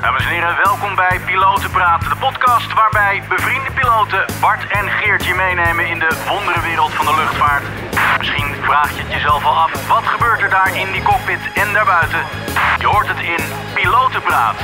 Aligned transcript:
Dames 0.00 0.24
en 0.24 0.30
heren, 0.30 0.56
welkom 0.64 0.94
bij 0.94 1.20
Piloten 1.26 1.70
Praten, 1.70 2.08
de 2.08 2.16
podcast 2.16 2.72
waarbij 2.74 3.22
bevriende 3.28 3.70
piloten 3.78 4.24
Bart 4.40 4.62
en 4.78 4.86
Geertje 4.90 5.34
meenemen 5.34 5.88
in 5.92 5.98
de 5.98 6.10
wonderenwereld 6.28 6.92
van 6.92 7.04
de 7.06 7.14
luchtvaart. 7.20 7.62
Misschien 8.18 8.48
vraag 8.68 8.90
je 8.96 9.02
het 9.02 9.12
jezelf 9.12 9.44
al 9.44 9.56
af, 9.64 9.88
wat 9.88 10.02
gebeurt 10.04 10.40
er 10.42 10.50
daar 10.50 10.70
in 10.82 10.92
die 10.92 11.02
cockpit 11.02 11.42
en 11.62 11.68
daarbuiten? 11.72 12.22
Je 12.82 12.86
hoort 12.86 13.08
het 13.08 13.20
in 13.34 13.42
Piloten 13.74 14.22
Praat. 14.28 14.56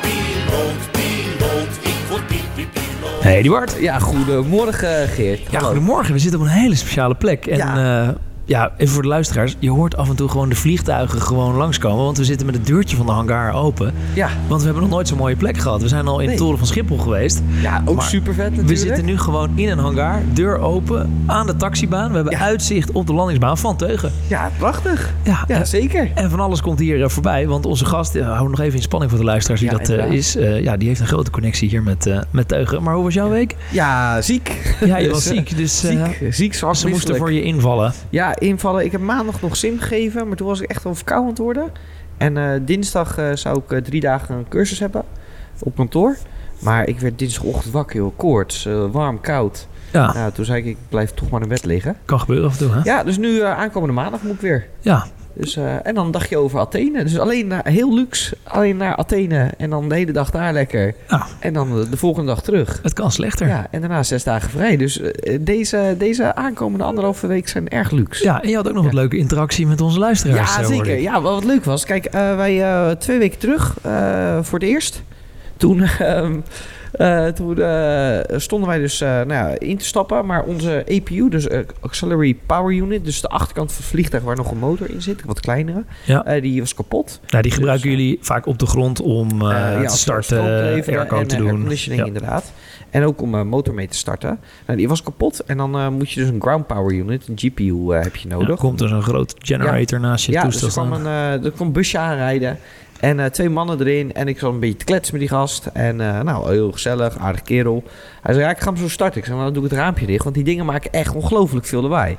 Piloot, 0.00 0.82
piloot, 0.98 1.72
ik 1.92 1.98
word 2.08 2.26
piep, 2.26 2.46
piep, 2.54 2.68
piloot. 2.72 3.22
Hey 3.22 3.36
Eduard. 3.36 3.76
Ja, 3.78 3.98
goedemorgen 3.98 5.08
Geert. 5.08 5.40
Ja, 5.40 5.46
Hallo. 5.52 5.66
goedemorgen. 5.66 6.12
We 6.12 6.18
zitten 6.18 6.40
op 6.40 6.46
een 6.46 6.52
hele 6.52 6.74
speciale 6.76 7.14
plek. 7.14 7.46
En 7.46 7.56
Ja. 7.56 7.76
ja. 7.78 8.14
Ja, 8.48 8.72
even 8.76 8.92
voor 8.94 9.02
de 9.02 9.08
luisteraars. 9.08 9.56
Je 9.58 9.70
hoort 9.70 9.96
af 9.96 10.08
en 10.08 10.14
toe 10.16 10.28
gewoon 10.28 10.48
de 10.48 10.54
vliegtuigen 10.54 11.20
gewoon 11.22 11.54
langskomen. 11.54 12.04
Want 12.04 12.16
we 12.16 12.24
zitten 12.24 12.46
met 12.46 12.54
het 12.54 12.66
deurtje 12.66 12.96
van 12.96 13.06
de 13.06 13.12
hangar 13.12 13.52
open. 13.54 13.92
Ja, 14.14 14.28
Want 14.48 14.60
we 14.60 14.64
hebben 14.64 14.82
nog 14.82 14.92
nooit 14.92 15.08
zo'n 15.08 15.18
mooie 15.18 15.36
plek 15.36 15.58
gehad. 15.58 15.82
We 15.82 15.88
zijn 15.88 16.06
al 16.06 16.20
in 16.20 16.26
Nee. 16.26 16.36
de 16.36 16.42
toren 16.42 16.58
van 16.58 16.66
Schiphol 16.66 16.98
geweest. 16.98 17.40
ja 17.60 17.82
ook 17.84 18.02
super 18.02 18.34
vet 18.34 18.44
natuurlijk. 18.50 18.68
We 18.68 18.76
zitten 18.76 19.04
nu 19.04 19.18
gewoon 19.18 19.50
in 19.54 19.68
een 19.68 19.78
hangar. 19.78 20.20
Deur 20.32 20.58
open. 20.58 21.22
Aan 21.26 21.46
de 21.46 21.56
taxibaan. 21.56 22.08
We 22.08 22.14
hebben 22.14 22.32
Ja. 22.32 22.38
uitzicht 22.40 22.92
op 22.92 23.06
de 23.06 23.12
landingsbaan 23.14 23.58
van 23.58 23.76
Teugen. 23.76 24.12
Ja, 24.26 24.50
prachtig. 24.58 25.12
Ja, 25.22 25.44
Ja, 25.48 25.56
en- 25.58 25.66
zeker. 25.66 26.10
En 26.14 26.30
van 26.30 26.40
alles 26.40 26.60
komt 26.60 26.78
hier 26.78 27.02
eh, 27.02 27.08
voorbij. 27.08 27.46
Want 27.48 27.66
onze 27.66 27.84
gast, 27.84 28.14
uh, 28.14 28.26
hou 28.36 28.48
nog 28.48 28.60
even 28.60 28.76
in 28.76 28.82
spanning 28.82 29.10
voor 29.10 29.20
de 29.20 29.26
luisteraars 29.26 29.60
wie 29.60 29.70
Ja, 29.70 29.76
dat 29.78 29.88
eh, 29.88 30.12
is. 30.12 30.36
Eh, 30.36 30.62
ja, 30.62 30.76
die 30.76 30.88
heeft 30.88 31.00
een 31.00 31.06
grote 31.06 31.30
connectie 31.30 31.68
hier 31.68 31.82
met, 31.82 32.06
eh, 32.06 32.18
met 32.30 32.48
Teugen. 32.48 32.82
Maar 32.82 32.94
hoe 32.94 33.04
was 33.04 33.14
jouw 33.14 33.28
week? 33.28 33.56
Ja, 33.70 34.20
ziek. 34.22 34.76
Ja, 34.84 34.96
je 34.96 35.04
Dus, 35.04 35.12
was 35.12 35.26
eh, 35.26 35.36
ziek. 35.36 35.56
Dus 35.56 35.84
eh, 35.84 36.04
Ziek, 36.18 36.34
ziek, 36.34 36.54
zwak, 36.54 36.74
ze 36.74 36.88
moesten 36.88 37.16
voor 37.16 37.32
je 37.32 37.42
invallen. 37.42 37.92
Ja, 38.10 38.37
invallen. 38.38 38.84
Ik 38.84 38.92
heb 38.92 39.00
maandag 39.00 39.40
nog 39.40 39.56
sim 39.56 39.78
gegeven, 39.78 40.28
maar 40.28 40.36
toen 40.36 40.46
was 40.46 40.60
ik 40.60 40.70
echt 40.70 40.82
wel 40.82 40.94
verkouden 40.94 41.28
aan 41.28 41.34
het 41.34 41.42
worden. 41.42 41.72
En 42.16 42.36
eh, 42.36 42.60
dinsdag 42.62 43.18
eh, 43.18 43.30
zou 43.34 43.58
ik 43.58 43.72
eh, 43.72 43.80
drie 43.80 44.00
dagen 44.00 44.34
een 44.34 44.48
cursus 44.48 44.78
hebben 44.78 45.02
op 45.58 45.76
kantoor. 45.76 46.16
Maar 46.58 46.88
ik 46.88 47.00
werd 47.00 47.18
dinsdagochtend 47.18 47.72
wakker, 47.72 47.96
joh. 47.96 48.16
Koorts, 48.16 48.68
warm, 48.90 49.20
koud. 49.20 49.68
Ja, 49.92 50.12
Nou, 50.12 50.32
toen 50.32 50.44
zei 50.44 50.58
ik, 50.58 50.66
ik 50.66 50.76
blijf 50.88 51.10
toch 51.10 51.30
maar 51.30 51.42
in 51.42 51.48
bed 51.48 51.64
liggen. 51.64 51.96
kan 52.04 52.20
gebeuren 52.20 52.46
af 52.48 52.52
en 52.52 52.66
toe, 52.66 52.74
hè? 52.74 52.80
Ja, 52.82 53.02
dus 53.04 53.18
nu 53.18 53.42
aankomende 53.42 53.94
maandag 53.94 54.22
moet 54.22 54.34
ik 54.34 54.40
weer. 54.40 54.66
Ja, 54.80 55.06
Dus, 55.32 55.56
eh, 55.56 55.86
en 55.86 55.94
dan 55.94 56.10
dacht 56.10 56.28
je 56.28 56.36
over 56.36 56.60
Athene. 56.60 57.04
Dus 57.04 57.18
alleen 57.18 57.46
naar, 57.46 57.66
heel 57.68 57.94
luxe, 57.94 58.36
alleen 58.42 58.76
naar 58.76 58.96
Athene. 58.96 59.50
En 59.58 59.70
dan 59.70 59.88
de 59.88 59.94
hele 59.94 60.12
dag 60.12 60.30
daar 60.30 60.52
lekker. 60.52 60.94
Ja. 61.08 61.26
En 61.38 61.52
dan 61.52 61.74
de, 61.74 61.88
de 61.88 61.96
volgende 61.96 62.28
dag 62.28 62.42
terug. 62.42 62.78
het 62.82 62.92
kan 62.92 63.12
slechter. 63.12 63.46
Ja, 63.46 63.66
en 63.70 63.80
daarna 63.80 64.02
zes 64.02 64.24
dagen 64.24 64.50
vrij. 64.50 64.76
Dus 64.76 65.00
eh, 65.00 65.38
deze, 65.40 65.94
deze 65.98 66.34
aankomende 66.34 66.84
anderhalve 66.84 67.26
week 67.26 67.48
zijn 67.48 67.68
erg 67.68 67.90
luxe. 67.90 68.24
Ja, 68.24 68.42
en 68.42 68.48
je 68.48 68.56
had 68.56 68.68
ook 68.68 68.74
nog 68.74 68.84
wat 68.84 68.92
leuke 68.92 69.16
interactie 69.16 69.66
met 69.66 69.80
onze 69.80 69.98
luisteraars. 69.98 70.54
Ja, 70.54 70.60
eh, 70.60 70.66
zeker. 70.66 71.00
Ja, 71.00 71.20
wat 71.20 71.34
wat 71.34 71.44
leuk 71.44 71.64
was. 71.64 71.84
Kijk, 71.84 72.08
wij 72.12 72.96
twee 72.96 73.18
weken 73.18 73.38
terug, 73.38 73.76
voor 74.42 74.58
het 74.58 74.68
eerst, 74.68 75.02
toen, 75.56 75.82
eh, 76.98 77.26
toen 77.26 77.60
eh, 77.62 78.38
stonden 78.38 78.68
wij 78.68 78.78
dus 78.78 79.00
eh, 79.00 79.08
nou 79.08 79.28
ja, 79.28 79.58
in 79.58 79.76
te 79.76 79.84
stappen. 79.84 80.26
Maar 80.26 80.42
onze 80.42 80.84
APU, 80.90 81.28
dus 81.28 81.46
Auxiliary 81.80 82.36
Power 82.46 82.74
Unit, 82.74 83.04
dus 83.04 83.20
de 83.20 83.28
achterkant 83.28 83.72
van 83.72 83.80
het 83.82 83.90
vliegtuig 83.90 84.22
waar 84.22 84.36
nog 84.36 84.50
een 84.50 84.58
motor 84.58 84.90
in 84.90 85.02
zit, 85.02 85.22
wat 85.24 85.40
kleinere, 85.40 85.84
Ja. 86.04 86.40
die 86.40 86.60
was 86.60 86.74
kapot. 86.74 87.20
Nou, 87.28 87.42
die 87.42 87.52
gebruiken 87.52 87.88
Dus, 87.90 87.98
jullie 87.98 88.18
vaak 88.20 88.46
op 88.46 88.58
de 88.58 88.66
grond 88.66 89.00
om 89.00 89.40
ja, 89.42 89.84
te 89.86 89.96
starten, 89.96 90.38
airco 90.40 91.24
te 91.26 91.36
doen. 91.36 91.46
airconditioning 91.48 92.00
Ja. 92.00 92.06
inderdaad. 92.06 92.52
En 92.90 93.04
ook 93.04 93.22
om 93.22 93.34
een 93.34 93.48
motor 93.48 93.74
mee 93.74 93.88
te 93.88 93.96
starten. 93.96 94.38
Nou, 94.66 94.78
die 94.78 94.88
was 94.88 95.02
kapot. 95.02 95.44
En 95.44 95.56
dan 95.56 95.92
moet 95.94 96.10
je 96.10 96.20
dus 96.20 96.28
een 96.28 96.40
ground 96.40 96.66
power 96.66 96.92
unit, 96.94 97.28
een 97.28 97.38
GPU 97.38 97.94
heb 97.94 98.16
je 98.16 98.28
Ja, 98.28 98.34
nodig. 98.34 98.48
er 98.48 98.56
komt 98.56 98.78
dus 98.78 98.90
een 98.90 99.02
groot 99.02 99.34
generator 99.38 100.00
naast 100.00 100.26
je 100.26 100.32
ja, 100.32 100.44
dus 100.44 100.58
toestel 100.58 100.82
er 100.82 100.88
kwam, 100.88 101.00
staan. 101.00 101.12
een, 101.12 101.44
er 101.44 101.50
kwam 101.50 101.66
een 101.66 101.72
busje 101.72 101.98
aanrijden. 101.98 102.58
En 103.00 103.20
eh, 103.20 103.26
twee 103.26 103.50
mannen 103.50 103.80
erin. 103.80 104.14
En 104.14 104.28
ik 104.28 104.38
zat 104.38 104.52
een 104.52 104.60
beetje 104.60 104.76
te 104.76 104.84
kletsen 104.84 105.12
met 105.12 105.28
die 105.28 105.36
gast. 105.38 105.66
En 105.72 106.00
eh, 106.00 106.20
nou, 106.20 106.50
heel 106.50 106.72
gezellig, 106.72 107.18
aardig 107.18 107.42
kerel. 107.42 107.82
Hij 108.22 108.34
zei, 108.34 108.44
ja, 108.46 108.50
ik 108.50 108.58
ga 108.58 108.72
hem 108.72 108.76
zo 108.76 108.88
starten. 108.88 109.18
Ik 109.18 109.24
zei, 109.24 109.36
nou, 109.36 109.52
dan 109.52 109.60
doe 109.60 109.70
ik 109.70 109.76
het 109.76 109.80
raampje 109.80 110.06
dicht. 110.06 110.22
Want 110.22 110.34
die 110.34 110.44
dingen 110.44 110.66
maken 110.66 110.92
echt 110.92 111.14
ongelooflijk 111.14 111.66
veel 111.66 111.82
lawaai. 111.82 112.16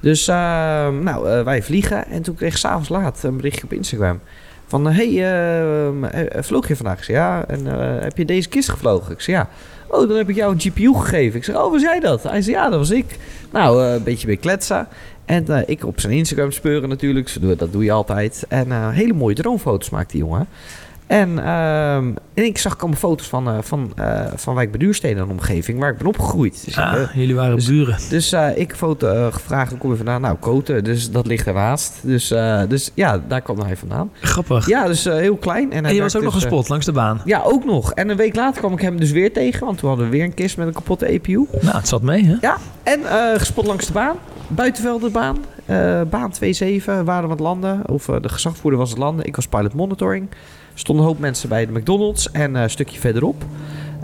Dus 0.00 0.28
eh, 0.28 0.88
nou, 0.88 1.30
eh, 1.30 1.42
wij 1.42 1.62
vliegen. 1.62 2.06
En 2.06 2.22
toen 2.22 2.34
kreeg 2.34 2.50
ik 2.50 2.56
s'avonds 2.56 2.88
laat 2.88 3.22
een 3.22 3.36
berichtje 3.36 3.64
op 3.64 3.72
Instagram. 3.72 4.20
Van, 4.66 4.86
hey, 4.86 5.08
eh, 5.08 5.86
eh, 5.86 6.42
vloog 6.42 6.68
je 6.68 6.76
vandaag? 6.76 6.98
Ik 6.98 7.04
zei, 7.04 7.18
ja. 7.18 7.44
En 7.46 7.66
heb 8.02 8.16
je 8.16 8.24
deze 8.24 8.48
kist 8.48 8.68
gevlogen? 8.68 9.12
Ik 9.12 9.20
zei, 9.20 9.36
ja. 9.36 9.48
Oh, 9.88 10.08
dan 10.08 10.16
heb 10.16 10.28
ik 10.28 10.36
jou 10.36 10.52
een 10.52 10.60
GPU 10.60 10.94
gegeven. 10.94 11.38
Ik 11.38 11.44
zeg, 11.44 11.56
oh, 11.56 11.70
was 11.70 11.82
jij 11.82 12.00
dat? 12.00 12.22
Hij 12.22 12.42
zei, 12.42 12.56
ja, 12.56 12.68
dat 12.68 12.78
was 12.78 12.90
ik. 12.90 13.16
Nou, 13.50 13.82
een 13.82 14.02
beetje 14.02 14.26
weer 14.26 14.36
kletsen. 14.36 14.88
En 15.30 15.46
eh, 15.48 15.62
ik 15.66 15.84
op 15.86 16.00
zijn 16.00 16.12
Instagram 16.12 16.52
speuren 16.52 16.88
natuurlijk. 16.88 17.58
Dat 17.58 17.72
doe 17.72 17.84
je 17.84 17.92
altijd. 17.92 18.44
En 18.48 18.72
eh, 18.72 18.88
hele 18.88 19.12
mooie 19.12 19.34
droomfoto's 19.34 19.90
maakt 19.90 20.10
die 20.10 20.20
jongen. 20.20 20.46
En, 21.06 21.38
ehm, 21.38 22.12
en 22.34 22.44
ik 22.44 22.58
zag 22.58 22.78
allemaal 22.78 22.98
foto's 22.98 23.26
van, 23.26 23.48
eh, 23.48 23.58
van, 23.60 23.92
van 24.34 24.54
Wijk 24.54 24.70
bij 24.70 24.78
Duurstede 24.78 25.20
en 25.20 25.30
omgeving, 25.30 25.78
waar 25.78 25.90
ik 25.90 25.98
ben 25.98 26.06
opgegroeid. 26.06 26.64
Dus, 26.64 26.76
Ah, 26.76 27.14
jullie 27.14 27.34
waren 27.34 27.56
dus- 27.56 27.66
buren. 27.66 27.98
dus 28.08 28.32
ik 28.54 28.74
foto 28.74 29.30
gevraagd, 29.30 29.78
kom 29.78 29.90
je 29.90 29.96
vandaan? 29.96 30.20
Nou, 30.20 30.36
Koten, 30.36 30.84
dus 30.84 31.10
dat 31.10 31.26
ligt 31.26 31.46
ernaast. 31.46 31.98
Dus, 32.02 32.28
dus 32.68 32.90
ja, 32.94 33.22
daar 33.28 33.40
kwam 33.40 33.60
hij 33.60 33.76
vandaan. 33.76 34.10
Grappig. 34.20 34.66
Ja, 34.66 34.86
dus 34.86 35.04
heel 35.04 35.36
klein. 35.36 35.72
En, 35.72 35.80
hij 35.80 35.88
en 35.90 35.94
je 35.96 36.02
was 36.02 36.16
ook 36.16 36.22
nog 36.22 36.32
dus, 36.32 36.42
gespot 36.42 36.68
langs 36.68 36.86
de 36.86 36.92
baan. 36.92 37.20
ja, 37.24 37.40
ook 37.44 37.64
nog. 37.64 37.92
En 37.92 38.08
een 38.08 38.16
week 38.16 38.36
later 38.36 38.60
kwam 38.60 38.72
ik 38.72 38.80
hem 38.80 39.00
dus 39.00 39.10
weer 39.10 39.32
tegen, 39.32 39.66
want 39.66 39.78
toen 39.78 39.88
hadden 39.88 40.06
we 40.06 40.12
weer 40.16 40.24
een 40.24 40.34
kist 40.34 40.56
met 40.56 40.66
een 40.66 40.72
kapotte 40.72 41.06
APU. 41.14 41.46
Nou, 41.60 41.76
het 41.76 41.88
zat 41.88 42.02
mee, 42.02 42.24
hè? 42.24 42.36
Ja, 42.40 42.56
en 42.82 43.00
gespot 43.38 43.66
langs 43.66 43.86
de 43.86 43.92
baan. 43.92 44.16
Buitenvelderbaan. 44.54 45.36
eh 45.66 46.00
baan 46.10 46.32
2-7 46.32 46.84
waren 46.84 47.04
we 47.04 47.10
aan 47.12 47.30
het 47.30 47.40
landen. 47.40 47.88
Of 47.88 48.08
eh, 48.08 48.16
de 48.20 48.28
gezagvoerder 48.28 48.78
was 48.80 48.90
het 48.90 48.98
landen. 48.98 49.24
Ik 49.26 49.36
was 49.36 49.46
pilot 49.46 49.74
monitoring. 49.74 50.30
Er 50.72 50.78
stonden 50.78 51.04
een 51.04 51.10
hoop 51.10 51.20
mensen 51.20 51.48
bij 51.48 51.66
de 51.66 51.72
McDonald's. 51.72 52.30
En 52.30 52.56
eh, 52.56 52.62
een 52.62 52.70
stukje 52.70 53.00
verderop. 53.00 53.44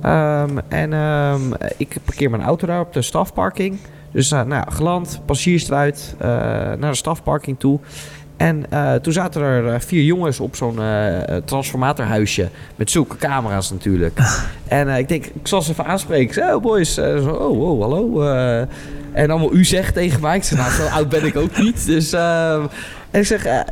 Ehm, 0.00 0.58
en 0.68 0.92
ehm, 0.92 1.40
ik 1.76 1.96
parkeer 2.04 2.30
mijn 2.30 2.42
auto 2.42 2.66
daar 2.66 2.80
op 2.80 2.92
de 2.92 3.02
stafparking. 3.02 3.78
Dus 4.10 4.32
eh, 4.32 4.42
nou 4.42 4.72
geland, 4.72 5.20
passagiers 5.24 5.68
eruit. 5.68 6.14
eh, 6.18 6.28
naar 6.78 6.90
de 6.90 6.94
stafparking 6.94 7.58
toe. 7.58 7.80
En 8.36 8.70
eh, 8.70 8.94
toen 8.94 9.12
zaten 9.12 9.42
er 9.42 9.72
eh, 9.72 9.80
vier 9.80 10.02
jongens 10.02 10.40
op 10.40 10.56
zo'n 10.56 10.80
eh, 10.82 11.36
transformatorhuisje. 11.44 12.48
Met 12.76 12.90
zulke 12.90 13.16
camera's 13.16 13.70
natuurlijk. 13.70 14.18
en 14.68 14.88
ik 14.88 15.08
denk, 15.08 15.24
ik 15.24 15.46
zal 15.48 15.62
ze 15.62 15.70
even 15.70 15.84
aanspreken. 15.86 16.34
Zei, 16.34 16.54
oh 16.54 16.62
boys. 16.62 16.94
Zo, 16.94 17.18
oh, 17.30 17.60
oh, 17.60 17.80
hallo. 17.80 18.22
en 19.12 19.30
allemaal 19.30 19.54
u 19.54 19.64
zegt 19.64 19.94
tegen 19.94 20.20
mij. 20.20 20.36
Ik 20.36 20.42
zeg, 20.42 20.58
nou, 20.58 20.70
zo 20.70 20.86
oud 20.96 21.08
ben 21.08 21.24
ik 21.24 21.36
ook 21.36 21.58
niet. 21.58 21.86
Dus, 21.86 22.12
eh, 22.12 22.52
en 23.10 23.20
ik 23.20 23.26
zeg, 23.26 23.64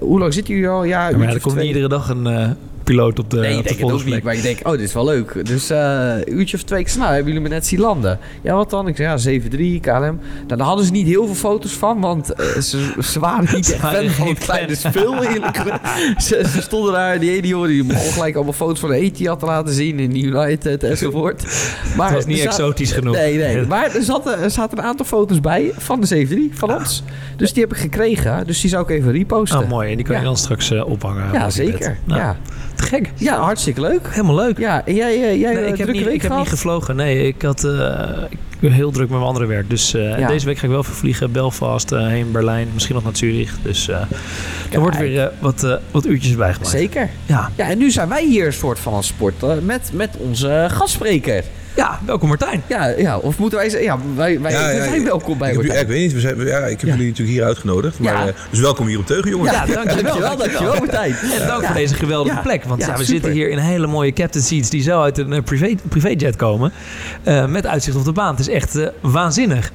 hoe 0.00 0.18
lang 0.18 0.34
zitten 0.34 0.54
jullie 0.54 0.68
al? 0.68 0.84
Ja, 0.84 1.08
Ja, 1.08 1.16
maar 1.16 1.26
ja, 1.26 1.34
er 1.34 1.40
komt 1.40 1.54
twee. 1.54 1.66
iedere 1.66 1.88
dag 1.88 2.08
een 2.08 2.56
piloot 2.88 3.18
op 3.18 3.30
de, 3.30 3.36
Nee, 3.38 3.52
op 3.52 3.56
ik 3.58 3.62
de 3.62 3.68
denk 3.68 3.74
het 3.74 3.82
ook 3.84 3.90
volgende 3.90 4.14
niet. 4.14 4.24
Maar 4.24 4.34
ik 4.34 4.42
denk, 4.42 4.58
oh, 4.66 4.70
dit 4.72 4.80
is 4.80 4.92
wel 4.92 5.04
leuk. 5.04 5.46
Dus 5.46 5.70
eh, 5.70 5.78
een 6.24 6.32
uurtje 6.38 6.56
of 6.56 6.62
twee. 6.62 6.80
Ik 6.80 6.88
zei, 6.88 7.00
nou, 7.00 7.14
hebben 7.14 7.32
jullie 7.32 7.48
me 7.48 7.54
net 7.54 7.66
zien 7.66 7.80
landen? 7.80 8.18
Ja, 8.42 8.54
wat 8.54 8.70
dan? 8.70 8.88
Ik 8.88 8.96
zei, 8.96 9.40
ja, 9.40 9.40
7-3, 9.76 9.80
KLM. 9.80 10.00
Nou, 10.00 10.18
daar 10.46 10.60
hadden 10.60 10.84
ze 10.84 10.90
niet 10.92 11.06
heel 11.06 11.26
veel 11.26 11.34
foto's 11.34 11.72
van, 11.72 12.00
want 12.00 12.32
eh, 12.32 12.46
ze, 12.46 12.92
ze 13.02 13.20
waren 13.20 13.48
niet 13.54 13.72
echt 13.72 13.80
fan 13.94 14.08
van 14.08 14.28
het 14.28 14.38
kleine 14.38 14.74
spul. 14.74 15.14
ze, 16.18 16.44
ze 16.52 16.62
stonden 16.62 16.92
daar, 16.92 17.18
die 17.20 17.30
ene 17.36 17.46
jongen, 17.46 17.68
die 17.68 17.84
begon 17.84 18.12
gelijk 18.12 18.34
allemaal 18.34 18.52
foto's 18.52 18.80
van 18.80 18.88
de 18.90 18.96
Etihad 18.96 19.38
te 19.38 19.46
laten 19.46 19.74
zien 19.74 19.98
in 19.98 20.16
United 20.24 20.82
enzovoort. 20.84 21.42
Maar 21.96 22.06
Het 22.06 22.14
was 22.16 22.26
niet 22.26 22.38
zat- 22.38 22.46
exotisch 22.46 22.92
genoeg. 22.92 23.14
Nee, 23.14 23.36
nee. 23.36 23.66
Maar 23.66 23.94
er 23.94 24.02
zaten, 24.02 24.38
er 24.38 24.50
zaten 24.50 24.78
een 24.78 24.84
aantal 24.84 25.06
foto's 25.06 25.40
bij 25.40 25.72
van 25.78 26.00
de 26.00 26.26
7-3, 26.52 26.56
van 26.56 26.74
ons. 26.74 27.02
Dus 27.36 27.52
die 27.52 27.62
heb 27.62 27.72
ik 27.72 27.78
gekregen. 27.78 28.46
Dus 28.46 28.60
die 28.60 28.70
zou 28.70 28.82
ik 28.82 28.90
even 28.90 29.12
reposten. 29.12 29.58
Oh, 29.58 29.68
mooi. 29.68 29.90
En 29.90 29.96
die 29.96 30.04
kan 30.06 30.16
je 30.16 30.22
dan 30.22 30.36
straks 30.36 30.70
eh, 30.70 30.86
ophangen. 30.90 31.32
Ja, 31.32 31.50
zeker. 31.50 31.96
Nou, 32.04 32.20
Ja. 32.20 32.36
Te 32.78 32.84
Gek. 32.84 33.10
ja, 33.16 33.40
hartstikke 33.40 33.80
leuk. 33.80 34.00
Helemaal 34.08 34.34
leuk. 34.34 34.58
Ja, 34.58 34.86
en 34.86 34.94
jij, 34.94 35.14
eh, 35.14 35.40
jij 35.40 35.54
Nee, 35.54 35.64
eh, 35.64 35.68
ik 35.68 35.78
heb, 35.78 35.92
niet, 35.92 36.04
week 36.04 36.14
ik 36.14 36.22
heb 36.22 36.36
niet 36.36 36.48
gevlogen. 36.48 36.96
Nee, 36.96 37.26
ik, 37.26 37.42
had, 37.42 37.64
eh, 37.64 38.22
ik 38.30 38.60
ben 38.60 38.72
heel 38.72 38.90
druk 38.90 39.08
met 39.08 39.16
mijn 39.16 39.28
andere 39.28 39.46
werk. 39.46 39.70
Dus 39.70 39.90
Ja. 39.90 40.26
deze 40.26 40.46
week 40.46 40.58
ga 40.58 40.64
ik 40.64 40.70
wel 40.70 40.80
even 40.80 40.94
vliegen. 40.94 41.32
Belfast, 41.32 41.90
heen 41.90 42.32
Berlijn. 42.32 42.68
Misschien 42.72 42.94
nog 42.94 43.04
naar 43.04 43.16
Zurich. 43.16 43.54
Dus 43.62 43.88
er 43.88 44.80
wordt 44.80 44.98
weer 44.98 45.30
wat, 45.38 45.78
wat 45.90 46.06
uurtjes 46.06 46.36
bijgemaakt. 46.36 46.70
Zeker. 46.70 47.08
Ja. 47.26 47.50
Ja, 47.54 47.68
en 47.68 47.78
nu 47.78 47.90
zijn 47.90 48.08
wij 48.08 48.24
hier 48.24 48.46
een 48.46 48.52
soort 48.52 48.78
van 48.78 48.94
een 48.94 49.02
sport 49.02 49.62
met, 49.64 49.90
met 49.92 50.16
onze 50.18 50.66
gastspreker. 50.70 51.44
Ja, 51.76 51.98
welkom 52.06 52.28
Martijn. 52.28 52.62
Ja, 52.66 52.86
ja, 52.86 53.18
of 53.18 53.38
moeten 53.38 53.58
wij 53.58 53.68
zeggen, 53.68 53.88
ja, 53.88 53.98
wij, 54.16 54.40
wij 54.40 54.52
Ja, 54.52 54.66
we 54.68 54.74
ja, 54.74 54.84
zijn 54.84 55.04
welkom 55.04 55.38
bij 55.38 55.50
ik, 55.50 55.56
Martijn. 55.56 55.80
ik 55.80 55.86
weet 55.88 56.00
niet, 56.00 56.12
we 56.12 56.20
zijn, 56.20 56.44
ja, 56.46 56.58
ik 56.58 56.80
heb 56.80 56.90
jullie 56.90 57.06
natuurlijk 57.06 57.36
hier 57.38 57.44
uitgenodigd. 57.46 57.98
Maar, 57.98 58.12
Ja. 58.12 58.26
eh, 58.26 58.34
dus 58.50 58.60
welkom 58.60 58.86
hier 58.86 58.98
op 58.98 59.06
Teugen, 59.06 59.30
jongens. 59.30 59.50
Ja, 59.52 59.66
dankjewel, 59.66 60.36
dankjewel, 60.36 60.74
Martijn. 60.78 61.14
En 61.40 61.46
dank 61.46 61.64
voor 61.64 61.74
deze 61.74 61.94
geweldige 61.94 62.38
plek. 62.42 62.64
Want 62.64 62.84
we 62.84 62.90
super. 62.90 63.04
zitten 63.04 63.30
hier 63.32 63.50
in 63.50 63.58
hele 63.58 63.86
mooie 63.86 64.12
captain 64.12 64.44
seats 64.44 64.70
die 64.70 64.82
zo 64.82 65.02
uit 65.02 65.18
een 65.18 65.32
eh, 65.32 65.42
privé, 65.42 65.74
privéjet 65.88 66.36
komen. 66.36 66.72
eh, 67.22 67.46
met 67.46 67.66
uitzicht 67.66 67.96
op 67.96 68.04
de 68.04 68.12
baan. 68.12 68.30
Het 68.30 68.40
is 68.40 68.48
echt 68.48 68.78
waanzinnig. 69.00 69.72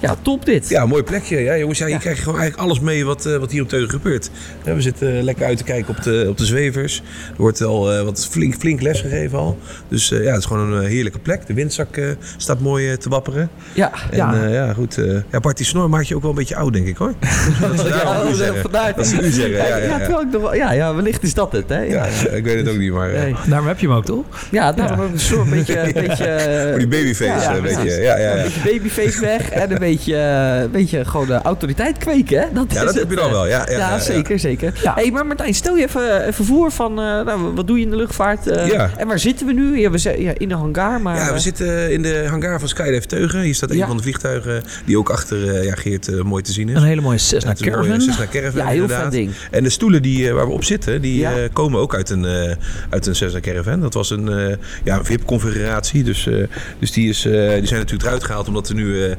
Ja, 0.00 0.16
top 0.22 0.44
dit. 0.44 0.68
Ja, 0.68 0.86
mooi 0.86 1.02
plekje. 1.02 1.38
Ja, 1.40 1.56
jongens, 1.56 1.78
ja, 1.78 1.86
je 1.86 1.98
gewoon 1.98 2.38
eigenlijk 2.38 2.56
alles 2.56 2.80
mee 2.80 3.04
wat, 3.04 3.26
eh, 3.26 3.36
wat 3.36 3.50
hier 3.50 3.62
op 3.62 3.68
Teugen 3.68 3.90
gebeurt. 3.90 4.30
Ja, 4.64 4.74
we 4.74 4.80
zitten 4.80 5.16
eh, 5.16 5.22
lekker 5.22 5.44
uit 5.46 5.56
te 5.58 5.64
kijken 5.64 5.96
op 5.96 6.02
de, 6.02 6.26
op 6.28 6.38
de 6.38 6.44
zwevers. 6.44 7.02
Er 7.30 7.34
wordt 7.36 7.62
al 7.62 7.92
eh, 7.92 8.02
wat 8.02 8.28
flink, 8.30 8.54
flink 8.54 8.80
les 8.80 9.00
gegeven 9.00 9.38
al. 9.38 9.58
Dus 9.88 10.12
eh, 10.12 10.22
ja, 10.24 10.30
het 10.30 10.38
is 10.38 10.44
gewoon 10.44 10.72
een 10.72 10.84
heerlijke 10.86 11.18
plek. 11.18 11.46
De 11.46 11.54
windzak 11.54 11.96
eh, 11.96 12.04
staat 12.36 12.60
mooi 12.60 12.96
te 12.96 13.08
wapperen. 13.08 13.50
Ja, 13.72 13.92
En 14.10 14.16
ja. 14.16 14.34
ja, 14.34 14.46
ja 14.48 14.72
goed. 14.72 14.98
eh 14.98 15.16
ja, 15.30 15.40
Bart, 15.40 15.56
die 15.56 15.66
snor 15.66 15.88
maakt 15.90 16.08
je 16.08 16.14
ook 16.14 16.22
wel 16.22 16.30
een 16.30 16.36
beetje 16.36 16.56
oud, 16.56 16.72
denk 16.72 16.86
ik 16.86 16.96
hoor. 16.96 17.14
Dat 17.60 17.76
daarom 17.88 17.88
Ja, 18.16 18.22
dat- 18.24 18.36
zeggen. 18.36 18.70
Dat 18.72 19.12
u 19.24 19.30
zeggen. 19.30 19.50
Ja, 19.56 19.66
ja, 19.66 19.76
ja. 19.76 20.00
ik 20.20 20.30
nog 20.32 20.54
ja, 20.56 20.72
ja, 20.72 20.94
wellicht 20.94 21.22
is 21.22 21.34
dat 21.34 21.52
het, 21.52 21.68
hè? 21.68 21.80
Ja, 21.80 22.04
ik 22.30 22.44
weet 22.44 22.56
het 22.56 22.68
ook 22.68 22.76
niet, 22.78 22.92
maar... 22.92 23.12
Nee. 23.12 23.34
Daarom 23.46 23.66
heb 23.68 23.78
je 23.78 23.86
hem 23.86 23.96
ook, 23.96 24.04
toch? 24.04 24.24
Ja, 24.50 24.72
daarom 24.72 25.00
ook 25.00 25.12
een 25.12 25.20
soort 25.20 25.50
beetje... 25.50 25.78
Een 25.80 25.92
beetje 25.92 26.24
eh, 26.40 26.68
Voor 26.70 26.78
die 26.78 26.88
babyface, 26.88 27.60
beetje. 27.62 28.00
Ja, 28.00 28.18
ja, 28.18 28.36
Een 28.36 28.42
beetje 28.42 28.60
babyface 28.78 29.20
weg 29.20 29.50
en 29.50 29.70
een 29.72 29.78
beetje, 29.78 29.88
eh, 29.98 30.60
een 30.60 30.70
beetje 30.70 31.04
gewoon 31.04 31.26
de 31.26 31.42
autoriteit 31.42 31.98
kweken, 31.98 32.40
hè? 32.40 32.46
Dat 32.52 32.72
Ja, 32.72 32.78
is 32.80 32.86
dat 32.86 32.94
heb 32.94 33.10
je 33.10 33.16
dan 33.16 33.24
eh. 33.26 33.30
wel. 33.32 33.46
Ja, 33.46 33.58
ja, 33.66 33.70
Ja, 33.72 33.78
ja, 33.78 33.90
ja. 33.90 33.98
zeker, 33.98 34.38
zeker. 34.38 34.72
Ja. 34.82 34.94
hey, 34.94 35.10
maar 35.10 35.26
Martijn, 35.26 35.54
stel 35.54 35.76
je 35.76 35.84
even, 35.84 36.26
even 36.26 36.44
voor 36.44 36.72
van, 36.72 36.90
eh, 36.90 37.04
nou, 37.04 37.54
wat 37.54 37.66
doe 37.66 37.78
je 37.78 37.84
in 37.84 37.90
de 37.90 37.96
luchtvaart? 37.96 38.46
eh, 38.46 38.66
Ja. 38.68 38.90
En 38.96 39.06
waar 39.06 39.18
zitten 39.18 39.46
we 39.46 39.52
nu? 39.52 39.78
Ja, 39.80 39.90
we 39.90 39.98
zijn 39.98 40.20
ja, 40.22 40.32
in 40.38 40.48
de 40.48 40.54
hangar, 40.54 41.00
maar... 41.00 41.16
Ja, 41.16 41.26
we 41.26 41.32
eh, 41.32 41.38
zitten 41.38 41.92
in 41.92 42.02
de 42.02 42.26
hangar 42.28 42.58
van 42.58 42.68
Skydive 42.68 43.06
Teugen. 43.06 43.40
Hier 43.40 43.54
staat 43.54 43.70
een 43.70 43.76
Ja. 43.76 43.86
van 43.86 43.96
de 43.96 44.02
vliegtuigen 44.02 44.62
die 44.84 44.98
ook 44.98 45.10
achter 45.10 45.54
eh, 45.54 45.64
ja, 45.64 45.74
Geert 45.74 46.08
eh, 46.08 46.20
mooi 46.22 46.42
te 46.42 46.52
zien 46.52 46.68
is. 46.68 46.76
Een 46.76 46.82
hele 46.82 47.00
mooie 47.00 47.18
Cessna 47.18 47.52
mooie 47.60 47.70
Caravan. 47.72 48.00
Cessna 48.00 48.26
Caravan, 48.30 48.62
Ja, 48.62 48.68
heel 48.68 48.82
inderdaad. 48.82 49.12
ding. 49.12 49.30
En 49.50 49.62
de 49.62 49.70
stoelen 49.70 50.02
die, 50.02 50.28
eh, 50.28 50.34
waar 50.34 50.46
we 50.46 50.52
op 50.52 50.64
zitten, 50.64 51.00
die 51.00 51.18
Ja. 51.18 51.32
eh, 51.36 51.38
komen 51.52 51.80
ook 51.80 51.94
uit 51.94 52.10
een, 52.10 52.24
eh, 52.24 52.54
uit 52.90 53.06
een 53.06 53.14
Cessna 53.14 53.40
Caravan. 53.40 53.80
Dat 53.80 53.94
was 53.94 54.10
een, 54.10 54.28
eh, 54.28 54.56
ja, 54.84 55.04
VIP-configuratie. 55.04 56.02
Dus, 56.04 56.26
eh, 56.26 56.34
dus 56.78 56.92
die, 56.92 57.08
is, 57.08 57.24
eh, 57.24 57.32
die 57.32 57.66
zijn 57.66 57.80
natuurlijk 57.80 58.02
eruit 58.02 58.24
gehaald 58.24 58.48
omdat 58.48 58.68
er 58.68 58.74
nu 58.74 59.04
eh 59.04 59.16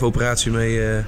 Skydive-operatie 0.00 0.50
mee, 0.50 0.82
eh, 0.82 1.04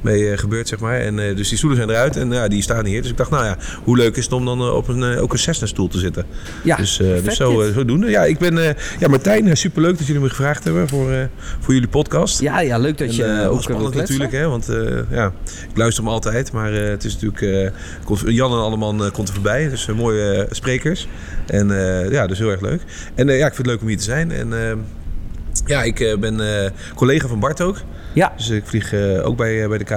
mee 0.00 0.30
eh, 0.30 0.38
gebeurt, 0.38 0.68
zeg 0.68 0.78
maar. 0.78 1.00
En, 1.00 1.18
eh, 1.18 1.36
dus 1.36 1.48
die 1.48 1.58
stoelen 1.58 1.78
zijn 1.78 1.90
eruit 1.90 2.16
en 2.16 2.30
ja, 2.30 2.48
die 2.48 2.62
staan 2.62 2.84
hier. 2.84 3.02
Dus 3.02 3.10
ik 3.10 3.16
dacht, 3.16 3.30
nou 3.30 3.44
ja, 3.44 3.56
hoe 3.84 3.96
leuk 3.96 4.16
is 4.16 4.24
het 4.24 4.32
om 4.32 4.44
dan 4.44 4.70
op 4.70 4.88
een, 4.88 5.18
ook 5.18 5.32
een 5.32 5.38
Cessna-stoel 5.38 5.88
te 5.88 5.98
zitten. 5.98 6.24
Ja, 6.64 6.76
dus, 6.76 6.96
dus 6.96 7.36
zo, 7.36 7.72
zo 7.72 7.84
doen. 7.84 8.08
Ja, 8.08 8.24
ik 8.24 8.38
ben 8.38 8.76
ja, 8.98 9.08
Martijn, 9.08 9.56
superleuk 9.56 9.98
dat 9.98 10.06
jullie 10.06 10.22
me 10.22 10.28
gevraagd 10.28 10.64
hebben 10.64 10.88
voor, 10.88 11.28
voor 11.60 11.74
jullie 11.74 11.88
podcast. 11.88 12.40
Ja, 12.40 12.60
ja, 12.60 12.78
leuk 12.78 12.98
dat 12.98 13.16
je 13.16 13.24
En, 13.24 13.46
ook 13.48 13.62
spannend 13.62 13.94
natuurlijk, 13.94 14.32
hè, 14.32 14.48
want 14.48 14.68
ja, 15.10 15.32
ik 15.70 15.76
luister 15.76 16.04
hem 16.04 16.12
altijd. 16.12 16.52
Maar 16.52 16.72
het 16.72 17.04
is 17.04 17.18
natuurlijk, 17.18 17.72
Jan 18.24 18.52
en 18.52 18.58
Alleman 18.58 19.10
komt 19.12 19.28
er 19.28 19.34
voorbij, 19.34 19.68
dus 19.68 19.86
mooie 19.86 20.46
sprekers. 20.50 21.08
En 21.46 21.68
ja, 22.10 22.26
dus 22.26 22.38
heel 22.38 22.50
erg 22.50 22.60
leuk. 22.60 22.82
En 23.14 23.26
ja, 23.26 23.46
ik 23.46 23.54
vind 23.54 23.56
het 23.56 23.66
leuk 23.66 23.80
om 23.80 23.88
hier 23.88 23.96
te 23.96 24.02
zijn. 24.02 24.30
En 24.30 24.52
ja, 25.66 25.82
ik 25.82 26.16
ben 26.20 26.40
collega 26.94 27.28
van 27.28 27.40
Bart 27.40 27.60
ook. 27.60 27.76
Ja, 28.12 28.32
Dus 28.36 28.48
ik 28.48 28.62
vlieg 28.66 28.92
eh, 28.92 29.26
ook 29.26 29.36
bij, 29.36 29.62
eh, 29.62 29.68
bij 29.68 29.78
de 29.78 29.84
KLM. 29.84 29.96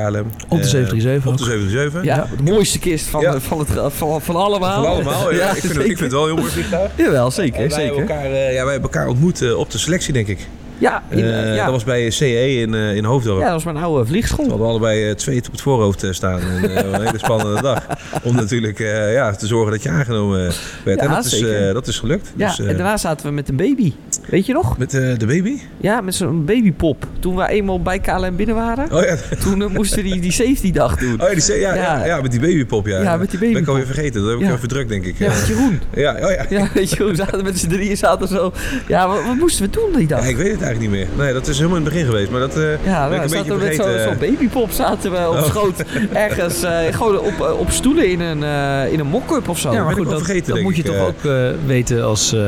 Op 0.50 0.50
de 0.50 0.56
Eh, 0.57 0.63
737 0.63 1.31
Op 1.31 1.38
de 1.38 1.44
ook. 1.44 1.50
737. 1.50 2.03
ja, 2.03 2.27
de 2.45 2.51
mooiste 2.51 2.79
kist 2.79 3.06
van, 3.06 3.21
Ja. 3.21 3.39
van, 3.39 3.59
het, 3.59 3.67
van, 3.94 4.21
van 4.21 4.35
allemaal. 4.35 4.83
Van 4.83 4.91
allemaal. 4.91 5.33
Ja, 5.33 5.50
ik, 5.50 5.56
vind, 5.62 5.73
het- 5.73 5.81
ik 5.81 5.85
vind 5.85 6.00
het 6.00 6.12
wel 6.12 6.25
heel 6.25 6.35
mooi 6.35 6.50
vliegtuig. 6.51 6.91
Jawel, 6.95 7.31
zeker, 7.31 7.62
En 7.62 7.69
wij, 7.69 7.83
hebben 7.83 7.97
zeker. 8.00 8.15
elkaar, 8.15 8.31
eh, 8.31 8.53
ja, 8.53 8.63
wij 8.63 8.71
hebben 8.73 8.91
elkaar 8.91 9.07
ontmoet 9.07 9.41
eh, 9.41 9.57
op 9.57 9.71
de 9.71 9.77
selectie, 9.77 10.13
denk 10.13 10.27
ik. 10.27 10.47
Ja, 10.77 11.03
in, 11.09 11.23
Eh, 11.23 11.56
ja. 11.56 11.63
Dat 11.63 11.73
was 11.73 11.83
bij 11.83 12.09
CE 12.09 12.59
in, 12.59 12.73
eh, 12.73 12.95
in 12.95 13.03
Hoofddorp. 13.03 13.38
ja, 13.39 13.44
dat 13.44 13.53
was 13.53 13.63
mijn 13.73 13.85
oude 13.85 14.01
We 14.01 14.07
vliegschool. 14.07 14.50
hadden 14.50 14.68
allebei 14.68 15.09
eh, 15.09 15.15
twee 15.15 15.38
op 15.38 15.51
het 15.51 15.61
voorhoofd 15.61 16.03
eh, 16.03 16.11
staan. 16.11 16.39
En, 16.39 16.69
eh, 16.75 16.91
een 16.94 17.01
hele 17.06 17.18
spannende 17.18 17.61
dag. 17.61 17.85
Om 18.23 18.35
natuurlijk 18.35 18.79
eh, 18.79 19.13
ja, 19.13 19.31
te 19.31 19.47
zorgen 19.47 19.71
dat 19.71 19.83
je 19.83 19.89
aangenomen 19.89 20.39
werd. 20.83 21.00
Ja, 21.00 21.06
en 21.07 21.09
dat 21.11 21.25
is, 21.25 21.31
zeker. 21.31 21.68
eh, 21.68 21.73
dat 21.73 21.88
is 21.88 22.00
gelukt. 22.00 22.31
Ja, 22.35 22.47
Dus, 22.47 22.59
eh, 22.59 22.68
en 22.69 22.75
daarna 22.77 22.97
zaten 22.97 23.25
we 23.27 23.31
met 23.31 23.50
een 23.50 23.56
baby. 23.56 23.94
Weet 24.30 24.45
je 24.45 24.54
nog? 24.54 24.77
Met 24.77 24.94
eh, 24.94 25.18
de 25.18 25.25
baby? 25.25 25.60
Ja, 25.77 26.01
met 26.01 26.16
zo'n 26.16 26.45
babypop. 26.45 27.07
Toen 27.19 27.36
we 27.36 27.48
eenmaal 27.50 27.81
bij 27.81 28.00
KLM 28.00 28.36
binnen 28.36 28.56
waren, 28.56 28.92
Oh 28.92 29.04
ja, 29.04 29.16
toen 29.44 29.62
eh, 29.62 29.68
moesten 29.69 30.04
we 30.04 30.10
die, 30.10 30.19
die 30.19 30.31
safety 30.31 30.72
dag 30.72 30.98
doen. 30.98 31.22
oh, 31.22 31.27
ja, 31.30 31.36
die, 31.45 31.60
ja, 31.60 31.74
ja. 31.75 31.81
Ja. 31.81 32.06
Ja, 32.06 32.22
met 32.22 32.31
die 32.31 32.39
babypop. 32.39 32.88
Ja, 32.88 33.01
Ja, 33.01 33.18
met 33.18 33.30
die 33.31 33.39
Dat 33.39 33.39
ben 33.39 33.48
ik 33.50 33.54
babypop. 33.54 33.68
alweer 33.68 33.86
vergeten. 33.94 34.22
Dat 34.22 34.30
heb 34.31 34.39
ik 34.39 34.45
Ja. 34.48 34.54
even 34.54 34.68
druk, 34.68 34.88
denk 34.89 35.06
ik. 35.06 35.18
Ja, 35.18 35.27
met 35.27 35.48
Jeroen. 35.48 35.80
ja, 35.94 36.13
oh 36.13 36.31
ja. 36.31 36.45
Ja, 36.50 36.68
weet 36.74 36.89
je, 36.92 37.04
we 37.04 37.16
zaten 37.16 37.44
met 37.44 37.60
z'n 37.60 37.68
drieën 37.68 37.98
zaten 37.98 38.27
zo. 38.27 38.51
Ja, 38.88 39.07
wat, 39.07 39.24
wat 39.25 39.36
moesten 39.36 39.66
we 39.66 39.69
doen 39.72 39.89
die 39.98 40.07
dag? 40.07 40.22
Ja, 40.24 40.28
ik 40.30 40.38
weet 40.38 40.51
het 40.51 40.62
eigenlijk 40.62 40.92
niet 40.92 41.07
meer. 41.16 41.25
Nee, 41.25 41.33
dat 41.33 41.48
is 41.48 41.57
helemaal 41.57 41.78
in 41.78 41.83
het 41.83 41.94
begin 41.94 42.07
geweest. 42.07 42.30
Maar 42.31 42.39
dat 42.39 42.57
eh 42.57 42.63
Ja, 42.86 43.10
ben 43.10 43.19
we 43.30 43.38
ik 43.38 43.48
een 43.50 43.57
met 43.57 43.75
zo'n 43.75 44.00
zo 44.00 44.13
babypop 44.19 44.71
zaten 44.71 45.12
we 45.12 45.18
op 45.30 45.36
Oh. 45.36 45.44
schoot 45.45 45.83
ergens 46.13 46.63
eh, 46.63 46.80
gewoon 46.92 47.19
op, 47.19 47.56
op 47.60 47.69
stoelen 47.71 48.10
in 48.12 48.19
een, 48.19 48.44
eh, 48.44 48.94
in 48.94 49.00
een 49.00 49.07
mock-up 49.07 49.50
of 49.50 49.60
zo. 49.60 49.71
Ja, 49.71 49.81
maar 49.81 49.92
ik 49.92 49.98
goed, 49.98 50.10
dat, 50.10 50.18
vergeten, 50.18 50.45
dat 50.45 50.54
denk 50.56 50.68
moet 50.68 50.75
je 50.75 50.83
toch 50.83 50.98
ook 51.07 51.24
eh, 51.25 51.50
weten 51.66 52.04
als... 52.04 52.33
eh, 52.33 52.39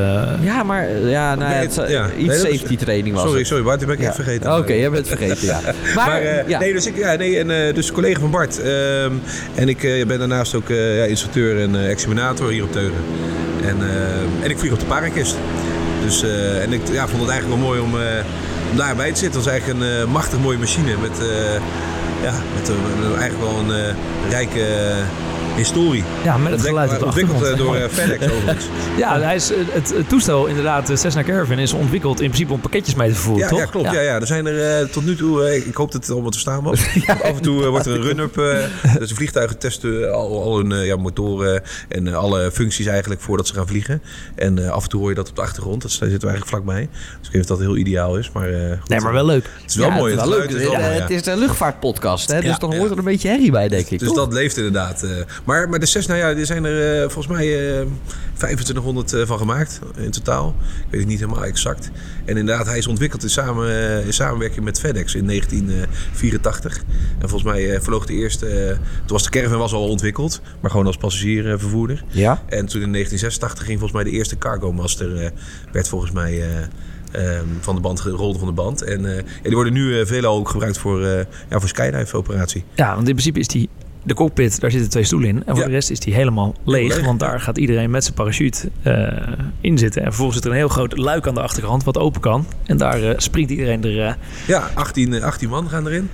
Ja, 0.42 0.64
maar 0.64 0.98
ja, 1.00 1.36
nou, 1.36 1.67
eh, 1.78 1.90
ja. 1.90 2.06
iets 2.06 2.16
Nee, 2.18 2.38
dat 2.38 2.48
is- 2.48 2.60
safety 2.60 2.78
training 2.78 3.16
was 3.16 3.24
sorry, 3.24 3.44
sorry 3.44 3.64
Bart, 3.64 3.78
die 3.80 3.88
ben 3.88 3.96
ik 3.98 4.02
Ja. 4.02 4.10
even 4.12 4.24
vergeten. 4.24 4.58
Oké, 4.58 4.74
jij 4.74 4.90
bent 4.90 5.10
het 5.10 5.18
vergeten, 5.18 5.46
ja. 5.48 5.60
Maar, 5.96 6.08
Maar, 6.08 6.22
eh, 6.22 6.48
ja. 6.48 6.60
nee, 6.60 6.74
dus 6.74 6.86
ik, 6.86 6.98
ja, 6.98 7.16
nee, 7.16 7.40
en, 7.40 7.52
eh, 7.68 7.74
dus 7.74 7.92
collega 7.92 8.20
van 8.20 8.32
Bart. 8.32 8.60
ehm, 8.62 9.12
en 9.56 9.70
ik 9.70 10.04
ben 10.08 10.20
daarnaast 10.20 10.56
ook 10.56 10.68
ja, 10.68 11.04
instructeur 11.04 11.60
en 11.62 11.88
examinator 11.90 12.50
hier 12.50 12.64
op 12.64 12.72
Teugen. 12.72 13.02
En, 13.64 13.78
eh, 13.82 14.44
en 14.44 14.50
ik 14.50 14.58
vlieg 14.58 14.72
op 14.72 14.80
de 14.80 14.86
Parakist. 14.86 15.36
Dus, 16.06 16.24
en 16.62 16.74
ik 16.74 16.82
ja, 16.92 17.08
vond 17.08 17.22
het 17.22 17.30
eigenlijk 17.32 17.62
wel 17.62 17.70
mooi 17.70 17.80
om, 17.80 17.94
om 18.72 18.78
daarbij 18.78 19.12
te 19.12 19.18
zitten. 19.20 19.40
Het 19.40 19.50
was 19.50 19.54
eigenlijk 19.54 19.80
een 20.04 20.10
machtig 20.10 20.40
mooie 20.40 20.58
machine 20.58 20.92
met, 21.02 21.18
ja, 22.24 22.34
met, 22.56 22.72
eigenlijk 23.20 23.40
wel 23.40 23.58
een 23.60 23.96
rijke 24.30 24.62
historie. 25.58 26.04
ja, 26.24 26.38
met 26.38 26.52
het 26.52 26.62
geluid 26.62 26.92
op 26.94 27.00
de 27.00 27.06
Ontwikkeld 27.06 27.44
eh, 27.44 27.58
door 27.58 27.76
eh, 27.76 27.90
FedEx 27.90 28.24
overigens. 28.34 28.66
Ja, 28.98 29.20
hij 29.20 29.36
is, 29.36 29.52
eh, 29.52 29.58
het, 29.72 29.90
het 29.96 30.10
toestel 30.10 30.46
inderdaad, 30.46 30.88
de 30.88 30.96
Cessna 30.96 31.24
Caravan, 31.24 31.60
is 31.60 31.74
ontwikkeld 31.74 32.20
in 32.22 32.28
principe 32.28 32.54
om 32.54 32.60
pakketjes 32.60 32.96
mee 32.96 33.08
te 33.10 33.14
vervoeren, 33.16 33.44
Ja, 33.44 33.50
toch? 33.50 33.60
ja, 33.60 33.66
klopt. 33.66 33.92
Ja. 33.92 34.02
Ja, 34.02 34.16
Er 34.16 34.28
zijn 34.28 34.46
er 34.46 34.80
eh, 34.80 34.86
tot 34.88 35.06
nu 35.06 35.16
toe, 35.16 35.44
eh, 35.46 35.68
ik 35.68 35.76
hoop 35.76 35.92
dat 35.92 36.02
het 36.02 36.12
allemaal 36.12 36.30
te 36.32 36.40
staan 36.40 36.64
was. 36.64 36.80
Af 37.08 37.22
en 37.22 37.42
toe 37.42 37.64
eh, 37.64 37.70
wordt 37.70 37.86
er 37.86 37.94
een 37.96 38.02
run-up. 38.02 38.38
eh, 38.38 38.64
dus 39.00 39.12
vliegtuigen 39.12 39.58
testen 39.58 40.14
al, 40.14 40.44
al 40.44 40.58
hun 40.58 40.72
eh, 40.72 40.86
ja, 40.86 40.96
motoren 40.96 41.62
en 41.88 42.08
eh, 42.08 42.16
alle 42.16 42.52
functies 42.52 42.86
eigenlijk 42.86 43.22
voordat 43.22 43.48
ze 43.48 43.54
gaan 43.54 43.68
vliegen. 43.68 44.02
En 44.36 44.64
eh, 44.66 44.70
af 44.70 44.84
en 44.84 44.90
toe 44.90 45.00
hoor 45.00 45.10
je 45.10 45.16
dat 45.16 45.30
op 45.30 45.36
de 45.36 45.42
achtergrond. 45.42 45.82
Dat 45.82 45.92
zitten 45.92 46.08
we 46.20 46.28
eigenlijk 46.28 46.48
vlakbij. 46.48 46.82
Dus 46.92 47.28
ik 47.28 47.34
weet 47.34 47.34
niet 47.34 47.42
of 47.42 47.48
dat 47.48 47.60
heel 47.60 47.78
ideaal 47.78 48.18
is. 48.18 48.32
Maar, 48.32 48.50
eh, 48.50 48.70
goed, 48.80 48.90
Nee, 48.90 49.00
maar 49.00 49.14
wel 49.14 49.26
leuk. 49.26 49.46
Het 49.62 49.70
is 49.70 49.76
wel 49.76 49.88
Ja, 49.90 49.96
mooi. 49.96 50.12
Het 50.16 50.22
is 50.24 50.30
wel 50.30 50.38
leuk. 50.40 50.50
Eh, 50.50 51.00
Het 51.00 51.10
ja. 51.10 51.16
is 51.16 51.26
een 51.26 51.38
luchtvaartpodcast, 51.40 52.32
hè? 52.32 52.42
dus 52.42 52.50
Ja, 52.50 52.58
dan 52.58 52.72
ja. 52.72 52.78
hoort 52.78 52.92
er 52.92 52.98
een 52.98 53.04
beetje 53.04 53.28
herrie 53.30 53.52
bij, 53.52 53.68
denk 53.68 53.88
ik. 53.90 54.00
Dus 54.00 54.08
toch? 54.08 54.18
dat 54.18 54.34
leeft 54.34 54.58
inderdaad. 54.58 55.06
Eh. 55.48 55.54
maar, 55.54 55.70
maar 55.70 55.80
de 55.80 55.86
Cessna, 55.86 56.16
ja, 56.16 56.30
er 56.36 56.46
zijn 56.46 56.66
er 56.66 56.94
eh, 56.96 57.10
volgens 57.10 57.28
mij 57.28 57.80
eh 57.80 57.86
2500 58.34 59.14
eh, 59.14 59.26
van 59.26 59.38
gemaakt 59.38 59.80
in 59.98 60.12
totaal. 60.12 60.56
Ik 60.60 60.86
weet 60.90 61.00
het 61.00 61.10
niet 61.10 61.20
helemaal 61.20 61.46
exact. 61.46 61.90
En 62.26 62.38
inderdaad, 62.38 62.66
hij 62.66 62.78
is 62.78 62.88
ontwikkeld 62.88 63.24
in, 63.24 63.30
samen, 63.30 63.70
eh, 63.70 64.06
in 64.06 64.14
samenwerking 64.14 64.66
met 64.66 64.80
FedEx 64.80 65.16
in 65.16 65.26
1984. 65.28 66.78
En 67.20 67.30
volgens 67.30 67.44
mij 67.52 67.74
eh, 67.76 67.82
vloog 67.82 68.06
de 68.06 68.14
eerste... 68.14 68.48
eh, 68.48 68.68
toen 68.78 68.80
was 69.08 69.24
de 69.24 69.30
caravan 69.30 69.58
was 69.60 69.74
al 69.74 69.88
ontwikkeld, 69.90 70.42
maar 70.60 70.72
gewoon 70.72 70.86
als 70.86 70.98
passagiervervoerder. 70.98 72.04
Ja. 72.08 72.32
En 72.32 72.66
toen 72.66 72.82
in 72.82 72.92
1986 72.92 73.66
ging 73.66 73.80
volgens 73.80 74.02
mij 74.02 74.12
de 74.12 74.18
eerste 74.18 74.38
Cargo 74.38 74.74
Master... 74.74 75.18
eh, 75.24 75.30
werd 75.72 75.88
volgens 75.88 76.12
mij... 76.12 76.42
eh, 76.42 77.36
ehm, 77.38 77.46
van 77.60 77.76
de 77.76 77.82
band 77.82 78.00
gerolde 78.02 78.40
van 78.40 78.48
de 78.48 78.54
band. 78.54 78.82
En 78.82 79.06
eh, 79.06 79.16
ja, 79.16 79.24
die 79.44 79.54
worden 79.56 79.74
nu 79.74 80.00
eh, 80.00 80.06
veelal 80.06 80.38
ook 80.38 80.50
gebruikt 80.50 80.78
voor, 80.78 81.06
eh 81.06 81.26
ja, 81.50 81.60
voor 81.60 81.70
skydive-operatie. 81.70 82.64
Ja, 82.76 82.88
want 82.96 83.08
in 83.08 83.14
principe 83.14 83.40
is 83.40 83.48
die... 83.48 83.70
De 84.08 84.14
cockpit, 84.14 84.60
daar 84.60 84.72
zitten 84.72 84.90
twee 84.90 85.04
stoelen 85.04 85.30
in. 85.30 85.36
En 85.36 85.44
voor 85.46 85.58
Ja. 85.60 85.66
de 85.66 85.72
rest 85.72 85.90
is 85.90 86.00
die 86.00 86.14
helemaal 86.14 86.56
leeg. 86.66 86.96
leeg, 86.96 87.06
want 87.06 87.20
daar 87.20 87.40
gaat 87.42 87.58
iedereen 87.58 87.90
met 87.90 88.04
zijn 88.04 88.16
parachute 88.16 88.70
eh, 88.82 89.08
in 89.62 89.78
zitten. 89.78 90.02
En 90.02 90.08
vervolgens 90.08 90.36
zit 90.38 90.46
er 90.46 90.52
een 90.52 90.58
heel 90.58 90.68
groot 90.68 90.98
luik 90.98 91.28
aan 91.28 91.34
de 91.34 91.42
achterkant 91.42 91.84
wat 91.84 91.98
open 91.98 92.22
kan. 92.22 92.46
En 92.66 92.78
daar 92.78 93.04
eh, 93.04 93.14
springt 93.18 93.52
iedereen 93.52 93.84
er... 93.84 94.06
eh, 94.06 94.14
Ja, 94.48 94.70
18, 94.74 95.14
eh, 95.14 95.24
18 95.24 95.50
man 95.50 95.70
gaan 95.70 95.88
erin. 95.88 96.10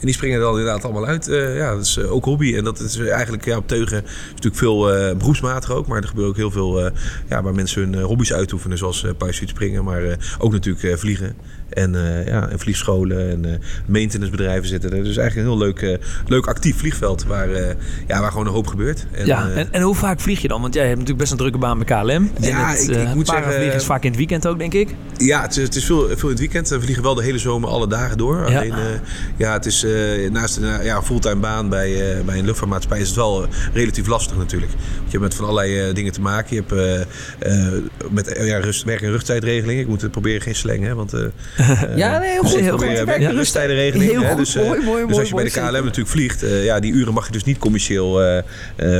En 0.00 0.10
die 0.10 0.14
springen 0.14 0.36
er 0.38 0.42
dan 0.44 0.58
inderdaad 0.58 0.84
allemaal 0.84 1.06
uit. 1.06 1.26
Ja, 1.56 1.74
dat 1.74 1.84
is 1.84 1.98
ook 1.98 2.24
hobby. 2.24 2.54
En 2.56 2.64
dat 2.64 2.80
is 2.80 2.98
eigenlijk 2.98 3.44
ja, 3.44 3.56
op 3.56 3.68
Teugen 3.68 4.04
is 4.04 4.10
natuurlijk 4.28 4.56
veel 4.56 4.92
eh 4.94 5.16
beroepsmatig 5.16 5.70
ook. 5.72 5.86
Maar 5.86 6.02
er 6.02 6.08
gebeurt 6.08 6.28
ook 6.28 6.36
heel 6.36 6.50
veel 6.50 6.90
ja, 7.28 7.42
waar 7.42 7.54
mensen 7.54 7.82
hun 7.90 8.02
hobby's 8.02 8.32
uitoefenen. 8.32 8.78
Zoals 8.78 9.06
parachute 9.18 9.48
springen. 9.48 9.84
Maar 9.84 10.02
ook 10.38 10.52
natuurlijk 10.52 10.98
vliegen. 10.98 11.34
En, 11.74 11.94
eh, 11.94 12.26
ja, 12.26 12.48
en 12.48 12.58
vliegscholen 12.58 13.30
en 13.30 13.44
eh 13.44 13.58
maintenancebedrijven 13.86 14.68
zitten 14.68 14.92
er. 14.92 15.04
Dus 15.04 15.16
eigenlijk 15.16 15.48
een 15.48 15.54
heel 15.56 15.64
leuk, 15.66 15.82
eh, 15.82 16.06
leuk 16.26 16.46
actief 16.46 16.76
vliegveld. 16.76 17.24
Waar, 17.24 17.48
ja, 18.06 18.20
waar 18.20 18.30
gewoon 18.30 18.46
een 18.46 18.52
hoop 18.52 18.66
gebeurt. 18.66 19.06
En, 19.12 19.26
ja, 19.26 19.48
en, 19.50 19.72
en 19.72 19.82
hoe 19.82 19.94
vaak 19.94 20.20
vlieg 20.20 20.40
je 20.42 20.48
dan? 20.48 20.60
Want 20.60 20.74
jij 20.74 20.82
hebt 20.84 20.94
natuurlijk 20.98 21.20
best 21.20 21.32
een 21.32 21.38
drukke 21.38 21.58
baan 21.58 21.78
bij 21.78 21.86
KLM. 21.86 22.30
Ja, 22.40 22.70
het, 22.70 22.88
ik- 22.88 22.96
ik 23.08 23.14
moet 23.14 23.26
zeggen- 23.28 23.72
is 23.74 23.84
vaak 23.84 24.02
in 24.02 24.08
het 24.08 24.18
weekend 24.18 24.46
ook, 24.46 24.58
denk 24.58 24.74
ik. 24.74 24.88
Ja, 25.16 25.42
het 25.42 25.56
is, 25.56 25.62
het 25.62 25.74
is 25.76 25.84
veel, 25.84 26.06
veel 26.08 26.18
in 26.22 26.28
het 26.28 26.38
weekend. 26.38 26.68
We 26.68 26.80
vliegen 26.80 27.02
wel 27.02 27.14
de 27.14 27.22
hele 27.22 27.38
zomer 27.38 27.68
alle 27.68 27.88
dagen 27.88 28.18
door. 28.18 28.50
Ja. 28.50 28.58
Alleen, 28.58 28.74
ja, 29.36 29.52
het 29.52 29.66
is 29.66 29.86
naast 30.30 30.56
een 30.56 30.84
ja, 30.84 31.02
fulltime 31.02 31.40
baan 31.40 31.68
bij, 31.68 32.22
bij 32.24 32.38
een 32.38 32.44
luchtvaartmaatschappij 32.44 33.00
is 33.02 33.06
het 33.08 33.16
wel 33.16 33.46
relatief 33.72 34.06
lastig 34.06 34.36
natuurlijk. 34.36 34.72
Want 34.72 35.04
je 35.04 35.10
hebt 35.10 35.22
met 35.22 35.34
van 35.34 35.44
allerlei 35.46 35.92
dingen 35.92 36.12
te 36.12 36.20
maken. 36.20 36.56
Je 36.56 36.62
hebt 36.66 37.06
met 38.10 38.38
ja, 38.42 38.58
rust, 38.58 38.82
werk- 38.84 39.02
en 39.02 39.10
rusttijdregelingen. 39.10 39.80
Ik 39.82 39.88
moet 39.88 40.02
het 40.02 40.10
proberen 40.10 40.40
geen 40.40 40.54
slang, 40.54 40.82
hè, 40.82 40.94
want 40.94 41.12
Ja, 41.96 42.18
nee, 42.18 42.30
heel 42.30 42.42
Dus 42.42 42.50
goed. 42.50 42.60
Heel 42.60 42.78
goed. 42.78 43.18
Ja. 43.18 43.30
rusttijdenregeling. 43.30 44.10
Heel 44.10 44.22
hè, 44.22 44.34
dus, 44.34 44.54
eh, 44.54 44.66
mooi, 44.66 44.80
mooi, 44.84 45.00
dus 45.00 45.06
mooi, 45.06 45.18
als 45.18 45.28
je 45.28 45.34
bij 45.34 45.44
de 45.44 45.50
KLM 45.50 45.64
zeker. 45.64 45.82
natuurlijk 45.84 46.08
vliegt, 46.08 46.42
eh, 46.42 46.64
ja, 46.64 46.80
die 46.80 46.92
uren 46.92 47.14
mag 47.14 47.26
je 47.26 47.32
dus 47.32 47.44
niet 47.44 47.58
commercieel 47.58 48.22
eh, 48.22 48.42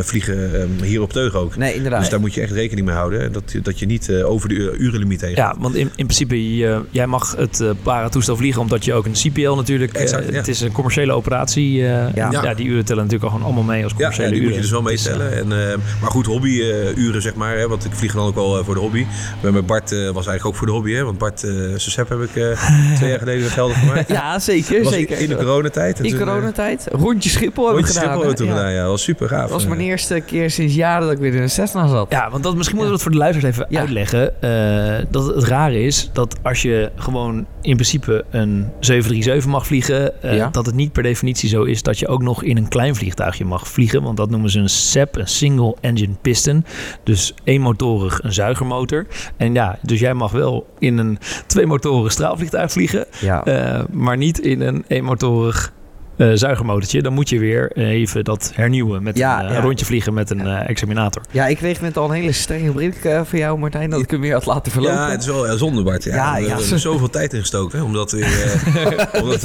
vliegen 0.01 0.55
ehm, 0.55 0.83
hier 0.85 1.03
op 1.03 1.13
Teug 1.13 1.35
ook. 1.35 1.57
Nee, 1.57 1.75
inderdaad. 1.75 2.01
Dus 2.01 2.09
daar 2.09 2.21
moet 2.21 2.35
je 2.35 2.41
echt 2.41 2.53
rekening 2.53 2.87
mee 2.87 2.97
houden. 2.97 3.33
Dat, 3.33 3.43
je- 3.53 3.61
dat 3.61 3.79
je 3.79 3.87
niet 3.87 4.13
over 4.13 4.49
de 4.49 4.55
uren- 4.55 4.83
urenlimiet 4.83 5.21
heen 5.21 5.35
gaat. 5.35 5.55
Ja, 5.57 5.61
want 5.63 5.75
in, 5.75 5.91
in 5.97 6.07
principe, 6.07 6.57
je- 6.57 6.81
jij 6.91 7.07
mag 7.07 7.37
het 7.37 7.63
para-toestel 7.83 8.37
vliegen 8.37 8.61
omdat 8.61 8.85
je 8.85 8.95
ook 8.95 9.07
een 9.07 9.13
CPL 9.13 9.51
natuurlijk... 9.55 9.93
Exact, 9.93 10.27
ja. 10.29 10.33
Het 10.33 10.49
is 10.49 10.61
een 10.61 10.73
commerciële 10.73 11.13
operatie. 11.13 11.73
Ja. 11.73 12.11
ja. 12.15 12.55
die 12.55 12.67
uren 12.67 12.85
tellen 12.85 13.03
natuurlijk 13.03 13.31
al 13.33 13.39
gewoon 13.39 13.45
allemaal 13.55 13.75
mee 13.75 13.83
als 13.83 13.93
Ja, 13.93 13.97
commerciële 13.99 14.29
ja, 14.29 14.35
die 14.35 14.43
uren. 14.43 14.55
moet 14.55 14.65
je 14.65 14.71
dus 14.71 14.81
wel 14.81 14.91
meestellen. 14.91 15.33
En, 15.37 15.71
eh, 15.71 15.77
maar 16.01 16.11
goed, 16.11 16.27
hobbyuren 16.27 17.23
zeg 17.23 17.35
maar. 17.35 17.57
Hè, 17.59 17.69
want 17.69 17.85
ik 17.85 17.93
vlieg 17.93 18.13
dan 18.15 18.27
ook 18.27 18.35
wel 18.35 18.65
voor 18.65 18.75
de 18.75 18.81
hobby. 18.81 19.07
Met 19.41 19.67
Bart 19.67 19.91
was 19.91 20.01
eigenlijk 20.27 20.45
ook 20.47 20.55
voor 20.55 20.67
de 20.67 20.73
hobby. 20.73 20.93
Hè, 20.93 21.05
want 21.05 21.19
Bart, 21.19 21.47
sep 21.77 22.09
heb 22.09 22.21
ik 22.21 22.54
twee 22.97 23.11
jaar 23.11 23.19
geleden 23.19 23.41
weer 23.41 23.51
geldig 23.51 23.79
gemaakt. 23.85 24.09
Ja, 24.09 24.39
zeker. 24.39 24.83
was 24.83 24.93
zeker. 24.93 25.19
in 25.21 25.29
de 25.29 25.37
coronatijd. 25.37 26.01
In 26.01 26.11
toen, 26.11 26.21
eh, 26.21 26.27
coronatijd. 26.27 26.89
Rondje 26.93 27.31
Schiphol 27.31 27.65
hebben 27.67 27.85
we 27.85 27.89
Rondje 27.91 28.01
gedaan. 28.01 28.03
Schiphol 28.15 28.29
hebben 28.29 28.47
we 28.47 28.53
gedaan, 28.53 28.73
ja. 28.73 28.81
Dat 28.81 28.91
was 28.91 29.03
super 29.03 29.29
gaaf. 29.29 29.41
Dat 29.41 29.51
was 29.51 29.63
Eh, 29.63 29.69
mijn 29.69 29.81
eerste 29.81 30.21
keer 30.27 30.51
sinds 30.51 30.75
jaren 30.75 31.03
dat 31.03 31.13
ik 31.13 31.19
weer 31.19 31.35
in 31.35 31.43
een 31.43 31.51
Cessna 31.51 31.87
zat. 31.87 32.07
Ja, 32.11 32.31
want 32.31 32.43
dat, 32.43 32.55
misschien 32.57 32.77
moeten 32.77 32.95
we 32.95 33.03
dat 33.03 33.03
voor 33.03 33.13
de 33.13 33.25
luisteraars 33.25 33.55
even 33.57 33.67
Ja. 33.69 33.81
uitleggen. 33.81 34.43
eh, 34.43 35.05
dat 35.11 35.27
het 35.35 35.45
rare 35.45 35.83
is 35.83 36.11
dat 36.13 36.37
als 36.43 36.63
je 36.63 36.91
gewoon 36.97 37.47
in 37.63 37.75
principe 37.75 38.25
een 38.31 38.69
737 38.81 39.47
mag 39.51 39.67
vliegen... 39.67 40.23
eh, 40.23 40.37
Ja. 40.37 40.49
dat 40.53 40.67
het 40.67 40.75
niet 40.75 40.93
per 40.93 41.03
definitie 41.03 41.49
zo 41.49 41.63
is 41.63 41.83
dat 41.83 41.99
je 41.99 42.09
ook 42.09 42.23
nog 42.23 42.43
in 42.43 42.57
een 42.57 42.69
klein 42.69 42.95
vliegtuigje 42.97 43.45
mag 43.45 43.69
vliegen. 43.69 44.03
Want 44.03 44.17
dat 44.17 44.31
noemen 44.31 44.51
ze 44.51 44.59
een 44.59 44.69
SEP, 44.69 45.17
een 45.17 45.29
Single 45.29 45.77
Engine 45.81 46.13
Piston. 46.23 46.65
Dus 47.05 47.35
eenmotorig, 47.45 48.23
een 48.23 48.33
zuigermotor. 48.33 49.07
En 49.37 49.55
ja, 49.55 49.79
dus 49.83 50.01
jij 50.01 50.15
mag 50.15 50.31
wel 50.33 50.67
in 50.79 50.99
een 50.99 51.19
tweemotorig 51.47 52.13
straalvliegtuig 52.35 52.73
vliegen... 52.73 53.07
Ja. 53.21 53.45
eh, 53.45 53.85
maar 53.91 54.17
niet 54.17 54.39
in 54.39 54.61
een 54.61 54.85
eenmotorig 54.89 55.73
eh 56.17 56.29
zuigermotortje. 56.35 57.03
Dan 57.03 57.13
moet 57.13 57.29
je 57.29 57.39
weer 57.39 57.73
even 57.77 58.25
dat 58.25 58.51
hernieuwen 58.55 59.03
met 59.03 59.17
Ja, 59.17 59.39
een, 59.39 59.45
eh, 59.45 59.51
ja. 59.51 59.57
een 59.57 59.63
rondje 59.63 59.85
vliegen 59.85 60.15
met 60.15 60.31
een 60.31 60.47
eh, 60.47 60.69
examinator. 60.69 61.23
ja, 61.31 61.47
ik 61.47 61.57
kreeg 61.57 61.81
net 61.81 61.97
al 61.97 62.05
een 62.09 62.15
hele 62.15 62.33
strenge 62.33 62.71
blik 62.73 63.05
eh, 63.05 63.21
van 63.25 63.39
jou, 63.39 63.59
Martijn, 63.59 63.91
dat 63.91 64.01
ik 64.01 64.11
hem 64.11 64.21
weer 64.21 64.33
had 64.33 64.47
laten 64.47 64.73
verlopen. 64.73 64.97
Ja, 64.97 65.11
het 65.11 65.21
is 65.21 65.27
wel 65.27 65.47
ja, 65.47 65.57
zonde, 65.57 65.83
Bart. 65.83 66.05
Ja, 66.05 66.15
Ja, 66.15 66.35
we 66.35 66.41
ja, 66.41 66.47
hebben 66.47 66.67
zo- 66.67 66.75
er 66.75 66.81
zoveel 66.81 67.11
tijd 67.11 67.33
in 67.33 67.41
gestoken. 67.41 67.79
Hè, 67.79 67.85
omdat 67.85 68.11
weer... 68.13 68.25
eh, 68.25 69.23
omdat 69.23 69.43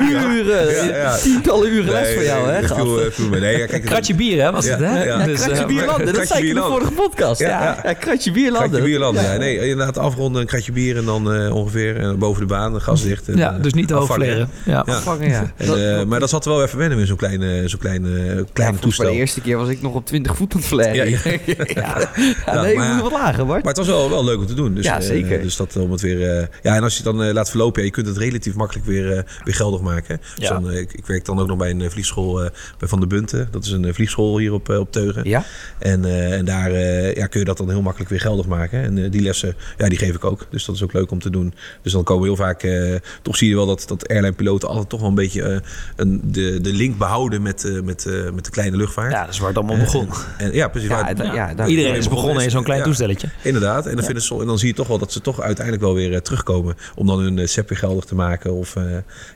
uren, 0.00 1.18
tientallen 1.22 1.72
uren 1.72 1.92
les 1.92 2.14
voor 2.14 2.22
jou, 2.24 2.48
hè, 2.50 2.66
viel, 2.66 3.10
viel. 3.10 3.28
Nee, 3.40 3.66
kijk, 3.66 3.84
Kratje 3.84 4.14
bier, 4.14 4.42
hè, 4.42 4.52
was 4.52 4.68
het, 4.68 4.78
hè? 4.78 5.04
ja. 5.04 5.24
Dus, 5.24 5.44
kratje 5.44 5.66
bier 5.66 5.84
landen, 5.86 6.14
dat 6.14 6.26
zei 6.26 6.42
ik 6.42 6.48
in 6.48 6.54
de 6.54 6.60
vorige 6.60 6.92
podcast. 6.92 7.40
Ja, 7.40 7.76
kratje 7.98 8.30
bier 8.30 8.50
landen. 8.52 8.70
Kratje 8.70 8.86
bier 8.88 8.98
landen. 8.98 9.38
Nee, 9.38 9.68
inderdaad 9.68 9.98
afronden, 9.98 10.40
een 10.40 10.46
kratje 10.46 10.72
bier 10.72 10.96
en 10.96 11.04
dan 11.04 11.32
eh, 11.32 11.54
ongeveer 11.54 12.18
boven 12.18 12.40
de 12.40 12.46
baan, 12.46 12.80
gas 12.80 13.02
dicht. 13.02 13.28
en, 13.28 13.36
ja, 13.36 13.58
dus 13.58 13.72
niet 13.72 13.88
te 13.88 13.94
hoog 13.94 14.02
afvangen. 14.02 14.26
vleren. 14.26 14.48
Ja. 14.64 14.82
Ja. 14.86 14.92
Afvangen, 14.94 15.37
ja. 15.42 15.52
En, 15.56 15.66
Dat- 15.66 15.78
eh, 15.78 16.04
maar 16.04 16.20
dat 16.20 16.28
zat 16.30 16.44
er 16.44 16.50
wel 16.50 16.62
even 16.62 16.78
wennen 16.78 16.98
met 16.98 17.06
zo'n 17.06 17.16
kleine, 17.16 17.68
zo'n 17.68 17.78
kleine, 17.78 18.08
kleine 18.08 18.44
ja, 18.54 18.64
volgens 18.64 18.80
toestel. 18.80 19.04
de 19.06 19.12
eerste 19.12 19.40
keer 19.40 19.56
was 19.56 19.68
ik 19.68 19.82
nog 19.82 19.94
op 19.94 20.06
20 20.06 20.36
voet 20.36 20.52
aan 20.54 20.58
het 20.60 20.68
flaren. 20.68 20.94
Ja, 21.10 21.20
Ja, 21.46 21.64
ja. 21.66 22.10
nee, 22.16 22.34
maar 22.46 22.64
we 22.64 22.72
ja. 22.74 22.86
moeten 22.94 23.02
wat 23.02 23.12
lager, 23.12 23.46
Bart. 23.46 23.64
Maar 23.64 23.74
het 23.74 23.86
was 23.86 23.86
wel, 23.96 24.10
wel 24.10 24.24
leuk 24.24 24.38
om 24.38 24.46
te 24.46 24.54
doen. 24.54 24.74
Dus, 24.74 24.84
Ja, 24.84 24.98
eh, 25.00 25.06
zeker. 25.06 25.42
dus 25.42 25.56
dat 25.56 25.76
om 25.76 25.90
het 25.90 26.00
weer. 26.00 26.38
eh, 26.38 26.46
ja, 26.62 26.74
en 26.76 26.82
als 26.82 26.96
je 26.96 27.02
het 27.02 27.16
dan 27.16 27.22
eh, 27.26 27.32
laat 27.32 27.50
verlopen, 27.50 27.80
ja, 27.80 27.86
je 27.86 27.92
kunt 27.92 28.06
het 28.06 28.16
relatief 28.16 28.54
makkelijk 28.54 28.86
weer, 28.86 29.12
eh, 29.16 29.22
weer 29.44 29.54
geldig 29.54 29.80
maken. 29.80 30.20
Dus 30.36 30.48
dan, 30.48 30.70
eh, 30.70 30.78
ik, 30.80 30.92
ik 30.92 31.06
werk 31.06 31.24
dan 31.24 31.38
ook 31.40 31.46
nog 31.48 31.56
bij 31.58 31.70
een 31.70 31.80
eh, 31.82 31.90
vliegschool 31.90 32.42
eh, 32.44 32.50
bij 32.78 32.88
Van 32.88 33.00
de 33.00 33.06
Bunten. 33.06 33.48
Dat 33.50 33.64
is 33.64 33.70
een 33.70 33.84
eh, 33.84 33.92
vliegschool 33.94 34.38
hier 34.38 34.52
op, 34.52 34.70
eh, 34.70 34.78
op 34.78 34.92
Teugen. 34.92 35.28
Ja? 35.28 35.44
En, 35.78 36.04
eh, 36.04 36.32
en 36.32 36.44
daar 36.44 36.70
eh, 36.72 37.14
ja, 37.14 37.26
kun 37.26 37.38
je 37.40 37.46
dat 37.46 37.56
dan 37.56 37.70
heel 37.70 37.82
makkelijk 37.82 38.10
weer 38.10 38.20
geldig 38.20 38.46
maken. 38.46 38.82
En 38.82 39.04
eh, 39.04 39.10
die 39.10 39.20
lessen, 39.22 39.54
ja, 39.76 39.88
die 39.88 39.98
geef 39.98 40.14
ik 40.14 40.24
ook. 40.24 40.46
Dus 40.50 40.64
dat 40.64 40.74
is 40.74 40.82
ook 40.82 40.92
leuk 40.92 41.10
om 41.10 41.18
te 41.18 41.30
doen. 41.30 41.54
Dus 41.82 41.92
dan 41.92 42.04
komen 42.04 42.24
heel 42.24 42.36
vaak, 42.36 42.62
eh, 42.62 42.94
toch 43.22 43.36
zie 43.36 43.48
je 43.48 43.54
wel 43.54 43.66
dat, 43.66 43.84
dat 43.88 44.08
airline-piloten 44.08 44.68
altijd 44.68 44.88
toch 44.88 45.00
wel 45.00 45.08
een 45.08 45.14
beetje 45.14 45.27
eh, 45.36 45.56
een, 45.96 46.20
de, 46.24 46.60
de 46.60 46.72
link 46.72 46.98
behouden 46.98 47.42
met, 47.42 47.64
eh, 47.64 47.80
met, 47.80 48.06
eh, 48.06 48.30
met 48.34 48.44
de 48.44 48.50
kleine 48.50 48.76
luchtvaart. 48.76 49.12
ja, 49.12 49.24
dat 49.24 49.32
is 49.34 49.38
waar 49.38 49.48
het 49.48 49.58
allemaal 49.58 49.76
begon. 49.76 50.08
En, 50.38 50.52
ja, 50.52 50.68
precies. 50.68 50.88
Ja, 50.88 51.14
waar- 51.14 51.34
ja, 51.34 51.66
Iedereen 51.66 51.94
is 51.94 52.08
begonnen 52.08 52.44
in 52.44 52.50
zo'n 52.50 52.62
klein 52.64 52.78
Ja. 52.78 52.84
toestelletje. 52.84 53.28
Inderdaad, 53.42 53.86
en 53.86 53.94
dan, 53.96 54.04
vinden 54.04 54.22
ze, 54.22 54.40
en 54.40 54.46
dan 54.46 54.58
zie 54.58 54.68
je 54.68 54.74
toch 54.74 54.86
wel 54.88 54.98
dat 54.98 55.12
ze 55.12 55.20
toch 55.20 55.40
uiteindelijk 55.40 55.84
wel 55.84 55.94
weer 55.94 56.22
terugkomen 56.22 56.74
om 56.94 57.06
dan 57.06 57.18
hun 57.18 57.36
uh, 57.38 57.46
SEP 57.46 57.68
weer 57.68 57.78
geldig 57.78 58.04
te 58.04 58.14
maken. 58.14 58.52
Of, 58.52 58.76
eh, 58.76 58.82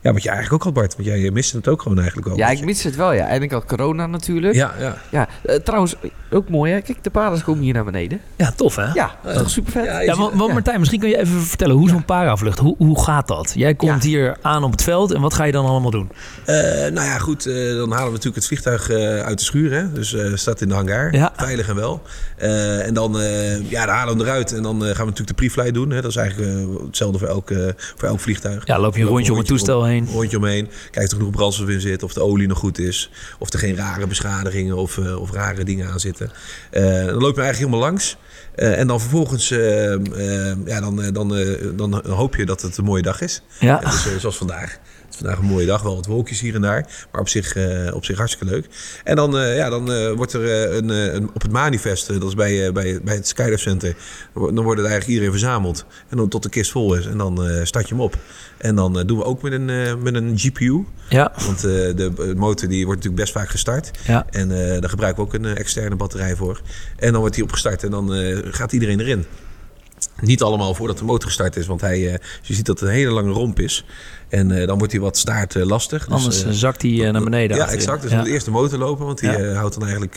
ja, 0.02 0.12
wat 0.12 0.22
je 0.22 0.28
eigenlijk 0.28 0.52
ook 0.52 0.62
had, 0.62 0.72
Bart, 0.72 0.94
want 0.96 1.08
jij 1.08 1.30
miste 1.30 1.56
het 1.56 1.68
ook 1.68 1.82
gewoon 1.82 1.98
eigenlijk 1.98 2.28
wel. 2.28 2.36
Ja, 2.36 2.48
ik 2.48 2.64
mis 2.64 2.82
het 2.82 2.96
wel, 2.96 3.12
ja. 3.12 3.26
En 3.28 3.42
ik 3.42 3.50
had 3.50 3.64
corona 3.64 4.06
natuurlijk. 4.06 4.54
Ja, 4.54 4.74
ja, 4.78 4.96
ja. 5.10 5.28
trouwens, 5.64 5.94
ook 6.30 6.48
mooi, 6.48 6.72
hè. 6.72 6.80
Kijk, 6.80 7.04
de 7.04 7.10
paarden 7.10 7.42
komen 7.42 7.62
hier 7.62 7.74
naar 7.74 7.84
beneden. 7.84 8.20
Ja, 8.36 8.52
tof, 8.56 8.76
hè? 8.76 8.92
Ja, 8.92 9.14
toch 9.34 9.50
super 9.50 9.72
vet. 9.72 10.04
Ja, 10.04 10.16
want. 10.16 10.50
Martijn, 10.52 10.78
misschien 10.78 11.00
kun 11.00 11.08
je 11.08 11.18
even 11.18 11.40
vertellen 11.40 11.76
hoe 11.76 11.88
zo'n 11.88 12.04
paravlucht, 12.04 12.58
hoe, 12.58 12.74
hoe 12.78 13.02
gaat 13.02 13.28
dat? 13.28 13.52
Jij 13.54 13.74
komt 13.74 14.02
Ja. 14.02 14.08
hier 14.08 14.36
aan 14.42 14.64
op 14.64 14.70
het 14.70 14.82
veld 14.82 15.12
en 15.12 15.20
wat 15.20 15.34
ga 15.34 15.44
je 15.44 15.52
dan 15.52 15.66
allemaal 15.66 15.81
doen? 15.90 16.10
Eh, 16.44 16.54
nou 16.66 17.06
ja, 17.06 17.18
goed, 17.18 17.46
eh, 17.46 17.54
dan 17.54 17.90
halen 17.90 18.06
we 18.06 18.10
natuurlijk 18.10 18.34
het 18.34 18.46
vliegtuig 18.46 18.90
eh, 18.90 19.20
uit 19.20 19.38
de 19.38 19.44
schuur. 19.44 19.72
Hè? 19.72 19.92
Dus 19.92 20.16
staat 20.34 20.60
in 20.60 20.68
de 20.68 20.74
hangar, 20.74 21.14
Ja. 21.14 21.32
veilig 21.36 21.68
en 21.68 21.74
wel. 21.74 22.02
En 22.36 22.94
dan, 22.94 23.16
ja, 23.68 23.86
dan 23.86 23.94
halen 23.94 24.16
we 24.16 24.20
hem 24.20 24.30
eruit 24.30 24.52
en 24.52 24.62
dan 24.62 24.80
gaan 24.80 24.80
we 24.82 24.90
natuurlijk 24.90 25.28
de 25.28 25.34
pre-flight 25.34 25.74
doen. 25.74 25.90
Hè? 25.90 26.00
Dat 26.00 26.10
is 26.10 26.16
eigenlijk 26.16 26.80
hetzelfde 26.86 27.18
voor 27.18 27.28
elk, 27.28 27.50
voor 27.96 28.08
elk 28.08 28.20
vliegtuig. 28.20 28.66
Ja, 28.66 28.78
loop 28.78 28.96
je 28.96 29.02
een 29.02 29.08
rondje 29.08 29.32
om 29.32 29.38
het 29.38 29.46
toestel 29.46 29.84
heen. 29.84 30.06
Een 30.06 30.12
rondje 30.12 30.36
omheen. 30.36 30.68
Kijk 30.90 31.06
of 31.06 31.10
er 31.10 31.16
genoeg 31.16 31.30
brandstof 31.30 31.68
in 31.68 31.80
zit. 31.80 32.02
Of 32.02 32.12
de 32.12 32.22
olie 32.22 32.48
nog 32.48 32.58
goed 32.58 32.78
is. 32.78 33.10
Of 33.38 33.52
er 33.52 33.58
geen 33.58 33.76
rare 33.76 34.06
beschadigingen 34.06 34.76
of, 34.76 34.98
of 34.98 35.32
rare 35.32 35.64
dingen 35.64 35.90
aan 35.90 36.00
zitten. 36.00 36.30
Dan 36.70 36.82
loop 37.20 37.36
je 37.36 37.42
eigenlijk 37.42 37.56
helemaal 37.58 37.78
langs. 37.80 38.16
En 38.54 38.86
dan 38.86 39.00
vervolgens, 39.00 39.48
ja, 40.64 40.80
dan, 40.80 41.12
dan, 41.12 41.34
dan 41.76 42.02
hoop 42.06 42.36
je 42.36 42.46
dat 42.46 42.62
het 42.62 42.76
een 42.76 42.84
mooie 42.84 43.02
dag 43.02 43.20
is. 43.20 43.42
Ja. 43.60 43.78
Dus, 43.78 44.20
zoals 44.20 44.36
vandaag. 44.36 44.78
Is 45.12 45.18
vandaag 45.18 45.38
een 45.38 45.44
mooie 45.44 45.66
dag, 45.66 45.82
wel 45.82 45.94
wat 45.94 46.06
wolkjes 46.06 46.40
hier 46.40 46.54
en 46.54 46.60
daar. 46.60 47.06
Maar 47.12 47.20
op 47.20 47.28
zich, 47.28 47.54
eh, 47.54 47.94
op 47.94 48.04
zich 48.04 48.16
hartstikke 48.16 48.52
leuk. 48.52 48.66
En 49.04 49.16
dan, 49.16 49.38
eh, 49.38 49.56
ja, 49.56 49.68
dan 49.68 49.92
eh, 49.92 50.12
wordt 50.12 50.32
er 50.32 50.74
een, 50.76 50.88
een, 50.88 51.30
op 51.34 51.42
het 51.42 51.50
manifest, 51.50 52.06
dat 52.06 52.22
is 52.22 52.34
bij, 52.34 52.72
bij, 52.72 53.00
bij 53.02 53.14
het 53.14 53.28
Skydive 53.28 53.58
Center, 53.58 53.96
dan 54.34 54.60
wordt 54.60 54.80
het 54.80 54.90
eigenlijk 54.90 55.06
iedereen 55.06 55.30
verzameld. 55.30 55.84
En 56.08 56.16
dan 56.16 56.28
tot 56.28 56.42
de 56.42 56.48
kist 56.48 56.70
vol 56.70 56.94
is. 56.94 57.06
En 57.06 57.18
dan 57.18 57.40
start 57.62 57.88
je 57.88 57.94
hem 57.94 58.02
op. 58.02 58.16
En 58.58 58.74
dan 58.74 59.06
doen 59.06 59.18
we 59.18 59.24
ook 59.24 59.42
met 59.42 59.52
een, 59.52 60.02
met 60.02 60.14
een 60.14 60.38
GPU. 60.38 60.84
Ja, 61.08 61.32
Want 61.46 61.60
de 61.60 62.32
motor 62.36 62.68
die 62.68 62.84
wordt 62.84 63.04
natuurlijk 63.04 63.22
best 63.22 63.32
vaak 63.32 63.48
gestart. 63.48 63.90
ja. 64.06 64.26
En 64.30 64.48
daar 64.48 64.90
gebruiken 64.90 65.24
we 65.24 65.28
ook 65.28 65.34
een 65.34 65.56
externe 65.56 65.96
batterij 65.96 66.36
voor. 66.36 66.60
En 66.96 67.10
dan 67.10 67.20
wordt 67.20 67.34
hij 67.34 67.44
opgestart 67.44 67.82
en 67.82 67.90
dan 67.90 68.10
gaat 68.52 68.72
iedereen 68.72 69.00
erin. 69.00 69.24
Niet 70.20 70.42
allemaal 70.42 70.74
voordat 70.74 70.98
de 70.98 71.04
motor 71.04 71.26
gestart 71.28 71.56
is, 71.56 71.66
want 71.66 71.80
hij, 71.80 72.12
eh, 72.12 72.18
je 72.42 72.54
ziet 72.54 72.66
dat 72.66 72.80
het 72.80 72.88
een 72.88 72.94
hele 72.94 73.10
lange 73.10 73.32
romp 73.32 73.60
is. 73.60 73.84
En 74.28 74.60
eh, 74.60 74.66
dan 74.66 74.78
wordt 74.78 74.92
hij 74.92 75.00
wat 75.02 75.16
staart 75.16 75.56
eh, 75.56 75.64
lastig. 75.64 76.04
Dus, 76.06 76.14
Anders 76.14 76.46
zakt 76.50 76.82
hij 76.82 77.10
naar 77.10 77.22
beneden. 77.22 77.56
ja, 77.56 77.62
achterin. 77.62 77.84
exact. 77.84 78.02
Dus 78.02 78.10
ja. 78.10 78.16
dan 78.16 78.24
moet 78.24 78.34
eerst 78.34 78.44
de 78.46 78.50
motor 78.52 78.78
lopen, 78.78 79.06
want 79.06 79.18
die 79.18 79.30
Ja. 79.30 79.52
houdt 79.52 79.74
dan 79.74 79.82
eigenlijk 79.82 80.14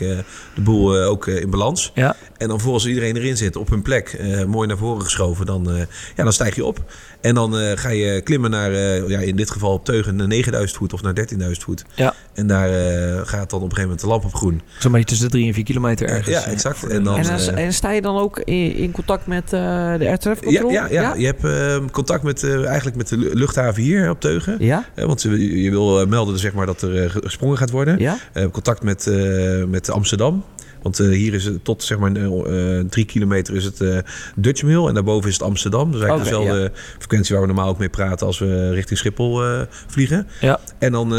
de 0.55 0.61
boel 0.61 0.97
ook 1.03 1.27
in 1.27 1.49
balans. 1.49 1.91
Ja. 1.95 2.15
En 2.37 2.47
dan 2.47 2.59
volgens 2.59 2.85
iedereen 2.87 3.15
erin 3.15 3.37
zit, 3.37 3.55
op 3.55 3.69
hun 3.69 3.81
plek, 3.81 4.19
mooi 4.47 4.67
naar 4.67 4.77
voren 4.77 5.01
geschoven, 5.03 5.45
dan, 5.45 5.87
ja, 6.15 6.23
dan 6.23 6.33
stijg 6.33 6.55
je 6.55 6.65
op. 6.65 6.91
En 7.21 7.35
dan 7.35 7.53
ga 7.77 7.89
je 7.89 8.21
klimmen 8.21 8.49
naar, 8.51 8.71
ja, 9.09 9.19
in 9.19 9.35
dit 9.35 9.51
geval 9.51 9.73
op 9.73 9.85
teugen, 9.85 10.15
naar 10.15 10.27
9000 10.27 10.77
voet 10.79 10.93
of 10.93 11.01
naar 11.01 11.13
13.000 11.13 11.63
voet. 11.63 11.83
Ja. 11.95 12.13
En 12.35 12.47
daar 12.47 12.69
eh, 12.69 13.21
gaat 13.23 13.49
dan 13.49 13.59
op 13.61 13.69
een 13.69 13.75
gegeven 13.75 13.81
moment 13.81 13.99
de 14.01 14.07
lamp 14.07 14.25
op 14.25 14.35
groen. 14.35 14.61
Zo'n 14.79 14.91
beetje 14.91 15.07
tussen 15.07 15.25
de 15.25 15.31
3 15.31 15.47
en 15.47 15.53
4 15.53 15.63
kilometer 15.63 16.07
ergens. 16.07 16.27
ja, 16.27 16.43
eh, 16.45 16.51
exact. 16.51 16.87
En 16.87 17.03
dan- 17.03 17.17
En, 17.17 17.55
eh, 17.55 17.65
en 17.65 17.73
sta 17.73 17.91
je 17.91 18.01
dan 18.01 18.17
ook 18.17 18.39
in, 18.39 18.75
in 18.75 18.91
contact 18.91 19.27
met 19.27 19.43
eh, 19.43 19.49
de 19.97 20.05
air 20.07 20.17
traffic 20.19 20.43
Ja, 20.49 20.61
control? 20.61 20.71
ja, 20.71 20.87
ja, 20.89 21.13
je 21.17 21.25
hebt 21.25 21.43
eh, 21.43 21.77
contact 21.91 22.23
met, 22.23 22.43
eh, 22.43 22.65
eigenlijk 22.65 22.97
met 22.97 23.07
de 23.07 23.17
lu- 23.17 23.33
luchthaven 23.33 23.81
hier 23.83 24.09
op 24.09 24.19
Teugen. 24.19 24.55
Ja? 24.59 24.85
Eh, 24.95 25.05
want 25.05 25.21
je, 25.21 25.61
je 25.63 25.69
wil 25.69 26.01
eh, 26.01 26.07
melden 26.07 26.39
zeg 26.39 26.53
maar, 26.53 26.65
dat 26.65 26.81
er 26.81 27.03
eh, 27.03 27.09
gesprongen 27.09 27.57
gaat 27.57 27.71
worden. 27.71 27.99
Ja? 27.99 28.17
Eh, 28.33 28.45
contact 28.51 28.83
met, 28.83 29.07
eh, 29.07 29.63
met 29.63 29.89
Amsterdam. 29.89 30.43
Want 30.85 30.99
eh, 30.99 31.07
hier 31.07 31.33
is 31.33 31.45
het 31.45 31.63
tot 31.63 31.83
zeg 31.83 31.97
maar 31.97 32.11
eh, 32.11 32.79
eh, 32.79 32.85
drie 32.89 33.05
kilometer 33.05 33.55
is 33.55 33.63
het 33.63 34.03
Dutch 34.35 34.63
Mail 34.63 34.87
en 34.87 34.93
daarboven 34.93 35.29
is 35.29 35.35
het 35.35 35.43
Amsterdam. 35.43 35.91
Dus 35.91 36.01
eigenlijk 36.01 36.29
dezelfde 36.29 36.71
frequentie 36.97 37.35
waar 37.35 37.41
we 37.41 37.53
normaal 37.53 37.69
ook 37.69 37.77
mee 37.77 37.89
praten 37.89 38.27
als 38.27 38.39
we 38.39 38.71
richting 38.71 38.99
Schiphol 38.99 39.41
vliegen. 39.87 40.27
Ja. 40.39 40.59
En 40.79 40.91
dan 40.91 41.09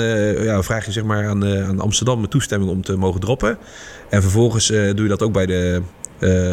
ja, 0.43 0.63
vraag 0.63 0.87
je 0.87 0.93
zeg 0.93 1.05
maar 1.05 1.29
aan, 1.29 1.45
aan 1.45 1.81
Amsterdam 1.81 2.21
met 2.21 2.31
toestemming 2.31 2.71
om 2.71 2.83
te 2.83 2.97
mogen 2.97 3.21
droppen. 3.21 3.59
En 4.11 4.23
vervolgens 4.23 4.67
doe 4.67 5.03
je 5.03 5.09
dat 5.09 5.23
ook 5.23 5.33
bij 5.33 5.47
de, 5.47 5.83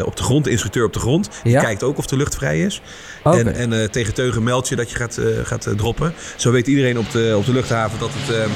op 0.04 0.16
de 0.16 0.22
grond, 0.22 0.44
de 0.44 0.50
instructeur 0.50 0.84
op 0.84 0.92
de 0.92 0.98
grond. 0.98 1.30
Die 1.42 1.52
Ja. 1.52 1.60
kijkt 1.60 1.82
ook 1.82 1.98
of 1.98 2.06
de 2.06 2.16
lucht 2.16 2.34
vrij 2.34 2.60
is. 2.60 2.82
En, 3.24 3.54
en 3.54 3.90
tegen 3.90 4.14
teugen 4.14 4.42
meld 4.42 4.68
je 4.68 4.76
dat 4.76 4.90
je 4.90 4.96
gaat, 4.96 5.20
gaat 5.42 5.68
droppen. 5.76 6.12
Zo 6.36 6.50
weet 6.50 6.66
iedereen 6.66 6.98
op 6.98 7.10
de, 7.10 7.34
op 7.36 7.46
de 7.46 7.52
luchthaven 7.52 7.98
dat 7.98 8.10
het... 8.12 8.48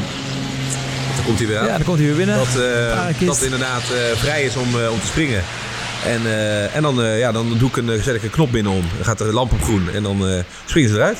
daar 1.19 1.27
komt 1.27 1.39
hij 1.39 1.49
weer 1.49 1.59
aan. 1.59 1.67
Ja, 1.67 1.77
dan 1.77 1.85
komt 1.85 1.99
hij 1.99 2.07
weer 2.07 2.17
binnen. 2.17 2.37
Dat, 2.37 2.55
Parenkist. 2.95 3.27
dat 3.27 3.35
het 3.35 3.45
inderdaad 3.45 3.83
eh, 3.83 4.17
vrij 4.17 4.43
is 4.43 4.57
om, 4.57 4.81
eh, 4.81 4.91
om 4.91 5.01
te 5.01 5.07
springen. 5.07 5.43
En, 6.05 6.21
en 6.73 6.83
dan, 6.83 7.05
ja, 7.05 7.33
dan 7.33 7.59
doe 7.59 7.69
ik 7.69 7.77
een, 7.77 8.03
zet 8.03 8.15
ik 8.15 8.23
een 8.23 8.31
knop 8.31 8.53
binnen 8.53 8.73
om. 8.73 8.85
Dan 8.97 9.05
gaat 9.05 9.19
de 9.19 9.33
lamp 9.33 9.53
op 9.53 9.63
groen 9.63 9.91
en 9.95 10.03
dan 10.03 10.45
springen 10.67 10.91
ze 10.91 10.97
eruit. 10.97 11.19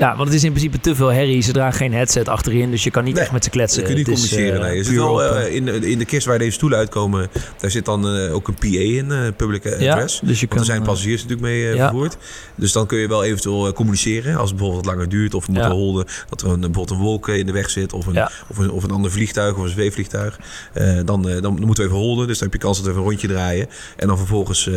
Ja, 0.00 0.16
want 0.16 0.28
het 0.28 0.36
is 0.36 0.44
in 0.44 0.50
principe 0.50 0.80
te 0.80 0.94
veel 0.94 1.08
herrie. 1.08 1.40
Ze 1.42 1.52
dragen 1.52 1.74
geen 1.78 1.92
headset 1.92 2.28
achterin, 2.28 2.70
dus 2.70 2.84
je 2.84 2.90
kan 2.90 3.04
niet 3.04 3.14
Nee, 3.14 3.22
echt 3.22 3.32
met 3.32 3.44
ze 3.44 3.50
kletsen. 3.50 3.80
Ze 3.80 3.86
kunnen 3.86 4.04
niet 4.06 4.06
Het 4.18 4.24
is, 4.24 4.28
communiceren. 4.30 4.62
eh, 4.62 4.68
nee. 4.68 4.76
Je 4.76 4.84
zit 4.84 4.92
puur 4.92 5.02
wel, 5.04 5.22
eh, 5.22 5.46
eh, 5.46 5.54
in, 5.54 5.82
in 5.84 5.98
de 5.98 6.04
kist 6.04 6.26
waar 6.26 6.38
deze 6.38 6.50
stoelen 6.50 6.78
uitkomen, 6.78 7.28
daar 7.60 7.70
zit 7.70 7.84
dan 7.84 8.06
ook 8.30 8.48
een 8.48 8.54
PA 8.54 8.66
in, 8.66 9.10
eh 9.12 9.18
public 9.36 9.64
Ja, 9.64 9.70
address. 9.92 10.20
dus 10.24 10.40
je 10.40 10.46
Want 10.46 10.50
er 10.50 10.56
kan, 10.56 10.64
zijn 10.64 10.82
passagiers 10.82 11.22
natuurlijk 11.22 11.48
mee 11.48 11.60
ja. 11.74 11.88
vervoerd. 11.88 12.16
Dus 12.54 12.72
dan 12.72 12.86
kun 12.86 12.98
je 12.98 13.08
wel 13.08 13.24
eventueel 13.24 13.72
communiceren. 13.72 14.36
Als 14.36 14.48
het 14.48 14.58
bijvoorbeeld 14.58 14.86
langer 14.86 15.08
duurt 15.08 15.34
of 15.34 15.46
we 15.46 15.52
moeten 15.52 15.70
Ja. 15.70 15.76
holden. 15.76 16.06
Dat 16.28 16.40
er 16.42 16.48
een, 16.48 16.60
bijvoorbeeld 16.60 16.90
een 16.90 17.04
wolk 17.04 17.28
in 17.28 17.46
de 17.46 17.52
weg 17.52 17.70
zit. 17.70 17.92
Of 17.92 18.06
een, 18.06 18.12
Ja. 18.14 18.30
of 18.48 18.58
een, 18.58 18.70
of 18.70 18.84
een 18.84 18.90
ander 18.90 19.10
vliegtuig 19.10 19.56
of 19.56 19.62
een 19.62 19.68
zweefvliegtuig. 19.68 20.38
Dan, 21.04 21.22
dan 21.40 21.52
moeten 21.60 21.84
we 21.84 21.90
even 21.90 21.96
holden. 22.02 22.26
Dus 22.26 22.38
dan 22.38 22.48
heb 22.50 22.60
je 22.60 22.66
kans 22.66 22.76
dat 22.76 22.84
we 22.86 22.90
even 22.92 23.02
een 23.02 23.08
rondje 23.08 23.28
draaien. 23.28 23.66
En 23.96 24.06
dan 24.06 24.16
vervolgens 24.18 24.70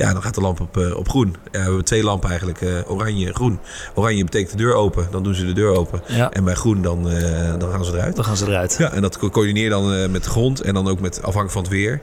ja, 0.00 0.12
dan 0.12 0.22
gaat 0.22 0.34
de 0.34 0.40
lamp 0.40 0.60
op, 0.60 0.76
eh, 0.76 0.96
op 0.96 1.08
groen. 1.08 1.28
Ja, 1.44 1.50
we 1.50 1.58
hebben 1.58 1.84
twee 1.84 2.02
lampen 2.04 2.28
eigenlijk. 2.28 2.60
eh, 2.60 2.90
oranje 2.90 3.26
en 3.26 3.34
groen. 3.34 3.58
Oranje 3.94 4.24
betekent 4.24 4.50
de 4.50 4.56
deur 4.56 4.74
open. 4.74 5.06
Dan 5.10 5.22
doen 5.22 5.34
ze 5.34 5.46
de 5.46 5.52
deur 5.52 5.70
open. 5.76 6.02
Ja, 6.06 6.30
En 6.30 6.44
bij 6.44 6.54
groen 6.54 6.82
dan, 6.82 7.10
eh, 7.10 7.54
dan 7.58 7.70
gaan 7.70 7.84
ze 7.84 7.92
eruit. 7.92 8.16
dan 8.16 8.24
gaan 8.24 8.36
ze 8.36 8.46
eruit. 8.46 8.76
Ja, 8.78 8.92
en 8.92 9.02
dat 9.02 9.18
co- 9.18 9.30
coördineer 9.30 9.70
dan 9.70 10.10
met 10.10 10.24
de 10.24 10.30
grond 10.30 10.60
en 10.60 10.74
dan 10.74 10.88
ook 10.88 11.00
met 11.00 11.16
afhankelijk 11.16 11.52
van 11.52 11.62
het 11.62 11.70
weer. 11.70 12.00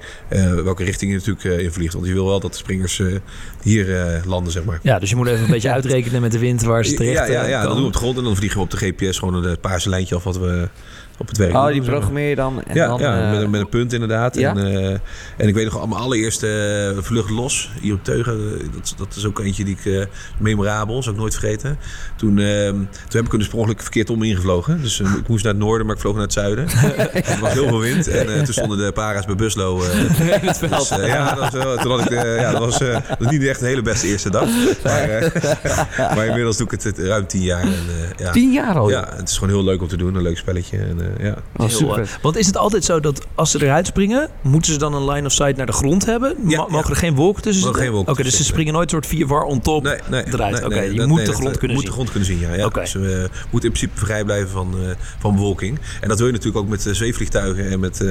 welke 0.64 0.84
richting 0.84 1.12
je 1.12 1.18
natuurlijk 1.18 1.62
in 1.64 1.72
vliegt. 1.72 1.94
Want 1.94 2.06
je 2.06 2.14
wil 2.14 2.26
wel 2.26 2.40
dat 2.40 2.52
de 2.52 2.58
springers 2.58 3.02
hier 3.62 4.22
landen, 4.26 4.52
zeg 4.52 4.64
maar. 4.64 4.80
Ja, 4.84 5.00
dus 5.00 5.10
je 5.10 5.16
moet 5.16 5.28
even 5.28 5.44
een 5.44 5.50
beetje 5.52 5.72
uitrekenen 5.72 6.22
met 6.22 6.32
de 6.32 6.40
wind 6.40 6.62
waar 6.64 6.86
ze 6.86 6.94
terecht 6.94 7.18
ja, 7.18 7.26
ja, 7.34 7.46
ja, 7.48 7.62
dan 7.62 7.72
doen 7.72 7.80
we 7.82 7.86
op 7.88 7.94
de 7.94 7.98
grond 8.00 8.18
en 8.18 8.24
dan 8.24 8.36
vliegen 8.36 8.58
we 8.58 8.64
op 8.64 8.72
de 8.72 8.78
GPS 8.78 9.20
gewoon 9.20 9.44
het 9.44 9.62
paarse 9.62 9.90
lijntje 9.90 10.16
af 10.16 10.24
wat 10.24 10.38
we 10.38 10.70
op 11.18 11.28
het 11.28 11.38
werk 11.38 11.54
Oh, 11.54 11.68
die 11.68 11.82
programmeer 11.82 12.30
je 12.30 12.36
dan. 12.36 12.64
En 12.64 12.76
ja, 12.76 12.88
dan, 12.88 13.00
ja 13.00 13.24
eh, 13.24 13.32
met, 13.32 13.42
een, 13.42 13.50
met 13.50 13.62
een 13.62 13.70
punt 13.70 13.94
inderdaad. 13.94 14.36
ja? 14.36 14.56
En, 14.56 14.58
eh, 14.58 14.90
en 15.38 15.48
ik 15.48 15.54
weet 15.54 15.72
nog, 15.72 15.88
mijn 15.88 16.02
allereerste 16.02 16.48
eh, 16.96 17.04
vlucht 17.04 17.30
los 17.30 17.72
hier 17.82 17.94
op 17.94 18.04
Teugen. 18.04 18.60
Dat, 18.74 18.94
dat 18.98 19.16
is 19.16 19.26
ook 19.26 19.40
eentje 19.40 19.64
die 19.64 19.78
ik 19.84 20.08
memorabel, 20.38 21.04
zou 21.04 21.16
ik 21.16 21.22
nooit 21.22 21.34
vergeten. 21.36 21.78
Toen, 22.16 22.40
eh, 22.40 22.68
toen 22.68 22.88
heb 23.10 23.26
ik 23.26 23.32
hem 23.32 23.40
dus 23.40 23.48
per 23.48 23.58
ongeluk 23.58 23.82
verkeerd 23.82 24.10
om 24.10 24.24
ingevlogen. 24.24 24.82
Dus 24.82 25.00
ik 25.00 25.28
moest 25.28 25.44
naar 25.44 25.54
het 25.54 25.62
noorden, 25.62 25.86
maar 25.86 25.96
ik 25.96 26.02
vloog 26.02 26.14
naar 26.14 26.24
het 26.24 26.34
zuiden. 26.34 26.68
er 27.14 27.38
was 27.42 27.54
heel 27.54 27.68
veel 27.68 27.80
wind. 27.80 28.08
En 28.08 28.44
toen 28.44 28.54
stonden 28.54 28.78
de 28.78 28.92
para's 28.92 29.26
bij 29.26 29.36
Buslo. 29.36 29.80
het 29.82 30.58
veld. 30.58 30.90
dus, 30.90 31.06
ja, 31.06 31.34
dat 31.36 31.40
was, 31.40 31.64
wel- 31.64 31.78
toen 31.78 31.92
had 31.92 32.12
ik, 32.12 32.22
ja, 32.22 32.52
dat 32.52 32.60
was, 32.60 32.78
dat 32.80 33.02
was 33.20 33.32
niet 33.32 33.44
echt 33.44 33.62
een 33.62 33.68
hele 33.68 33.82
beste 33.82 34.08
eerste 34.08 34.30
dag. 34.30 34.50
Maar, 34.84 35.32
maar 36.16 36.26
inmiddels 36.26 36.58
doe 36.58 36.68
ik 36.72 36.84
het, 36.84 36.98
ruim 37.00 37.28
tien 37.28 37.42
jaar. 37.42 37.62
En, 37.62 37.74
ja. 38.18 38.32
Tien 38.32 38.52
jaar 38.52 38.78
al. 38.78 38.90
Ja, 38.90 39.08
het 39.16 39.30
is 39.30 39.38
gewoon 39.38 39.54
heel 39.54 39.64
leuk 39.64 39.82
om 39.82 39.88
te 39.88 39.98
doen. 39.98 40.16
Een 40.16 40.22
leuk 40.22 40.38
spelletje. 40.38 40.78
En, 40.78 40.98
ja. 41.20 41.30
Oh, 41.56 41.68
Heel, 41.68 41.70
super. 41.78 42.00
eh, 42.02 42.08
want 42.22 42.38
is 42.38 42.46
het 42.48 42.58
altijd 42.58 42.84
zo 42.84 43.00
dat 43.00 43.26
als 43.36 43.52
ze 43.52 43.64
eruit 43.64 43.88
springen, 43.88 44.30
moeten 44.42 44.72
ze 44.74 44.78
dan 44.80 44.94
een 44.94 45.10
line 45.10 45.26
of 45.26 45.32
sight 45.32 45.58
naar 45.58 45.66
de 45.66 45.72
grond 45.72 46.06
hebben? 46.06 46.36
Ja, 46.48 46.58
Mogen 46.58 46.78
ja. 46.78 46.90
er 46.90 46.96
geen 46.96 47.16
wolken 47.16 47.42
tussen 47.42 47.66
Mogen 47.66 47.80
zitten? 47.80 47.82
geen 47.84 47.92
wolken 47.92 48.12
Oké, 48.14 48.24
dus 48.24 48.36
ze 48.38 48.44
springen 48.44 48.74
nooit 48.74 48.90
soort 48.90 49.06
vier 49.06 49.28
war 49.28 49.44
on 49.44 49.62
top. 49.62 49.84
Nee, 49.84 49.98
nee, 50.10 50.24
eruit. 50.34 50.52
nee, 50.56 50.66
Oké, 50.66 50.76
nee, 50.76 50.92
je 50.92 50.98
dat- 50.98 51.08
moet 51.08 51.18
nee, 51.18 51.26
de 51.26 51.34
grond 51.34 51.52
eh, 51.52 51.58
kunnen 51.58 51.76
moet 51.78 51.80
zien. 51.86 51.86
de 51.86 51.92
grond 51.98 52.10
kunnen 52.12 52.28
zien, 52.30 52.40
ja. 52.40 52.70
Dus 52.70 52.94
we 52.94 53.30
moeten 53.52 53.70
in 53.70 53.76
principe 53.76 54.00
vrij 54.06 54.24
blijven 54.24 54.50
van, 54.50 54.74
eh, 54.82 54.90
van 55.20 55.36
bewolking. 55.36 55.80
En 56.02 56.08
dat 56.08 56.18
wil 56.18 56.28
je 56.28 56.34
natuurlijk 56.34 56.64
ook 56.64 56.70
met 56.70 56.86
eh, 56.86 56.94
zweefvliegtuigen 56.94 57.70
en 57.70 57.80
met, 57.80 58.02
eh, 58.02 58.08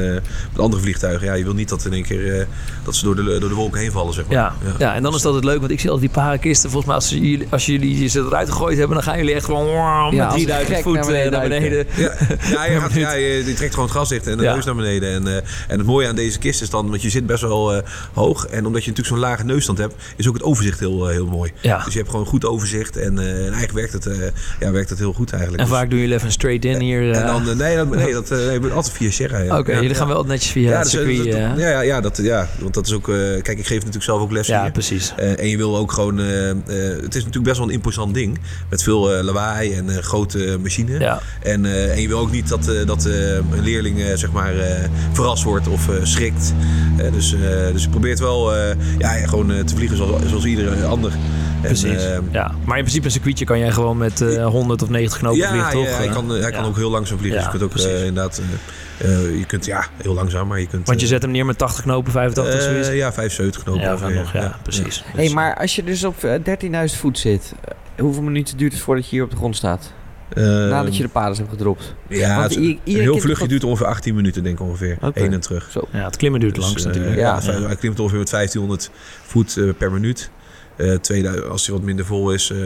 met 0.53 0.59
andere 0.59 0.83
vliegtuigen. 0.83 1.27
Ja, 1.27 1.35
je 1.35 1.45
wil 1.45 1.55
niet 1.55 1.69
dat 1.69 1.85
in 1.85 1.93
één 1.93 2.03
keer 2.05 2.39
eh, 2.41 2.47
dat 2.85 2.97
ze 2.97 3.05
door 3.05 3.17
de, 3.17 3.23
door 3.23 3.49
de 3.49 3.55
wolken 3.55 3.81
heen 3.81 3.93
vallen, 3.93 4.15
zeg 4.15 4.25
maar. 4.27 4.35
Ja, 4.37 4.55
ja. 4.79 4.95
en 4.95 5.03
dan 5.03 5.15
is 5.15 5.23
dat 5.23 5.35
het 5.35 5.45
leuk, 5.45 5.59
want 5.59 5.71
ik 5.71 5.81
zie 5.81 5.91
altijd 5.91 6.13
die 6.13 6.23
parenkisten. 6.23 6.71
Volgens 6.71 6.87
mij, 6.87 6.95
als, 6.95 7.09
ze 7.09 7.21
jullie, 7.31 7.47
als 7.51 7.67
jullie 7.67 8.09
ze 8.09 8.21
eruit 8.21 8.51
gegooid 8.51 8.79
hebben, 8.79 8.97
dan 8.97 9.05
gaan 9.05 9.19
jullie 9.19 9.35
echt 9.35 9.45
gewoon 9.45 9.65
met 10.15 10.25
als 10.25 10.35
een 10.35 10.47
3000 10.47 10.75
gek 10.75 10.83
voet 10.83 10.93
naar 10.95 11.03
eh, 11.03 11.09
beneden 11.09 11.33
naar 11.33 11.49
beneden. 11.49 11.87
Ja, 11.97 12.65
ja, 12.65 12.86
ja 12.95 13.13
je, 13.13 13.43
je 13.47 13.55
trekt 13.55 13.75
gewoon 13.75 13.89
het 13.89 13.97
gas 13.99 14.09
dicht 14.09 14.27
en 14.27 14.37
de 14.37 14.43
Ja. 14.43 14.55
neus 14.55 14.65
naar 14.65 14.75
beneden. 14.75 15.09
En, 15.13 15.27
eh, 15.29 15.35
en 15.69 15.79
het 15.79 15.87
mooie 15.87 16.09
aan 16.09 16.15
deze 16.15 16.39
kist 16.39 16.63
is 16.63 16.71
dan, 16.71 16.89
want 16.91 17.03
je 17.03 17.11
zit 17.11 17.27
best 17.27 17.43
wel 17.43 17.75
eh, 17.75 17.83
hoog. 18.13 18.47
En 18.47 18.67
omdat 18.67 18.85
je 18.85 18.91
natuurlijk 18.91 19.17
zo'n 19.17 19.29
lage 19.31 19.45
neusstand 19.45 19.79
hebt, 19.79 19.95
is 20.17 20.29
ook 20.29 20.35
het 20.35 20.43
overzicht 20.43 20.79
heel, 20.81 21.07
eh, 21.09 21.13
heel 21.15 21.27
mooi. 21.27 21.53
Ja. 21.61 21.85
Dus 21.85 21.93
je 21.93 21.99
hebt 21.99 22.11
gewoon 22.11 22.27
goed 22.27 22.45
overzicht. 22.45 22.97
En, 22.97 23.19
en 23.19 23.41
eigenlijk 23.53 23.73
werkt 23.73 23.93
het, 23.93 24.33
ja, 24.61 24.71
werkt 24.71 24.91
het 24.91 24.99
heel 24.99 25.13
goed 25.13 25.31
eigenlijk. 25.33 25.63
En 25.63 25.69
Dus- 25.69 25.77
vaak 25.79 25.91
doen 25.91 25.99
jullie 25.99 26.15
even 26.15 26.27
een 26.27 26.33
straight 26.33 26.65
in 26.65 26.81
hier. 26.81 27.11
en 27.13 27.27
dan, 27.27 27.57
nee, 27.57 27.77
dat, 27.77 27.91
nee, 27.91 28.13
dat 28.23 28.29
nee, 28.31 28.61
altijd 28.73 28.95
via 28.95 29.11
Sierra. 29.11 29.39
ja. 29.39 29.59
Oké, 29.59 29.71
Ja, 29.71 29.77
jullie 29.77 29.91
ja. 29.93 29.97
gaan 29.97 30.09
wel 30.09 30.25
netjes 30.25 30.53
via 30.53 30.73
het 30.73 30.83
dus, 30.83 30.91
circuit. 30.91 31.17
dat- 31.17 31.27
eh. 31.27 31.41
ja, 31.57 31.69
ja, 31.69 31.81
ja, 31.81 32.01
dat, 32.01 32.17
ja, 32.23 32.49
want 32.59 32.75
dat 32.75 32.87
is 32.87 32.93
ook... 32.93 33.05
kijk, 33.43 33.49
ik 33.59 33.67
geef 33.67 33.79
natuurlijk 33.79 34.05
zelf 34.05 34.21
ook 34.21 34.33
les 34.33 34.47
ja, 34.47 34.71
precies. 34.71 35.15
En 35.17 35.49
je 35.49 35.57
wil 35.57 35.77
ook 35.77 35.93
gewoon... 35.93 36.19
het 36.19 37.15
is 37.15 37.25
natuurlijk 37.25 37.45
best 37.45 37.59
wel 37.59 37.67
een 37.67 37.73
imposant 37.75 38.15
ding. 38.15 38.39
Met 38.71 38.83
veel 38.83 39.23
lawaai 39.23 39.75
en 39.75 40.03
grote 40.03 40.59
machine. 40.63 40.99
Ja. 40.99 41.21
En, 41.43 41.91
en 41.93 42.01
je 42.01 42.09
wil 42.09 42.19
ook 42.19 42.31
niet 42.31 42.49
dat, 42.49 42.71
dat 42.85 43.05
eh, 43.07 43.35
een 43.35 43.61
leerling 43.63 44.01
eh, 44.01 44.17
zeg 44.17 44.33
maar, 44.33 44.59
eh, 44.59 44.89
verrast 45.13 45.43
wordt 45.43 45.69
of 45.69 45.89
eh, 45.89 45.95
schrikt. 46.03 46.55
Eh, 46.97 47.13
dus, 47.13 47.33
eh, 47.35 47.41
dus 47.73 47.83
je 47.83 47.89
probeert 47.89 48.19
wel 48.19 48.55
eh, 48.57 48.75
ja, 48.99 49.09
gewoon 49.09 49.53
eh, 49.53 49.61
te 49.65 49.77
vliegen 49.77 49.97
zoals, 49.97 50.23
zoals 50.29 50.45
iedere 50.45 50.85
ander. 50.85 51.13
En, 51.13 51.61
Precies. 51.63 52.05
eh, 52.05 52.19
ja. 52.31 52.55
Maar 52.65 52.77
in 52.77 52.83
principe 52.83 53.05
een 53.05 53.11
circuitje 53.13 53.45
kan 53.45 53.59
jij 53.59 53.71
gewoon 53.73 53.97
met 53.97 54.21
eh 54.21 54.47
100 54.47 54.83
of 54.83 54.89
90 54.89 55.19
knopen 55.19 55.39
ja, 55.39 55.49
vliegen, 55.49 55.71
toch? 55.73 55.85
ja, 55.89 55.97
hij 55.97 56.07
Eh, 56.07 56.13
kan, 56.13 56.29
hij 56.31 56.51
kan 56.51 56.65
ook 56.65 56.77
heel 56.77 56.91
langzaam 56.91 57.19
vliegen. 57.19 57.41
Ja, 57.41 57.45
dus 57.45 57.53
je 57.53 57.59
kunt 57.59 57.73
ook 57.73 57.79
precies. 57.83 58.01
eh, 58.01 58.07
inderdaad... 58.07 58.39
eh, 58.99 59.25
eh, 59.25 59.39
je 59.39 59.45
kunt, 59.45 59.65
ja, 59.65 59.85
heel 60.03 60.15
langzaam, 60.15 60.47
maar 60.49 60.61
je 60.61 60.67
kunt... 60.67 60.87
Want 60.87 60.99
je 61.01 61.07
eh, 61.07 61.13
zet 61.13 61.23
hem 61.23 61.31
neer 61.31 61.47
met 61.47 61.59
80 61.59 61.83
knopen, 61.83 62.13
85 62.13 62.55
eh, 62.61 62.61
zoiets. 62.71 62.89
ja, 62.89 63.13
75 63.13 63.63
knopen. 63.63 63.83
ja, 63.83 63.99
van 63.99 64.15
nog, 64.15 64.33
ja, 64.33 64.57
precies. 64.63 65.05
Hey, 65.15 65.29
maar 65.29 65.57
als 65.57 65.77
je 65.77 65.85
dus 65.85 66.05
op 66.05 66.25
eh, 66.25 66.89
13.000 66.91 66.97
voet 66.99 67.19
zit, 67.19 67.53
eh, 67.65 68.03
hoeveel 68.05 68.23
minuten 68.23 68.57
duurt 68.57 68.73
het 68.73 68.83
voordat 68.83 69.05
je 69.05 69.11
hier 69.11 69.25
op 69.25 69.31
de 69.31 69.37
grond 69.37 69.57
staat? 69.57 69.93
Eh, 70.29 70.43
Nadat 70.45 70.97
je 70.97 71.03
de 71.03 71.09
paders 71.09 71.39
hebt 71.39 71.51
gedropt. 71.51 71.95
Ja, 72.09 72.39
Want 72.39 72.55
het- 72.55 72.79
heel 72.85 73.19
vluchtje 73.21 73.49
duurt 73.49 73.65
ongeveer 73.65 73.87
18 73.87 74.15
minuten, 74.15 74.43
denk 74.43 74.59
ik 74.61 74.67
ongeveer. 74.67 74.97
Oké. 75.01 75.21
Heen 75.21 75.33
en 75.33 75.41
terug. 75.41 75.69
Zo. 75.71 75.89
ja, 75.93 76.05
het 76.05 76.17
klimmen 76.17 76.41
duurt 76.41 76.55
Dus, 76.55 76.65
langs 76.65 76.81
eh, 76.81 76.87
natuurlijk. 76.87 77.17
ja. 77.17 77.41
ja, 77.45 77.61
Hij 77.67 77.77
klimt 77.77 78.01
ongeveer 78.01 78.19
met 78.19 78.31
1500 78.31 78.91
voet 79.23 79.57
eh, 79.57 79.65
per 79.79 79.93
minuut. 79.93 80.31
Eh 80.77 80.95
2000, 80.95 81.49
als 81.49 81.67
hij 81.67 81.75
wat 81.77 81.85
minder 81.85 82.05
vol 82.05 82.33
is. 82.33 82.51
eh, 82.51 82.59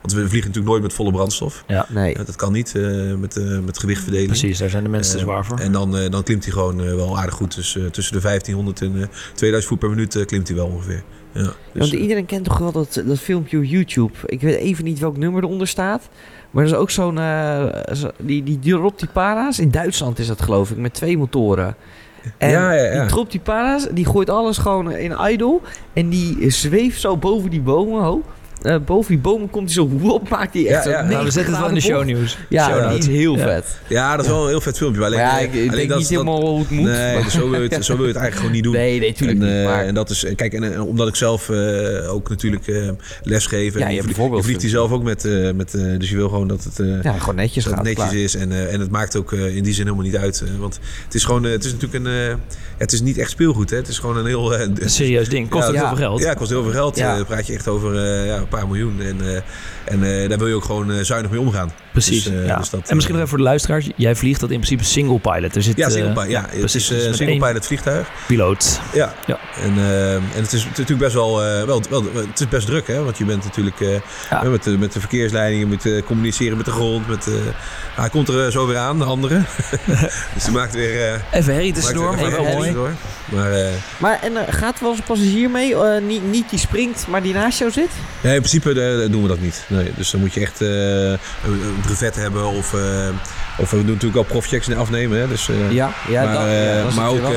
want 0.00 0.12
we 0.12 0.18
vliegen 0.28 0.38
natuurlijk 0.38 0.66
nooit 0.66 0.82
met 0.82 0.92
volle 0.92 1.10
brandstof. 1.12 1.64
Nee. 1.88 2.14
Eh, 2.14 2.26
dat 2.26 2.36
kan 2.36 2.52
niet 2.52 2.74
eh, 2.74 3.14
met, 3.14 3.36
eh, 3.36 3.58
met 3.58 3.78
gewichtverdeling. 3.78 4.28
Precies, 4.28 4.58
daar 4.58 4.70
zijn 4.70 4.82
de 4.82 4.88
mensen 4.88 5.12
te 5.16 5.18
zwaar 5.22 5.44
voor. 5.44 5.58
En 5.58 5.72
dan, 5.72 5.96
eh, 5.96 6.10
dan 6.10 6.22
klimt 6.22 6.44
hij 6.44 6.52
gewoon 6.52 6.76
wel 6.96 7.18
aardig 7.18 7.34
goed. 7.34 7.54
Dus 7.54 7.76
eh, 7.76 7.84
tussen 7.84 8.14
de 8.14 8.20
1500 8.20 8.80
en 8.82 9.02
eh 9.02 9.06
2000 9.34 9.64
voet 9.72 9.78
per 9.78 9.88
minuut 9.90 10.24
klimt 10.26 10.48
hij 10.48 10.56
wel 10.56 10.66
ongeveer. 10.66 11.02
Ja, 11.32 11.40
dus, 11.42 11.52
Want 11.72 11.92
eh, 11.92 12.00
iedereen 12.00 12.26
kent 12.26 12.44
toch 12.44 12.58
wel 12.58 12.72
dat, 12.72 13.02
dat 13.06 13.18
filmpje 13.18 13.58
op 13.58 13.64
YouTube. 13.64 14.12
Ik 14.26 14.40
weet 14.40 14.56
even 14.56 14.84
niet 14.84 14.98
welk 14.98 15.16
nummer 15.16 15.42
eronder 15.42 15.66
staat. 15.68 16.08
Maar 16.52 16.64
er 16.64 16.70
is 16.70 16.76
ook 16.76 16.90
zo'n... 16.90 17.18
eh, 17.18 17.64
zo- 17.92 18.10
die, 18.18 18.42
die, 18.42 18.58
die 18.58 18.74
para's. 19.12 19.58
In 19.58 19.70
Duitsland 19.70 20.18
is 20.18 20.26
dat 20.26 20.42
geloof 20.42 20.70
ik. 20.70 20.76
Met 20.76 20.94
twee 20.94 21.18
motoren. 21.18 21.74
En 22.38 22.50
Ja, 22.50 22.72
ja, 22.72 22.82
ja. 22.92 23.00
die 23.00 23.08
dropt 23.08 23.30
die 23.30 23.40
para's. 23.40 23.86
Die 23.90 24.06
gooit 24.06 24.30
alles 24.30 24.58
gewoon 24.58 24.90
in 24.92 25.16
idle. 25.20 25.60
En 25.92 26.08
die 26.08 26.50
zweeft 26.50 27.00
zo 27.00 27.16
boven 27.16 27.50
die 27.50 27.60
bomen. 27.60 28.02
Ho. 28.02 28.22
Eh, 28.62 28.76
boven 28.84 29.08
die 29.10 29.18
bomen 29.20 29.50
komt 29.50 29.64
hij 29.64 29.74
zo 29.74 29.90
op. 30.08 30.28
Maakt 30.28 30.54
hij 30.54 30.66
echt 30.66 30.84
Ja, 30.84 30.90
ja. 30.90 30.96
nou, 30.96 31.08
we 31.08 31.12
90 31.14 31.32
zetten 31.32 31.52
het 31.52 31.60
wel 31.62 31.68
in 31.70 31.74
de 31.74 31.80
bocht. 31.80 31.92
shownieuws. 31.94 32.38
Ja, 32.48 32.68
Show 32.68 32.82
notes. 32.82 32.98
is 32.98 33.06
heel 33.06 33.36
vet. 33.38 33.64
ja, 33.88 34.16
dat 34.16 34.24
is 34.24 34.30
wel 34.30 34.42
een 34.42 34.48
heel 34.48 34.60
vet 34.60 34.76
filmpje. 34.76 35.04
Alleen, 35.04 35.18
ja, 35.18 35.38
eh, 35.38 35.44
ik, 35.44 35.52
ik 35.52 35.58
alleen 35.60 35.70
denk 35.76 35.88
dat- 35.88 35.98
niet 35.98 36.08
dat- 36.08 36.18
helemaal 36.18 36.46
hoe 36.50 36.58
het 36.58 36.70
moet. 36.70 36.84
Nee, 36.84 37.22
dus 37.22 37.32
zo, 37.32 37.50
wil 37.50 37.62
je 37.62 37.68
het, 37.68 37.84
zo 37.84 37.96
wil 37.96 38.06
je 38.06 38.12
het 38.12 38.20
eigenlijk 38.20 38.34
gewoon 38.36 38.52
niet 38.52 38.62
doen. 38.62 38.72
nee, 38.72 39.00
nee, 39.00 39.12
tuurlijk 39.12 39.40
en, 39.40 39.46
niet. 39.46 39.56
eh, 39.56 39.64
Maar 39.64 39.84
en 39.84 39.94
dat 39.94 40.10
is, 40.10 40.26
kijk, 40.36 40.52
en, 40.52 40.72
en 40.72 40.80
omdat 40.80 41.08
ik 41.08 41.14
zelf 41.16 41.48
eh, 41.50 42.12
ook 42.14 42.28
natuurlijk 42.28 42.66
eh 42.66 42.88
les 43.22 43.46
geef. 43.46 43.74
En 43.74 43.80
Ja, 43.80 43.88
je 43.88 43.94
je, 43.94 44.02
je 44.36 44.42
vliegt 44.42 44.60
die 44.60 44.70
zelf 44.70 44.90
ook 44.92 45.02
met, 45.02 45.24
eh, 45.24 45.50
met 45.50 45.74
eh, 45.74 45.98
dus 45.98 46.10
je 46.10 46.16
wil 46.16 46.28
gewoon 46.28 46.48
dat 46.48 46.64
het, 46.64 46.80
eh, 46.80 47.02
ja, 47.02 47.12
gewoon 47.18 47.34
netjes 47.34 47.64
dat 47.64 47.72
gaat. 47.72 47.82
netjes 47.84 48.04
klaar. 48.08 48.16
is. 48.16 48.34
En, 48.36 48.52
eh, 48.52 48.72
en 48.72 48.80
het 48.80 48.90
maakt 48.90 49.16
ook 49.16 49.32
eh, 49.32 49.56
in 49.56 49.62
die 49.62 49.74
zin 49.74 49.84
helemaal 49.84 50.04
niet 50.06 50.16
uit. 50.16 50.42
eh, 50.46 50.58
want 50.60 50.78
het 51.04 51.14
is 51.14 51.24
gewoon, 51.24 51.44
eh, 51.46 51.50
het 51.52 51.64
is 51.64 51.72
natuurlijk 51.72 52.04
een, 52.04 52.12
eh, 52.30 52.34
het 52.78 52.92
is 52.92 53.00
niet 53.00 53.18
echt 53.18 53.30
speelgoed. 53.30 53.70
Hè? 53.70 53.76
Het 53.76 53.88
is 53.88 53.98
gewoon 53.98 54.16
een 54.16 54.26
heel... 54.26 54.54
eh, 54.54 54.60
Een 54.60 54.90
serieus 54.90 55.28
ding. 55.28 55.48
Kost 55.48 55.68
heel 55.70 55.86
veel 55.86 55.96
geld. 55.96 56.20
ja, 56.20 56.28
het 56.28 56.38
kost 56.38 56.50
heel 56.50 56.62
veel 56.62 56.72
geld. 56.72 56.98
Eh, 56.98 57.20
praat 57.26 57.46
je 57.46 57.52
echt 57.54 57.68
over 57.68 57.96
eh, 57.96 58.26
ja, 58.26 58.44
paar 58.58 58.66
miljoen. 58.66 59.00
En, 59.00 59.20
eh, 59.20 59.40
en 59.84 60.22
eh, 60.22 60.28
daar 60.28 60.38
wil 60.38 60.46
je 60.48 60.54
ook 60.54 60.64
gewoon 60.64 60.92
eh, 60.92 61.04
zuinig 61.04 61.30
mee 61.30 61.40
omgaan. 61.40 61.72
Precies. 61.92 62.24
Dus, 62.24 62.46
ja. 62.46 62.56
dus 62.56 62.70
dat, 62.70 62.88
en 62.88 62.94
misschien 62.94 63.14
nog 63.14 63.24
even 63.24 63.28
voor 63.28 63.38
de 63.38 63.44
luisteraars. 63.44 63.88
Jij 63.96 64.14
vliegt 64.16 64.40
dat 64.40 64.50
in 64.50 64.56
principe 64.56 64.84
single 64.84 65.18
pilot. 65.18 65.56
Er 65.56 65.62
zit, 65.62 65.76
Ja, 65.76 65.88
single 65.88 66.12
pilot. 66.12 66.30
Ja, 66.30 66.40
het 66.50 66.58
precies. 66.58 66.90
is 66.90 66.96
Dus 66.96 67.06
een 67.06 67.14
single 67.14 67.46
pilot 67.46 67.66
vliegtuig. 67.66 68.08
piloot. 68.26 68.80
Ja. 68.92 69.14
Ja. 69.26 69.38
En, 69.62 69.72
en 70.34 70.42
het 70.42 70.52
is 70.52 70.64
natuurlijk 70.64 70.98
best 70.98 71.14
wel, 71.14 71.42
eh, 71.44 71.62
wel, 71.64 71.82
wel, 71.90 72.04
het 72.14 72.40
is 72.40 72.48
best 72.48 72.66
druk, 72.66 72.86
hè? 72.86 73.02
Want 73.04 73.18
je 73.18 73.24
bent 73.24 73.44
natuurlijk 73.44 73.76
Ja. 74.30 74.42
met, 74.42 74.62
de, 74.62 74.70
met 74.78 74.92
de 74.92 75.00
verkeersleidingen, 75.00 75.60
je 75.68 75.72
moet 75.74 75.86
eh, 75.86 76.02
communiceren 76.06 76.56
met 76.56 76.66
de 76.66 76.72
grond. 76.72 77.08
Met, 77.08 77.26
eh, 77.26 77.32
ah, 77.34 78.00
hij 78.00 78.08
komt 78.08 78.28
er 78.28 78.52
zo 78.52 78.66
weer 78.66 78.76
aan, 78.76 78.98
de 78.98 79.04
andere. 79.04 79.40
dus 80.34 80.44
die 80.44 80.52
maakt 80.52 80.74
weer. 80.74 81.12
eh, 81.12 81.20
Even 81.40 81.52
herrie 81.54 81.72
tussendoor, 81.72 82.14
maar 82.14 82.18
even 82.18 82.30
wel 82.30 82.44
herrie. 82.44 82.72
mooi. 82.74 82.90
tussendoor. 83.30 83.50
Maar 83.58 83.70
Maar 83.98 84.18
en 84.22 84.52
gaat 84.54 84.74
er 84.76 84.80
wel 84.82 84.90
eens 84.90 84.98
een 85.00 85.04
passagier 85.06 85.50
mee? 85.50 85.74
Eh, 85.76 86.02
niet, 86.02 86.30
niet 86.30 86.50
die 86.50 86.58
springt, 86.58 87.06
maar 87.08 87.22
die 87.22 87.34
naast 87.34 87.58
jou 87.58 87.70
zit? 87.70 87.90
Nee, 88.32 88.42
in 88.42 88.48
principe 88.48 89.02
eh, 89.02 89.10
doen 89.10 89.22
we 89.22 89.28
dat 89.28 89.40
niet. 89.40 89.64
Nee, 89.66 89.92
dus 89.96 90.10
dan 90.10 90.20
moet 90.20 90.34
je 90.34 90.40
echt 90.40 90.60
eh, 90.60 90.68
een, 90.68 91.80
brevet 91.82 92.14
hebben. 92.14 92.46
Of, 92.46 92.74
eh, 92.74 93.08
of 93.58 93.70
we 93.70 93.76
doen 93.76 93.86
natuurlijk 93.86 94.16
al 94.16 94.22
profchecks 94.22 94.74
afnemen. 94.74 95.18
Hè? 95.18 95.28
Dus, 95.28 95.48
Ja, 95.70 95.94
ja, 96.08 96.24
maar, 96.24 96.34
dat, 96.34 96.46
ja, 96.46 96.82
dat 96.82 96.94
maar 96.94 97.08
ook, 97.08 97.28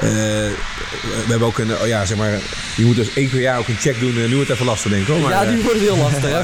we 0.00 1.28
hebben 1.28 1.46
ook 1.48 1.58
een, 1.58 1.72
oh 1.72 1.86
ja, 1.86 2.04
zeg 2.04 2.16
maar, 2.16 2.30
je 2.76 2.84
moet 2.84 2.96
dus 2.96 3.06
één 3.06 3.14
keer 3.14 3.28
per 3.28 3.40
jaar 3.40 3.58
ook 3.58 3.68
een 3.68 3.76
check 3.76 4.00
doen. 4.00 4.14
nu 4.14 4.34
wordt 4.34 4.48
het 4.48 4.50
even 4.50 4.66
lastig, 4.66 4.90
denk 4.90 5.02
ik 5.02 5.08
hoor. 5.08 5.20
Maar, 5.20 5.30
ja, 5.30 5.50
nu 5.50 5.62
wordt 5.62 5.78
het 5.78 5.88
heel 5.88 5.96
lastig. 5.96 6.24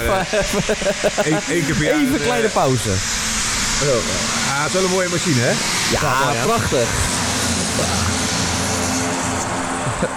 Even, 1.24 1.54
één, 1.54 1.64
keer 1.64 1.74
per 1.74 1.84
jaar. 1.84 2.00
even 2.00 2.14
een, 2.14 2.20
kleine 2.20 2.48
pauze. 2.48 2.90
ah, 2.90 4.62
het 4.62 4.66
is 4.66 4.72
wel 4.72 4.84
een 4.84 4.90
mooie 4.90 5.08
machine, 5.08 5.40
hè? 5.40 5.52
Ja, 5.90 6.44
prachtig. 6.44 6.88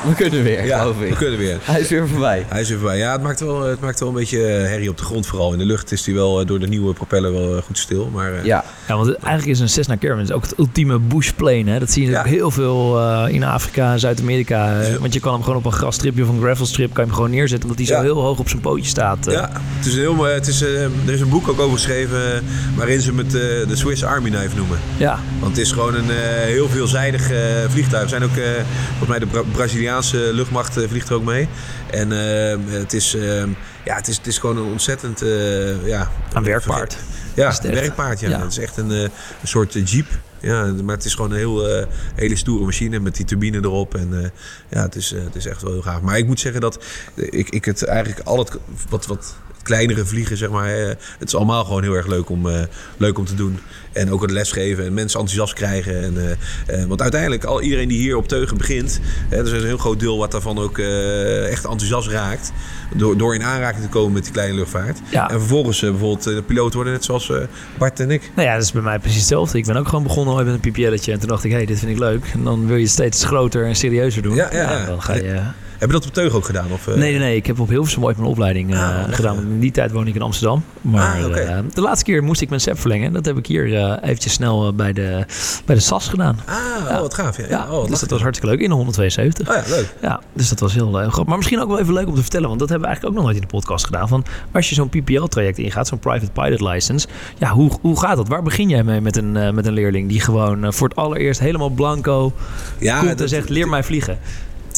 We 0.08 0.13
kunnen 0.15 0.43
weer, 0.43 0.65
Ja, 0.65 0.80
geloof 0.80 0.98
we 1.00 1.08
ik. 1.08 1.15
kunnen 1.15 1.39
weer. 1.39 1.58
Hij 1.62 1.80
is 1.80 1.89
weer 1.89 2.08
voorbij. 2.08 2.45
Hij 2.48 2.62
is 2.62 2.69
er 2.69 2.78
voorbij. 2.78 2.98
Ja, 2.98 3.12
het 3.12 3.21
maakt 3.21 3.39
wel, 3.39 3.62
het 3.62 3.80
maakt 3.80 4.00
wel 4.00 4.10
een 4.10 4.15
beetje 4.15 4.45
eh, 4.45 4.67
herrie 4.67 4.89
op 4.89 4.98
de 4.98 5.04
grond 5.04 5.28
vooral. 5.28 5.52
In 5.52 5.58
de 5.58 5.65
lucht 5.65 5.91
is 5.91 6.06
hij 6.06 6.15
wel 6.15 6.39
eh, 6.39 6.48
door 6.48 6.60
de 6.60 6.67
nieuwe 6.67 6.93
propeller 6.93 7.32
wel 7.34 7.56
eh, 7.58 7.62
goed 7.63 7.78
stil. 7.78 8.10
Maar 8.13 8.34
eh, 8.34 8.45
Ja, 8.45 8.63
Ja, 8.88 8.95
want 8.98 9.13
eigenlijk 9.15 9.45
is 9.45 9.60
een 9.60 9.69
Cessna 9.69 9.98
Caravan 9.98 10.32
ook 10.32 10.41
het 10.43 10.54
ultieme 10.60 11.00
bushplane. 11.00 11.71
Hè? 11.71 11.80
Dat 11.80 11.91
zie 11.91 12.04
je 12.06 12.10
Ja. 12.12 12.19
ook 12.19 12.26
heel 12.26 12.52
veel 12.52 13.00
eh, 13.00 13.34
in 13.34 13.43
Afrika 13.43 13.91
en 13.91 14.00
Zuid-Amerika. 14.00 14.82
Ja. 14.82 14.98
Want 15.00 15.13
je 15.13 15.19
kan 15.19 15.34
hem 15.34 15.43
gewoon 15.43 15.58
op 15.58 15.65
een 15.65 15.71
grasstripje 15.71 16.24
of 16.24 16.30
een 16.30 16.41
gravelstrip 16.41 16.93
kan 16.93 17.04
je 17.04 17.10
hem 17.10 17.15
gewoon 17.19 17.32
neerzetten. 17.32 17.69
Omdat 17.69 17.86
hij 17.88 17.95
Ja. 17.95 18.02
zo 18.02 18.13
heel 18.13 18.21
hoog 18.21 18.39
op 18.39 18.50
zijn 18.50 18.62
pootje 18.62 18.89
staat. 18.89 19.26
Ja, 19.32 19.50
het 19.78 19.86
is 19.86 19.95
heel, 19.95 20.24
het 20.24 20.48
is, 20.48 20.62
er 20.62 20.89
is 21.06 21.21
een 21.21 21.30
boek 21.30 21.48
ook 21.50 21.60
over 21.60 21.78
geschreven 21.78 22.43
waarin 22.76 23.02
ze 23.02 23.08
hem 23.10 23.17
het, 23.17 23.32
de 23.32 23.65
Swiss 23.76 24.04
Army 24.04 24.30
Knife 24.30 24.56
noemen. 24.56 24.78
ja. 24.98 25.19
Want 25.39 25.58
het 25.58 25.65
is 25.65 25.71
gewoon 25.71 25.95
een 25.95 26.10
eh, 26.10 26.15
heel 26.45 26.69
veelzijdig 26.69 27.32
eh, 27.32 27.38
vliegtuig. 27.69 28.04
Er 28.04 28.10
zijn 28.10 28.24
ook, 28.24 28.36
eh, 28.36 28.43
volgens 28.89 29.10
mij 29.10 29.19
de 29.19 29.26
Bra- 29.26 29.43
Braziliaanse 29.75 30.33
luchtmacht 30.33 30.77
eh, 30.77 30.88
vliegt 30.89 31.09
er 31.09 31.15
ook 31.15 31.23
mee. 31.23 31.47
En 31.91 32.11
eh, 32.11 32.57
het, 32.79 32.93
is, 32.93 33.15
eh, 33.15 33.43
ja, 33.85 33.95
het, 33.95 34.07
is, 34.07 34.17
het 34.17 34.27
is 34.27 34.38
gewoon 34.38 34.57
een 34.57 34.71
ontzettend... 34.71 35.21
eh, 35.21 35.88
ja, 35.88 36.11
Een 36.33 36.43
werkpaard. 36.43 36.97
Ja, 37.33 37.55
een 37.63 37.73
werkpaard. 37.73 38.19
Ja. 38.19 38.29
Ja. 38.29 38.39
Het 38.39 38.51
is 38.51 38.57
echt 38.57 38.77
een, 38.77 38.89
een 38.89 39.11
soort 39.43 39.89
jeep. 39.89 40.07
Ja, 40.39 40.65
maar 40.83 40.95
het 40.95 41.05
is 41.05 41.13
gewoon 41.15 41.31
een 41.31 41.38
heel, 41.38 41.85
hele 42.15 42.35
stoere 42.35 42.65
machine 42.65 42.99
met 42.99 43.15
die 43.15 43.25
turbine 43.25 43.57
erop. 43.57 43.95
En 43.95 44.31
ja, 44.69 44.81
het 44.81 44.95
is, 44.95 45.09
het 45.09 45.35
is 45.35 45.45
echt 45.45 45.61
wel 45.61 45.71
heel 45.71 45.81
gaaf. 45.81 46.01
Maar 46.01 46.17
ik 46.17 46.25
moet 46.25 46.39
zeggen 46.39 46.61
dat 46.61 46.83
ik, 47.15 47.49
ik 47.49 47.65
het 47.65 47.83
eigenlijk 47.83 48.19
al 48.23 48.38
het 48.38 48.57
wat, 48.89 49.05
wat 49.05 49.35
kleinere 49.65 50.06
vliegen, 50.06 50.38
zeg 50.38 50.49
maar. 50.49 50.67
eh, 50.67 50.88
het 51.19 51.28
is 51.28 51.36
allemaal 51.36 51.65
gewoon 51.65 51.84
heel 51.84 51.93
erg 51.93 52.08
leuk 52.08 52.30
om, 52.30 52.49
eh, 52.49 52.62
leuk 52.97 53.17
om 53.17 53.25
te 53.25 53.36
doen. 53.36 53.60
En 53.91 54.12
ook 54.12 54.21
het 54.21 54.32
lesgeven 54.32 54.86
en 54.86 54.93
mensen 54.93 55.19
enthousiast 55.19 55.54
krijgen. 55.54 56.04
En, 56.04 56.38
eh, 56.67 56.86
want 56.86 57.01
uiteindelijk, 57.01 57.43
al 57.43 57.62
iedereen 57.62 57.88
die 57.88 57.99
hier 57.99 58.15
op 58.15 58.28
Teugen 58.28 58.58
begint... 58.58 58.99
Hè, 59.30 59.38
er 59.38 59.45
is 59.45 59.51
een 59.51 59.65
heel 59.65 59.78
groot 59.78 59.99
deel 59.99 60.17
wat 60.17 60.32
daarvan 60.32 60.58
ook 60.60 60.78
echt 60.78 61.65
enthousiast 61.65 62.08
raakt. 62.08 62.51
Door, 62.95 63.17
door 63.17 63.36
in 63.36 63.43
aanraking 63.43 63.84
te 63.84 63.89
komen 63.89 64.13
met 64.13 64.23
die 64.23 64.32
kleine 64.34 64.56
luchtvaart. 64.56 64.99
Ja. 65.10 65.30
En 65.30 65.39
vervolgens 65.39 65.80
bijvoorbeeld 65.80 66.45
piloot 66.45 66.73
worden, 66.73 66.93
net 66.93 67.04
zoals 67.04 67.32
Bart 67.78 67.99
en 67.99 68.12
ik. 68.12 68.32
Nou 68.36 68.47
ja, 68.47 68.54
dat 68.54 68.63
is 68.63 68.71
bij 68.71 68.82
mij 68.82 68.99
precies 68.99 69.19
hetzelfde. 69.19 69.58
Ik 69.58 69.65
ben 69.65 69.75
ook 69.78 69.88
gewoon 69.88 70.04
begonnen 70.04 70.34
ooit 70.34 70.45
met 70.45 70.54
een 70.54 70.71
PPL'tje. 70.71 71.12
En 71.12 71.19
toen 71.19 71.30
dacht 71.30 71.43
ik, 71.43 71.51
hé, 71.51 71.58
hey, 71.58 71.65
dit 71.65 71.80
vind 71.80 71.91
ik 71.91 71.99
leuk. 71.99 72.25
En 72.34 72.43
dan 72.43 72.67
wil 72.67 72.75
je 72.75 72.84
het 72.84 72.91
steeds 72.91 73.23
groter 73.23 73.65
en 73.65 73.75
serieuzer 73.75 74.21
doen. 74.21 74.36
Ja, 74.36 74.49
ja, 74.51 74.71
ja. 74.71 74.86
dan 74.86 75.01
ga 75.01 75.13
je... 75.13 75.41
Heb 75.79 75.89
je 75.89 75.95
dat 75.95 76.05
op 76.05 76.13
Teugen 76.13 76.38
ook 76.38 76.45
gedaan? 76.45 76.65
Of, 76.71 76.88
eh? 76.88 76.95
Nee, 76.95 77.11
nee, 77.11 77.19
nee. 77.19 77.35
Ik 77.35 77.45
heb 77.47 77.59
op 77.59 77.67
Hilversum 77.69 78.03
ooit 78.05 78.17
mijn 78.17 78.29
opleiding 78.29 78.73
eh, 78.73 78.83
Ah, 78.89 78.95
lekker. 78.97 79.13
gedaan. 79.13 79.38
In 79.38 79.59
die 79.59 79.71
tijd 79.71 79.91
woonde 79.91 80.09
ik 80.09 80.15
in 80.15 80.21
Amsterdam. 80.21 80.63
Maar 80.81 81.23
Ah, 81.23 81.49
eh, 81.57 81.57
de 81.73 81.81
laatste 81.81 82.05
keer 82.05 82.23
moest 82.23 82.41
ik 82.41 82.49
mijn 82.49 82.61
SEP 82.61 82.79
verlengen. 82.79 83.13
Dat 83.13 83.25
heb 83.25 83.38
ik 83.38 83.45
hier 83.45 83.75
eh, 83.75 83.97
eventjes 84.09 84.33
snel 84.33 84.67
eh, 84.67 84.73
bij, 84.73 84.93
de, 84.93 85.25
bij 85.65 85.75
de 85.75 85.81
SAS 85.81 86.07
gedaan. 86.07 86.39
Ah, 86.45 86.55
Ja. 86.89 86.95
oh, 86.95 86.99
wat 87.01 87.13
gaaf. 87.13 87.38
Ja, 87.38 87.45
Ja, 87.49 87.63
oh, 87.63 87.69
wat 87.69 87.88
dus 87.88 87.99
dat 87.99 88.09
was 88.09 88.21
hartstikke 88.21 88.53
leuk. 88.55 88.63
In 88.63 88.69
de 88.69 88.75
172. 88.75 89.49
Oh 89.49 89.55
ja, 89.55 89.63
leuk. 89.75 89.93
Ja, 90.01 90.21
dus 90.33 90.49
dat 90.49 90.59
was 90.59 90.73
heel 90.73 90.91
grappig. 90.91 91.25
Maar 91.25 91.38
misschien 91.38 91.59
ook 91.61 91.67
wel 91.67 91.79
even 91.79 91.93
leuk 91.93 92.07
om 92.07 92.15
te 92.15 92.21
vertellen, 92.21 92.47
want 92.47 92.59
dat 92.59 92.69
hebben 92.69 92.88
we 92.88 92.93
eigenlijk 92.93 93.15
ook 93.17 93.23
nog 93.23 93.31
nooit 93.33 93.43
in 93.43 93.49
de 93.49 93.57
podcast 93.57 93.85
gedaan. 93.85 94.07
Van 94.07 94.25
als 94.51 94.69
je 94.69 94.75
zo'n 94.75 94.89
PPL-traject 94.89 95.57
ingaat, 95.57 95.88
zo'n 95.88 95.99
private 95.99 96.31
pilot 96.31 96.61
license, 96.61 97.07
ja, 97.38 97.49
hoe, 97.51 97.71
hoe 97.81 97.99
gaat 97.99 98.15
dat? 98.15 98.27
Waar 98.27 98.43
begin 98.43 98.69
jij 98.69 98.83
mee 98.83 99.01
met 99.01 99.17
een, 99.17 99.38
eh, 99.38 99.51
met 99.51 99.65
een 99.65 99.73
leerling 99.73 100.09
die 100.09 100.19
gewoon 100.19 100.63
eh, 100.65 100.71
voor 100.71 100.88
het 100.88 100.97
allereerst 100.97 101.39
helemaal 101.39 101.69
blanco 101.69 102.33
Ja, 102.79 102.97
komt 102.97 103.09
en 103.11 103.17
dat- 103.17 103.29
zegt: 103.29 103.49
leer 103.49 103.67
mij 103.69 103.83
vliegen? 103.83 104.19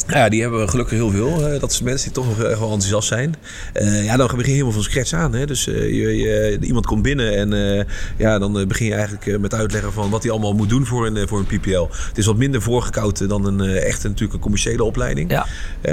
Ja, 0.07 0.29
die 0.29 0.41
hebben 0.41 0.60
we 0.60 0.67
gelukkig 0.67 0.97
heel 0.97 1.10
veel. 1.12 1.47
Eh, 1.47 1.60
dat 1.60 1.73
zijn 1.73 1.83
mensen 1.86 2.05
die 2.05 2.15
toch 2.23 2.25
nog 2.27 2.38
wel 2.38 2.71
enthousiast 2.71 3.07
zijn. 3.07 3.36
Eh, 3.73 4.05
ja, 4.05 4.17
dan 4.17 4.27
begin 4.27 4.43
je 4.45 4.51
helemaal 4.51 4.71
van 4.71 4.83
scratch 4.83 5.13
aan. 5.13 5.33
Hè? 5.33 5.45
Dus 5.45 5.67
eh, 5.67 5.73
je, 5.75 6.17
je- 6.17 6.57
iemand 6.62 6.86
komt 6.86 7.01
binnen 7.01 7.36
en 7.38 7.86
ja, 8.17 8.39
dan 8.39 8.67
begin 8.67 8.86
je 8.88 8.93
eigenlijk 8.93 9.39
met 9.39 9.53
uitleggen 9.53 9.93
van 9.93 10.10
wat 10.10 10.23
hij 10.23 10.31
allemaal 10.31 10.53
moet 10.53 10.69
doen 10.69 10.86
voor 10.86 11.05
een, 11.07 11.27
voor 11.27 11.39
een 11.39 11.60
PPL. 11.60 11.88
Het 12.07 12.17
is 12.17 12.25
wat 12.25 12.38
minder 12.38 12.62
voorgekoud 12.62 13.29
dan 13.29 13.45
een 13.45 13.62
echt 13.69 14.03
natuurlijk 14.03 14.33
een 14.33 14.39
commerciële 14.39 14.83
opleiding. 14.83 15.31
Ja, 15.31 15.45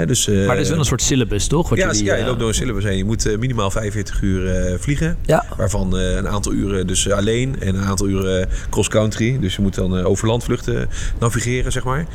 dus, 0.05 0.27
maar 0.27 0.35
er 0.35 0.57
is 0.57 0.69
wel 0.69 0.77
een 0.79 0.85
soort 0.85 1.01
syllabus, 1.01 1.47
toch? 1.47 1.69
Wat 1.69 1.77
ja, 1.77 1.85
jullie, 1.87 2.03
ja, 2.03 2.15
je 2.15 2.25
loopt 2.25 2.39
door 2.39 2.47
een 2.47 2.53
syllabus 2.53 2.83
heen. 2.83 2.97
Je 2.97 3.05
moet 3.05 3.37
minimaal 3.39 3.71
45 3.71 4.21
uur 4.21 4.75
vliegen. 4.79 5.17
Ja, 5.25 5.45
Waarvan 5.57 5.93
een 5.95 6.27
aantal 6.27 6.51
uren 6.53 6.87
dus 6.87 7.09
alleen 7.11 7.61
en 7.61 7.75
een 7.75 7.83
aantal 7.85 8.07
uren 8.07 8.49
cross-country. 8.69 9.39
Dus 9.39 9.55
je 9.55 9.61
moet 9.61 9.75
dan 9.75 10.03
over 10.03 10.27
landvluchten 10.27 10.89
navigeren, 11.19 11.71
zeg 11.71 11.83
maar. 11.83 12.05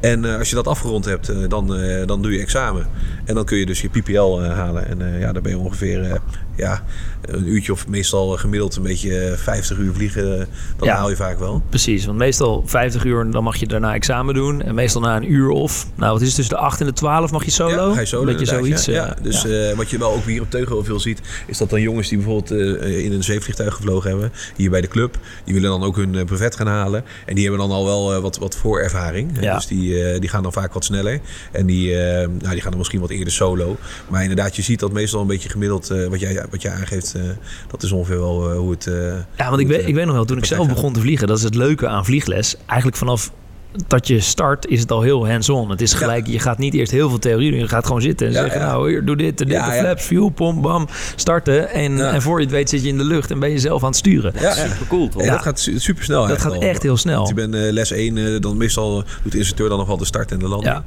En 0.00 0.24
als 0.38 0.48
je 0.48 0.54
dat 0.54 0.66
afgerond 0.66 1.04
hebt, 1.04 1.39
dan, 1.48 1.76
eh, 1.76 2.06
dan 2.06 2.22
doe 2.22 2.32
je 2.32 2.40
examen. 2.40 2.86
En 3.24 3.34
dan 3.34 3.44
kun 3.44 3.58
je 3.58 3.66
dus 3.66 3.80
je 3.80 3.88
PPL 3.88 4.40
eh, 4.40 4.52
halen. 4.52 4.86
En 4.86 5.14
eh, 5.14 5.20
ja, 5.20 5.32
daar 5.32 5.42
ben 5.42 5.52
je 5.52 5.58
ongeveer 5.58 6.02
eh, 6.02 6.20
ja, 6.60 6.82
een 7.22 7.48
uurtje 7.48 7.72
of 7.72 7.88
meestal 7.88 8.28
gemiddeld 8.36 8.76
een 8.76 8.82
beetje 8.82 9.18
eh, 9.18 9.36
50 9.36 9.78
uur 9.78 9.92
vliegen. 9.94 10.40
eh, 10.40 10.46
dan 10.76 10.88
Ja. 10.88 10.96
haal 10.96 11.10
je 11.10 11.16
vaak 11.16 11.38
wel. 11.38 11.62
precies. 11.68 12.04
Want 12.06 12.18
meestal 12.18 12.62
50 12.66 13.04
uur, 13.04 13.30
dan 13.30 13.42
mag 13.44 13.56
je 13.56 13.66
daarna 13.66 13.94
examen 13.94 14.34
doen. 14.34 14.62
En 14.62 14.74
meestal 14.74 15.00
na 15.00 15.16
een 15.16 15.32
uur 15.32 15.48
of, 15.48 15.86
nou 15.94 16.12
wat 16.12 16.20
is 16.20 16.26
het, 16.26 16.36
tussen 16.36 16.54
de 16.54 16.60
8 16.60 16.80
en 16.80 16.86
de 16.86 16.92
12 16.92 17.30
mag 17.30 17.44
je 17.44 17.50
solo? 17.50 17.88
Ja, 17.88 17.94
ga 17.94 18.00
je 18.00 18.06
solo 18.06 18.24
beetje 18.24 18.46
zoiets. 18.46 18.84
Ja, 18.84 18.92
eh, 18.92 18.96
ja. 19.08 19.16
Dus 19.22 19.44
eh, 19.44 19.76
wat 19.76 19.90
je 19.90 19.98
wel 19.98 20.12
ook 20.12 20.24
hier 20.24 20.40
op 20.42 20.50
Teugel 20.50 20.84
veel 20.84 21.00
ziet, 21.00 21.20
is 21.46 21.58
dat 21.58 21.70
dan 21.70 21.80
jongens 21.80 22.08
die 22.08 22.18
bijvoorbeeld 22.18 22.50
eh, 22.82 23.04
in 23.04 23.12
een 23.12 23.22
zeevliegtuig 23.24 23.74
gevlogen 23.74 24.10
hebben, 24.10 24.32
hier 24.56 24.70
bij 24.70 24.80
de 24.80 24.88
club, 24.88 25.18
die 25.44 25.54
willen 25.54 25.70
dan 25.70 25.82
ook 25.82 25.96
hun 25.96 26.14
eh, 26.14 26.24
brevet 26.24 26.56
gaan 26.56 26.66
halen. 26.66 27.04
En 27.26 27.34
die 27.34 27.48
hebben 27.48 27.68
dan 27.68 27.76
al 27.76 27.84
wel 27.84 28.14
eh, 28.14 28.20
wat, 28.20 28.38
wat 28.38 28.56
voorervaring. 28.56 29.38
Dus 29.38 29.66
die, 29.66 30.02
eh, 30.04 30.20
die 30.20 30.28
gaan 30.28 30.42
dan 30.42 30.52
vaak 30.52 30.72
wat 30.72 30.84
sneller. 30.84 31.20
En 31.52 31.66
die, 31.66 31.96
eh, 31.96 32.28
nou, 32.28 32.50
die 32.52 32.60
gaan 32.60 32.70
dan 32.70 32.78
misschien 32.78 33.00
wat 33.00 33.10
eerder 33.10 33.32
solo. 33.32 33.76
Maar 34.08 34.22
inderdaad, 34.22 34.56
je 34.56 34.62
ziet 34.62 34.80
dat 34.80 34.92
meestal 34.92 35.20
een 35.20 35.26
beetje 35.26 35.48
gemiddeld, 35.48 35.90
eh, 35.90 36.06
wat, 36.06 36.20
jij, 36.20 36.44
wat 36.50 36.62
jij 36.62 36.72
aangeeft, 36.72 37.14
eh, 37.14 37.22
dat 37.68 37.82
is 37.82 37.92
ongeveer 37.92 38.18
wel 38.20 38.50
eh, 38.50 38.56
hoe 38.56 38.70
het... 38.70 38.86
eh, 38.86 38.94
Ja, 39.36 39.48
want 39.48 39.60
ik 39.60 39.66
weet, 39.66 39.86
ik 39.88 39.94
weet 39.94 40.04
nog 40.06 40.14
wel, 40.14 40.24
toen 40.24 40.38
ik 40.38 40.44
zelf 40.44 40.68
begon 40.68 40.92
te 40.92 41.00
vliegen, 41.00 41.26
dat 41.28 41.38
is 41.38 41.44
het 41.44 41.54
leuke 41.54 41.88
aan 41.88 42.04
vliegles. 42.04 42.56
Eigenlijk 42.66 42.98
vanaf 42.98 43.32
dat 43.86 44.06
je 44.06 44.20
start 44.20 44.66
is 44.66 44.80
het 44.80 44.90
al 44.90 45.02
heel 45.02 45.28
hands-on. 45.28 45.70
Het 45.70 45.80
is 45.80 45.92
gelijk, 45.92 46.26
je 46.26 46.38
gaat 46.38 46.58
niet 46.58 46.74
eerst 46.74 46.92
heel 46.92 47.08
veel 47.08 47.18
theorie 47.18 47.50
doen. 47.50 47.60
Je 47.60 47.68
gaat 47.68 47.86
gewoon 47.86 48.02
zitten 48.02 48.26
en 48.26 48.32
Ja, 48.32 48.40
zeggen, 48.40 48.60
ja. 48.60 48.66
nou 48.66 48.90
hier, 48.90 49.04
doe 49.04 49.16
dit 49.16 49.38
dit, 49.38 49.48
Ja, 49.48 49.68
de 49.68 49.74
ja. 49.74 49.80
flaps, 49.80 50.02
fuel, 50.04 50.28
pom, 50.28 50.60
bam, 50.62 50.88
starten. 51.16 51.68
En, 51.70 51.96
Ja. 51.96 52.12
en 52.12 52.22
voor 52.22 52.38
je 52.38 52.44
het 52.44 52.54
weet 52.54 52.68
zit 52.70 52.82
je 52.82 52.88
in 52.88 52.98
de 52.98 53.04
lucht 53.04 53.30
en 53.30 53.38
ben 53.38 53.50
je 53.50 53.58
zelf 53.58 53.80
aan 53.82 53.88
het 53.88 53.96
sturen. 53.96 54.32
Ja, 54.40 54.52
super 54.54 54.86
cool 54.88 55.08
toch? 55.08 55.26
Dat 55.26 55.42
gaat 55.42 55.68
super 55.76 56.04
snel 56.04 56.26
Dat 56.26 56.40
gaat 56.40 56.58
echt 56.62 56.82
heel 56.82 56.96
snel. 56.96 57.16
Want 57.16 57.28
je 57.28 57.34
bent 57.34 57.54
eh, 57.54 57.60
les 57.72 57.90
1, 57.90 58.18
eh, 58.18 58.40
dan 58.40 58.56
meestal 58.56 59.04
doet 59.22 59.32
de 59.32 59.38
instructeur 59.38 59.68
dan 59.68 59.78
nog 59.78 59.86
wel 59.86 59.96
de 59.96 60.04
start 60.04 60.32
en 60.32 60.38
de 60.38 60.48
landing. 60.48 60.74
Ja. 60.74 60.84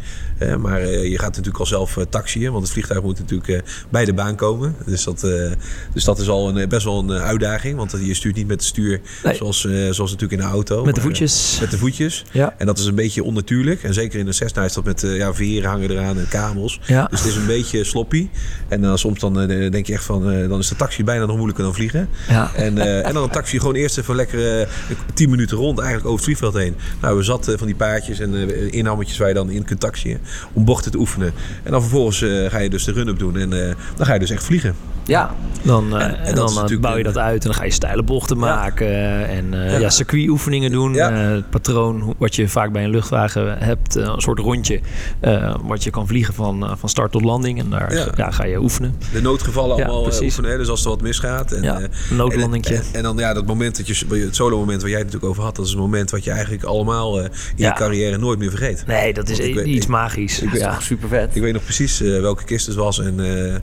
Eh, 0.47 0.55
maar 0.55 0.81
eh, 0.81 1.03
je 1.09 1.19
gaat 1.19 1.29
natuurlijk 1.29 1.57
al 1.59 1.65
zelf 1.65 1.97
taxiën, 2.09 2.51
want 2.51 2.63
het 2.63 2.71
vliegtuig 2.71 3.01
moet 3.01 3.19
natuurlijk 3.19 3.49
eh, 3.49 3.59
bij 3.89 4.05
de 4.05 4.13
baan 4.13 4.35
komen. 4.35 4.75
Dus 4.85 5.03
dat, 5.03 5.23
eh, 5.23 5.51
dus 5.93 6.03
dat 6.03 6.19
is 6.19 6.29
al 6.29 6.57
een, 6.57 6.69
best 6.69 6.83
wel 6.83 6.99
een 6.99 7.11
uitdaging, 7.11 7.77
want 7.77 7.95
je 8.03 8.13
stuurt 8.13 8.35
niet 8.35 8.47
met 8.47 8.55
het 8.59 8.65
stuur 8.65 9.01
Nee. 9.23 9.35
zoals, 9.35 9.65
eh, 9.65 9.71
zoals 9.73 10.11
natuurlijk 10.11 10.41
in 10.41 10.47
een 10.47 10.53
auto. 10.53 10.85
Met 10.85 10.95
de 10.95 11.01
voetjes. 11.01 11.57
met 11.61 11.71
de 11.71 11.77
voetjes. 11.77 12.23
Ja. 12.31 12.53
En 12.57 12.65
dat 12.65 12.72
is 12.79 12.85
een 12.85 12.95
beetje 12.95 13.23
onnatuurlijk. 13.23 13.83
En 13.83 13.93
zeker 13.93 14.19
in 14.19 14.27
een 14.27 14.33
Cessna 14.33 14.63
is 14.63 14.73
dat 14.73 14.83
met 14.83 15.03
eh, 15.03 15.17
ja, 15.17 15.33
veren 15.33 15.69
hangen 15.69 15.89
eraan 15.91 16.17
en 16.17 16.27
kamels. 16.29 16.79
Ja. 16.85 17.07
Dus 17.09 17.19
het 17.19 17.29
is 17.29 17.35
een 17.35 17.45
beetje 17.45 17.83
sloppy. 17.83 18.29
En 18.67 18.81
dan 18.81 18.97
soms 18.97 19.19
dan, 19.19 19.39
eh, 19.39 19.71
denk 19.71 19.87
je 19.87 19.93
echt 19.93 20.03
van, 20.05 20.31
eh, 20.31 20.49
dan 20.49 20.59
is 20.59 20.67
de 20.67 20.75
taxi 20.75 21.03
bijna 21.03 21.25
nog 21.25 21.35
moeilijker 21.35 21.63
dan 21.63 21.73
vliegen. 21.73 22.09
Ja. 22.27 22.51
En, 22.55 22.77
eh, 22.77 23.07
en 23.07 23.13
dan 23.13 23.23
een 23.23 23.29
taxi 23.29 23.59
gewoon 23.59 23.75
eerst 23.75 23.97
even 23.97 24.15
lekker 24.15 24.61
eh, 24.61 24.67
10 25.13 25.29
minuten 25.29 25.57
rond, 25.57 25.79
eigenlijk 25.79 26.07
over 26.07 26.25
het 26.25 26.25
vliegveld 26.25 26.63
heen. 26.63 26.75
Nou, 27.01 27.17
we 27.17 27.23
zaten 27.23 27.57
van 27.57 27.67
die 27.67 27.75
paardjes 27.75 28.19
en 28.19 28.49
eh 28.49 28.73
inhammetjes 28.73 29.17
waar 29.17 29.27
je 29.27 29.33
dan 29.33 29.49
in 29.49 29.63
kunt 29.63 29.79
taxiën 29.79 30.19
om 30.53 30.65
bochten 30.65 30.91
te 30.91 30.97
oefenen. 30.97 31.33
En 31.63 31.71
dan 31.71 31.81
vervolgens 31.81 32.21
eh, 32.21 32.49
ga 32.49 32.57
je 32.57 32.69
dus 32.69 32.83
de 32.83 32.91
run-up 32.91 33.19
doen 33.19 33.37
en 33.37 33.67
eh, 33.67 33.75
dan 33.95 34.05
ga 34.05 34.13
je 34.13 34.19
dus 34.19 34.29
echt 34.29 34.43
vliegen. 34.43 34.75
Ja, 35.05 35.35
Dan, 35.61 35.97
eh, 35.97 36.05
En- 36.05 36.19
en 36.23 36.35
dan 36.35 36.65
is 36.65 36.71
eh, 36.71 36.79
bouw 36.79 36.97
je 36.97 37.03
dat 37.03 37.17
uit 37.17 37.43
en 37.43 37.49
dan 37.49 37.53
ga 37.59 37.63
je 37.63 37.71
steile 37.71 38.03
bochten 38.03 38.37
maken. 38.37 39.27
En 39.29 39.53
eh, 39.53 39.71
Ja. 39.71 39.77
ja. 39.79 39.89
circuitoefeningen 39.89 40.71
doen. 40.71 40.93
Ja. 40.93 41.11
Eh, 41.11 41.29
het 41.31 41.49
patroon 41.49 42.15
wat 42.17 42.35
je 42.35 42.47
vaak 42.47 42.71
bij 42.71 42.83
een 42.83 42.89
luchtwagen 42.89 43.57
hebt. 43.57 43.95
eh, 43.95 44.03
een 44.15 44.21
soort 44.21 44.39
rondje 44.39 44.79
eh, 45.19 45.55
wat 45.63 45.83
je 45.83 45.89
kan 45.89 46.07
vliegen 46.07 46.33
van, 46.33 46.63
eh, 46.65 46.71
van 46.75 46.89
start 46.89 47.11
tot 47.11 47.23
landing. 47.23 47.59
En 47.59 47.69
daar 47.69 47.93
Ja. 47.95 48.05
ja. 48.15 48.31
ga 48.31 48.43
je 48.45 48.59
oefenen. 48.61 48.95
De 49.13 49.21
noodgevallen 49.21 49.77
Ja, 49.77 49.83
allemaal 49.83 50.01
eh, 50.03 50.07
precies. 50.07 50.23
oefenen, 50.23 50.51
hè, 50.51 50.57
dus 50.57 50.67
als 50.69 50.83
er 50.83 50.89
wat 50.89 51.01
misgaat. 51.01 51.51
En, 51.51 51.63
Ja, 51.63 51.77
eh, 51.79 51.83
een 52.09 52.15
noodlandingje. 52.15 52.75
En, 52.75 52.81
en, 52.81 52.87
en 52.93 53.03
dan 53.03 53.17
ja, 53.17 53.33
dat 53.33 53.45
moment 53.45 53.77
dat 53.77 53.87
je, 53.87 54.05
het 54.25 54.35
solo 54.35 54.57
moment 54.57 54.81
waar 54.81 54.89
jij 54.89 54.99
het 54.99 55.07
natuurlijk 55.07 55.31
over 55.33 55.43
had, 55.45 55.55
dat 55.55 55.65
is 55.65 55.73
een 55.73 55.79
moment 55.79 56.11
wat 56.11 56.23
je 56.23 56.31
eigenlijk 56.31 56.63
allemaal 56.63 57.17
eh, 57.19 57.23
in 57.25 57.29
Ja. 57.55 57.67
je 57.69 57.73
carrière 57.75 58.17
nooit 58.17 58.39
meer 58.39 58.49
vergeet. 58.49 58.83
Nee, 58.87 59.13
dat 59.13 59.29
is 59.29 59.37
weet- 59.37 59.65
iets 59.65 59.85
ik- 59.85 59.91
magisch. 59.91 60.41
ik 60.41 60.49
weet- 60.49 60.61
ja. 60.61 60.79
super 60.79 61.07
vet. 61.09 61.35
Ik 61.35 61.41
weet 61.41 61.53
nog 61.53 61.63
precies 61.63 62.01
eh, 62.01 62.19
welke 62.21 62.43
kist 62.43 62.65
het 62.67 62.75
was. 62.75 62.99
En, 62.99 63.19
eh, 63.19 63.53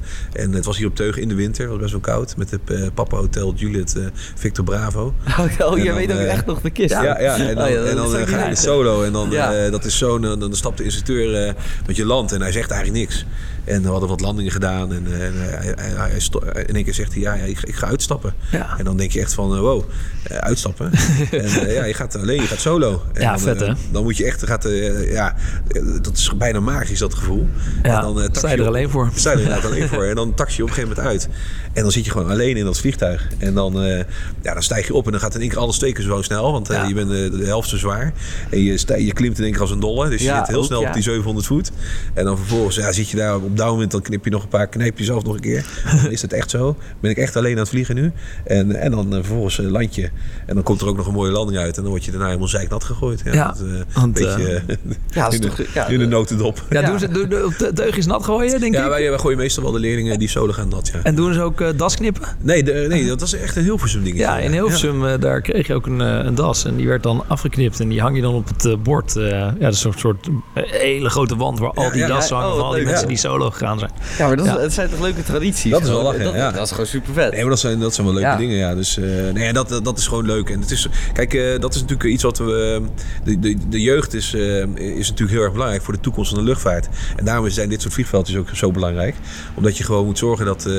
en 0.43 0.53
het 0.53 0.65
was 0.65 0.77
hier 0.77 0.87
op 0.87 0.97
Teugen 0.97 1.23
in 1.23 1.29
de 1.31 1.37
winter. 1.37 1.63
Het 1.63 1.71
was 1.71 1.81
best 1.81 1.93
wel 1.93 2.01
koud. 2.01 2.37
Met 2.37 2.51
het 2.51 2.61
eh, 2.67 2.87
Papa 2.95 3.17
Hotel 3.17 3.55
Juliet 3.55 3.97
eh, 3.97 4.05
Victor 4.35 4.65
Bravo. 4.65 5.15
Oh, 5.61 5.73
oh, 5.73 5.79
je 5.79 5.93
weet 5.93 6.13
ook 6.13 6.19
eh, 6.19 6.33
echt 6.33 6.47
nog 6.47 6.61
de 6.61 6.71
kist. 6.71 6.91
Ja, 6.91 7.21
ja, 7.21 7.37
en 7.37 7.55
dan, 7.55 7.65
Oh, 7.65 7.71
ja, 7.71 7.85
en 7.85 7.97
dan 7.97 8.27
ga 8.27 8.45
je 8.45 8.51
de 8.51 8.57
solo. 8.57 9.03
En 9.03 9.13
dan, 9.13 9.31
dat 9.71 9.85
is 9.85 9.99
zo, 9.99 10.19
dan, 10.19 10.41
dan 10.41 10.55
stapt 10.55 10.79
de 10.79 10.85
instructeur 10.85 11.55
dat 11.87 11.97
je 11.97 12.05
landt. 12.05 12.33
En 12.33 12.41
hij 12.41 12.53
zegt 12.53 12.71
eigenlijk 12.71 13.01
niks. 13.01 13.25
En 13.71 13.83
we 13.83 13.89
hadden 13.89 14.09
wat 14.09 14.21
landingen 14.21 14.53
gedaan. 14.53 14.93
En, 14.93 15.07
eh, 15.07 15.27
en 15.27 15.33
hij, 15.37 15.75
hij, 15.77 16.09
hij 16.11 16.21
sto- 16.21 16.39
in 16.67 16.75
één 16.75 16.85
keer 16.85 16.95
zegt 16.95 17.13
hij, 17.13 17.23
ja, 17.23 17.35
ja, 17.35 17.43
ik, 17.45 17.59
ik 17.63 17.75
ga 17.75 17.87
uitstappen. 17.87 18.35
Ja. 18.51 18.75
En 18.79 18.85
dan 18.85 18.97
denk 18.97 19.11
je 19.11 19.21
echt 19.21 19.35
van, 19.35 19.55
eh, 19.55 19.61
wow, 19.61 19.83
eh, 20.23 20.37
uitstappen. 20.37 20.91
en 21.31 21.45
eh, 21.45 21.75
ja, 21.75 21.85
je 21.85 21.95
gaat 21.95 22.17
alleen, 22.17 22.41
je 22.41 22.47
gaat 22.47 22.61
solo. 22.61 23.03
En 23.13 23.23
Ja, 23.23 23.31
dan, 23.31 23.41
vet, 23.41 23.63
eh, 23.63 23.69
hè? 23.69 23.75
Dan 23.93 24.03
moet 24.03 24.17
je 24.17 24.25
echt, 24.25 24.47
gaat, 24.47 24.65
eh, 24.65 25.13
ja, 25.13 25.35
eh, 25.69 25.83
dat 26.03 26.17
is 26.17 26.31
bijna 26.39 26.61
magisch, 26.61 26.99
dat 26.99 27.15
gevoel. 27.15 27.49
Ja, 27.83 27.97
en 27.97 28.03
dan, 28.03 28.21
eh, 28.23 28.29
sta 28.33 28.49
je 28.51 28.55
er 28.55 28.61
op- 28.61 28.67
alleen 28.67 28.91
voor. 28.91 29.11
Sta 29.15 29.31
je 29.31 29.37
er 29.37 29.43
inderdaad 29.43 29.71
alleen 29.71 29.89
voor. 29.89 30.05
En 30.11 30.15
dan 30.17 30.35
taxi 30.35 30.57
je 30.57 30.63
op 30.63 30.69
een 30.69 30.75
gegeven 30.75 30.97
moment 30.97 31.15
uit. 31.15 31.29
En 31.73 31.83
dan 31.83 31.93
zit 31.93 32.05
je 32.05 32.11
gewoon 32.11 32.31
alleen 32.31 32.57
in 32.57 32.65
dat 32.65 32.79
vliegtuig. 32.79 33.29
En 33.39 33.55
dan, 33.55 33.83
eh, 33.83 33.99
ja, 34.43 34.53
dan 34.53 34.63
stijg 34.63 34.87
je 34.87 34.95
op 34.95 35.05
en 35.07 35.11
dan 35.13 35.21
gaat 35.21 35.35
in 35.35 35.41
één 35.41 35.49
keer 35.49 35.59
alles 35.59 35.79
twee 35.79 35.93
keer 35.93 36.05
zo 36.05 36.23
snel. 36.23 36.53
Want 36.53 36.71
eh, 36.71 36.77
Ja. 36.77 36.85
je 36.85 36.95
bent 36.95 37.11
eh, 37.11 37.39
de 37.41 37.45
helft 37.47 37.69
zo 37.69 37.77
zwaar. 37.77 38.13
En 38.51 38.63
je, 38.63 38.79
stij- 38.79 39.03
je 39.05 39.13
klimt 39.13 39.39
in 39.39 39.43
één 39.45 39.53
keer 39.53 39.61
als 39.61 39.71
een 39.71 39.81
dolle. 39.81 40.09
Dus 40.09 40.23
je 40.23 40.35
zit 40.37 40.47
heel 40.47 40.59
ook, 40.59 40.65
snel 40.65 40.81
op 40.81 40.93
die 40.93 41.03
700 41.03 41.47
voet. 41.47 41.71
En 42.15 42.25
dan 42.25 42.37
vervolgens 42.37 42.77
ja, 42.77 42.93
zit 42.93 43.09
je 43.09 43.17
daar 43.17 43.37
op 43.37 43.57
downwind. 43.65 43.91
Dan 43.91 44.03
knip 44.03 44.25
je 44.25 44.31
nog 44.31 44.43
een 44.43 44.49
paar, 44.49 44.67
knijp 44.67 44.99
je 44.99 45.05
zelf 45.05 45.25
nog 45.25 45.35
een 45.35 45.41
keer. 45.41 45.67
Dan 46.03 46.11
is 46.11 46.23
het 46.23 46.33
echt 46.33 46.51
zo. 46.51 46.77
Ben 47.01 47.11
ik 47.11 47.17
echt 47.17 47.37
alleen 47.37 47.53
aan 47.53 47.59
het 47.59 47.69
vliegen 47.69 47.95
nu. 47.95 48.13
En, 48.45 48.75
en 48.77 48.91
dan 48.91 49.09
eh, 49.11 49.15
vervolgens 49.19 49.59
eh, 49.61 49.67
land 49.71 49.95
je. 49.95 50.11
En 50.47 50.55
dan 50.55 50.63
komt 50.63 50.81
er 50.81 50.89
ook 50.89 50.97
nog 50.97 51.07
een 51.07 51.13
mooie 51.13 51.31
landing 51.31 51.59
uit. 51.59 51.77
En 51.77 51.83
dan 51.83 51.91
word 51.91 52.05
je 52.05 52.11
daarna 52.11 52.27
helemaal 52.27 52.49
zeiknat 52.49 52.85
gegooid. 52.85 53.21
Ja, 53.25 53.33
Ja, 53.33 53.47
dat, 53.47 53.61
eh, 53.61 53.67
want, 53.95 54.19
een 54.21 54.25
beetje 54.27 54.63
Ja, 55.11 55.25
dat 55.25 55.33
is 55.33 55.39
in, 55.39 55.41
de, 55.47 55.55
toch- 55.55 55.75
ja, 55.75 55.87
in 55.87 55.99
de 55.99 56.07
notendop. 56.07 56.65
Ja, 56.71 56.81
Ja. 56.81 56.87
doen 56.91 56.99
ze 56.99 57.09
doen 57.09 57.29
de, 57.29 57.55
de 57.59 57.73
teugjes 57.73 58.07
nat 58.07 58.25
gooien, 58.25 58.61
denk 58.61 58.75
Ja, 58.75 58.83
ik? 58.85 58.89
wij, 58.91 59.09
wij 59.09 59.19
gooien 59.19 59.39
meestal 59.39 59.63
wel 59.63 59.73
de 59.73 59.79
leerlingen 59.79 60.19
die 60.19 60.29
solo 60.29 60.53
gaan 60.53 60.69
nat, 60.69 60.91
ja. 60.93 61.01
En 61.03 61.15
doen 61.15 61.33
ze 61.35 61.41
ook 61.43 61.61
eh, 61.61 61.69
das 61.77 61.97
knippen? 61.97 62.23
Nee, 62.41 62.63
de, 62.63 62.85
nee, 62.89 63.07
dat 63.07 63.21
was 63.21 63.33
echt 63.35 63.57
een 63.57 63.63
Hilversum 63.63 64.03
dingetje. 64.03 64.25
Ja, 64.25 64.39
in 64.39 64.53
Hilversum, 64.53 65.21
daar 65.21 65.41
kreeg 65.41 65.67
je 65.67 65.75
ook 65.75 65.87
een, 65.87 66.01
een 66.01 66.35
das. 66.35 66.65
En 66.65 66.77
die 66.77 66.87
werd 66.87 67.03
dan 67.03 67.25
afgeknipt. 67.29 67.81
En 67.81 67.89
die 67.89 68.01
hang 68.01 68.17
je 68.17 68.23
dan 68.23 68.35
op 68.35 68.49
het 68.57 68.83
bord. 68.83 69.17
eh, 69.17 69.29
ja, 69.31 69.55
dat 69.61 69.73
is 69.73 69.85
een 69.85 69.93
soort 69.97 70.29
hele 70.55 71.11
grote 71.11 71.37
wand 71.37 71.59
waar 71.59 71.71
al 71.71 71.83
Ja, 71.85 71.91
die 71.91 72.01
ja, 72.01 72.07
dassen 72.07 72.37
ja. 72.37 72.43
hangen 72.43 72.57
Oh, 72.57 72.61
van 72.61 72.69
al 72.71 72.75
die 72.75 72.81
leuk, 72.83 72.91
mensen 72.91 73.09
ja. 73.09 73.15
die 73.15 73.23
solo 73.23 73.40
gegaan 73.49 73.79
zijn. 73.79 73.91
Ja, 74.19 74.27
maar 74.27 74.37
dat, 74.37 74.61
is- 74.61 74.75
zijn 74.75 74.91
toch 74.91 75.01
leuke 75.01 75.23
tradities? 75.23 75.71
Dat 75.71 75.81
is 75.81 75.87
wel 75.89 75.97
Gewoon, 75.97 76.13
lachen, 76.13 76.25
dat, 76.33 76.35
ja. 76.35 76.51
dat 76.51 76.65
is 76.65 76.71
gewoon 76.71 76.87
super 76.87 77.13
vet. 77.13 77.31
Nee, 77.33 77.41
maar 77.41 77.51
dat 77.51 77.59
zijn, 77.61 77.79
dat 77.81 77.95
zijn 77.95 78.07
wel 78.07 78.15
leuke 78.15 78.31
Ja. 78.31 78.37
dingen, 78.37 78.57
ja. 78.57 78.75
Dus 78.75 78.97
eh, 78.99 79.05
nee, 79.35 79.53
dat, 79.53 79.81
dat 79.83 79.99
is 79.99 80.07
gewoon 80.07 80.27
leuk. 80.27 80.51
En 80.51 80.61
het 80.61 80.71
is, 80.71 80.89
kijk, 81.13 81.35
eh, 81.35 81.61
dat 81.61 81.75
is 81.75 81.81
natuurlijk 81.81 82.11
iets 82.11 82.23
wat 82.23 82.39
we... 82.39 82.81
De, 83.25 83.39
de, 83.39 83.57
de 83.69 83.81
jeugd 83.81 84.15
is, 84.15 84.35
eh, 84.35 84.63
is 84.75 85.09
natuurlijk 85.09 85.31
heel 85.31 85.43
erg 85.43 85.53
belangrijk 85.53 85.83
voor 85.83 85.95
de 85.95 86.01
toekomst 86.01 86.31
van 86.31 86.39
de 86.39 86.45
luchtvaart. 86.45 86.89
En 87.17 87.25
daarom 87.25 87.49
zijn 87.51 87.69
dit 87.69 87.81
soort 87.83 87.95
vliegveldjes 87.95 88.37
ook 88.37 88.49
zo 88.53 88.71
belangrijk. 88.71 89.15
Omdat 89.55 89.77
je 89.77 89.85
gewoon 89.85 90.05
moet 90.07 90.19
zorgen 90.19 90.47
dat, 90.47 90.67
eh, 90.67 90.73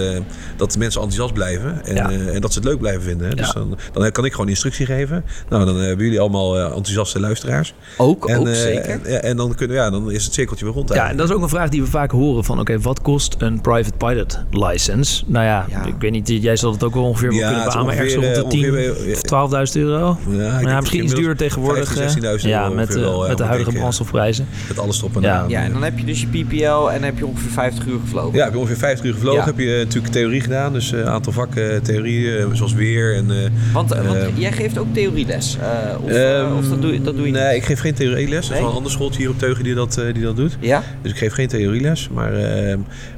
dat 0.57 0.71
de 0.71 0.77
mensen 0.79 1.01
enthousiast 1.01 1.33
blijven. 1.33 1.85
En, 1.85 1.95
Ja. 1.95 2.09
eh, 2.09 2.35
en 2.35 2.41
dat 2.41 2.53
ze 2.53 2.59
het 2.59 2.67
leuk 2.67 2.79
blijven 2.79 3.01
vinden. 3.01 3.27
hè. 3.29 3.35
Dus 3.35 3.51
dan, 3.53 3.77
dan 3.93 4.11
kan 4.11 4.25
ik 4.25 4.31
gewoon 4.31 4.49
instructie 4.49 4.85
geven. 4.85 5.23
Nou, 5.49 5.65
dan 5.65 5.75
hebben 5.79 6.05
jullie 6.05 6.19
allemaal 6.19 6.57
eh, 6.57 6.63
enthousiaste 6.65 7.19
luisteraars. 7.19 7.73
Ook, 7.97 8.27
En, 8.29 8.37
ook 8.39 8.47
eh, 8.47 8.53
zeker. 8.53 8.89
En, 9.05 9.23
en 9.23 9.37
dan, 9.37 9.55
kunnen, 9.55 9.75
ja, 9.77 9.89
dan 9.89 10.11
is 10.11 10.23
het 10.25 10.33
cirkeltje 10.33 10.65
weer 10.65 10.73
rond 10.73 10.93
Ja, 10.93 11.09
en 11.09 11.17
dat 11.17 11.29
is 11.29 11.35
ook 11.35 11.41
een 11.41 11.49
vraag 11.49 11.69
die 11.69 11.81
we 11.81 11.87
vaak 11.87 12.11
horen 12.11 12.43
van... 12.51 12.59
oké, 12.59 12.79
wat 12.79 13.01
kost 13.01 13.35
een 13.37 13.61
private 13.61 13.97
pilot 13.97 14.39
license? 14.51 15.23
Nou 15.27 15.45
ja, 15.45 15.65
Ja. 15.69 15.85
ik 15.85 15.93
weet 15.99 16.11
niet, 16.11 16.27
jij 16.41 16.55
zal 16.55 16.71
het 16.71 16.83
ook 16.83 16.93
wel 16.93 17.03
ongeveer 17.03 17.33
Ja, 17.33 17.47
kunnen 17.49 17.65
beamen. 17.73 17.93
Ergens 17.93 18.15
ongeveer, 18.15 18.33
rond 18.35 18.51
de 18.51 18.57
eh, 18.57 18.61
10 18.61 18.71
ongeveer, 18.91 19.13
of 19.13 19.69
12.000 19.73 19.81
euro. 19.81 20.17
Ja, 20.61 20.79
misschien 20.79 21.03
iets 21.03 21.13
duurder 21.13 21.35
tegenwoordig. 21.37 21.89
15.000, 21.93 22.23
eh, 22.23 22.31
16.000 22.31 22.49
ja, 22.49 22.69
met, 22.69 22.87
ongeveer 22.89 23.03
eh, 23.03 23.09
wel, 23.09 23.27
met 23.27 23.37
de 23.37 23.43
huidige 23.43 23.71
eh, 23.71 23.77
brandstofprijzen. 23.77 24.47
Met 24.67 24.79
alles 24.79 24.97
erop 24.99 25.15
en 25.15 25.21
Ja. 25.21 25.27
eraan. 25.35 25.49
Ja, 25.49 25.61
en 25.63 25.71
dan 25.73 25.83
heb 25.83 25.99
je 25.99 26.05
dus 26.05 26.21
je 26.21 26.27
PPL 26.27 26.65
en 26.65 26.93
dan 26.93 27.03
heb 27.03 27.17
je 27.17 27.25
ongeveer 27.25 27.51
50 27.51 27.85
uur 27.85 27.99
gevlogen. 27.99 28.37
Ja, 28.37 28.43
heb 28.43 28.53
je 28.53 28.59
ongeveer 28.59 28.77
50 28.77 29.05
uur 29.05 29.13
gevlogen. 29.13 29.39
Ja. 29.39 29.45
Heb 29.45 29.59
je 29.59 29.81
natuurlijk 29.85 30.13
theorie 30.13 30.41
gedaan. 30.41 30.73
Dus 30.73 30.91
een 30.91 31.05
aantal 31.07 31.33
vakken 31.33 31.83
theorie, 31.83 32.37
eh, 32.37 32.45
zoals 32.53 32.73
weer. 32.73 33.15
En, 33.15 33.31
eh, 33.31 33.49
Want, 33.73 33.91
eh, 33.91 34.07
want 34.07 34.19
jij 34.35 34.51
geeft 34.51 34.77
ook 34.77 34.93
theorieles. 34.93 35.57
eh, 35.61 36.03
of, 36.03 36.09
eh, 36.09 36.39
ehm, 36.39 36.53
of 36.57 36.67
dat 36.69 36.81
doe 36.81 36.93
je, 36.93 37.01
dat 37.01 37.15
doe 37.15 37.25
je 37.25 37.31
Nee, 37.31 37.47
niet? 37.47 37.55
ik 37.61 37.63
geef 37.63 37.79
geen 37.79 37.93
theorieles. 37.93 38.49
Er 38.49 38.53
is 38.55 38.59
wel 38.61 38.69
een 38.69 38.75
ander 38.75 38.91
schooltje 38.91 39.19
hier 39.19 39.29
op 39.29 39.39
Teugen 39.39 39.63
die 39.63 39.73
dat, 39.73 39.97
eh, 39.97 40.13
die 40.13 40.23
dat 40.23 40.35
doet. 40.35 40.57
Ja? 40.59 40.83
Dus 41.01 41.11
ik 41.11 41.17
geef 41.17 41.33
geen 41.33 41.47
theorieles. 41.47 42.09
Maar, 42.13 42.33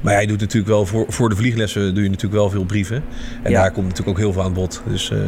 maar 0.00 0.12
ja, 0.12 0.18
je 0.18 0.26
doet 0.26 0.40
natuurlijk 0.40 0.68
wel 0.68 0.86
voor, 0.86 1.04
voor 1.08 1.28
de 1.28 1.36
vlieglessen 1.36 1.94
doe 1.94 2.02
je 2.02 2.08
natuurlijk 2.08 2.34
wel 2.40 2.50
veel 2.50 2.64
brieven. 2.64 3.02
En 3.42 3.50
Ja. 3.50 3.60
daar 3.60 3.70
komt 3.72 3.88
natuurlijk 3.88 4.10
ook 4.18 4.22
heel 4.24 4.32
veel 4.32 4.42
aan 4.42 4.52
bod. 4.52 4.82
Dus 4.86 5.10
eh, 5.10 5.18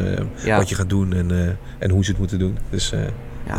Ja. 0.45 0.57
wat 0.57 0.69
je 0.69 0.75
gaat 0.75 0.89
doen 0.89 1.13
en, 1.13 1.31
eh, 1.31 1.47
en 1.79 1.89
hoe 1.89 2.03
ze 2.03 2.09
het 2.09 2.19
moeten 2.19 2.39
doen. 2.39 2.57
Dus, 2.69 2.91
eh, 2.91 2.99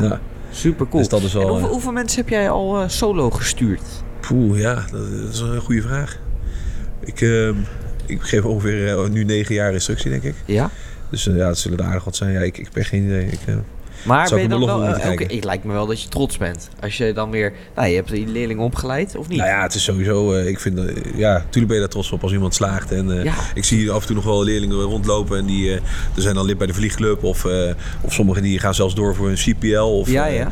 Ja. 0.00 0.20
Super 0.50 0.86
cool. 0.88 0.98
Dus 1.02 1.08
dat 1.08 1.22
is 1.22 1.32
wel, 1.32 1.42
en 1.42 1.48
hoeveel, 1.48 1.66
eh, 1.66 1.72
hoeveel 1.72 1.92
mensen 1.92 2.20
heb 2.20 2.28
jij 2.28 2.50
al 2.50 2.88
solo 2.88 3.30
gestuurd? 3.30 3.82
Poeh, 4.20 4.60
ja, 4.60 4.74
dat 4.92 5.32
is 5.32 5.40
een 5.40 5.60
goede 5.60 5.82
vraag. 5.82 6.18
Ik, 7.04 7.20
ehm, 7.20 7.54
ik 8.06 8.22
geef 8.22 8.44
ongeveer 8.44 9.10
nu 9.10 9.24
negen 9.24 9.54
jaar 9.54 9.72
instructie, 9.72 10.10
denk 10.10 10.22
ik. 10.22 10.34
Ja? 10.44 10.70
Dus 11.10 11.24
ja, 11.24 11.48
het 11.48 11.58
zullen 11.58 11.78
er 11.78 11.84
aardig 11.84 12.04
wat 12.04 12.16
zijn. 12.16 12.32
Ja, 12.32 12.40
ik, 12.40 12.58
ik 12.58 12.64
heb 12.64 12.76
echt 12.76 12.88
geen 12.88 13.04
idee. 13.04 13.26
Ik, 13.26 13.38
Maar 14.08 14.28
Zou 14.28 14.40
ben 14.40 14.48
je 14.50 14.54
ik 14.54 14.66
dan 14.68 14.80
wel... 14.80 14.88
eh, 14.94 15.18
het 15.36 15.44
lijkt 15.44 15.64
me 15.64 15.72
wel 15.72 15.86
dat 15.86 16.02
je 16.02 16.08
trots 16.08 16.36
bent. 16.36 16.68
Als 16.80 16.96
je 16.96 17.12
dan 17.12 17.30
weer... 17.30 17.52
Nou, 17.74 17.88
je 17.88 17.94
hebt 17.94 18.10
die 18.10 18.26
leerlingen 18.26 18.64
opgeleid, 18.64 19.16
of 19.16 19.28
niet? 19.28 19.38
Nou 19.38 19.50
ja, 19.50 19.62
het 19.62 19.74
is 19.74 19.82
sowieso. 19.84 20.32
eh, 20.32 20.46
ik 20.48 20.60
vind, 20.60 20.78
eh, 20.78 20.84
ja, 21.16 21.32
natuurlijk 21.32 21.66
ben 21.66 21.74
je 21.74 21.80
daar 21.80 21.88
trots 21.88 22.12
op 22.12 22.22
als 22.22 22.32
iemand 22.32 22.54
slaagt. 22.54 22.92
En 22.92 23.18
eh, 23.18 23.24
Ja. 23.24 23.34
ik 23.54 23.64
zie 23.64 23.78
hier 23.78 23.90
af 23.92 24.00
en 24.00 24.06
toe 24.06 24.14
nog 24.16 24.24
wel 24.24 24.42
leerlingen 24.44 24.76
rondlopen. 24.80 25.38
En 25.38 25.46
die 25.46 25.68
eh, 25.70 25.74
er 26.14 26.22
zijn 26.22 26.34
dan 26.34 26.44
lid 26.46 26.58
bij 26.58 26.66
de 26.66 26.74
vliegclub. 26.74 27.24
Of, 27.24 27.44
eh, 27.44 27.70
of 28.00 28.12
sommigen 28.12 28.42
die 28.42 28.58
gaan 28.58 28.74
zelfs 28.74 28.94
door 28.94 29.14
voor 29.14 29.28
een 29.28 29.36
CPL. 29.36 29.78
Of, 29.78 30.10
Ja, 30.10 30.28
eh, 30.28 30.36
ja. 30.36 30.50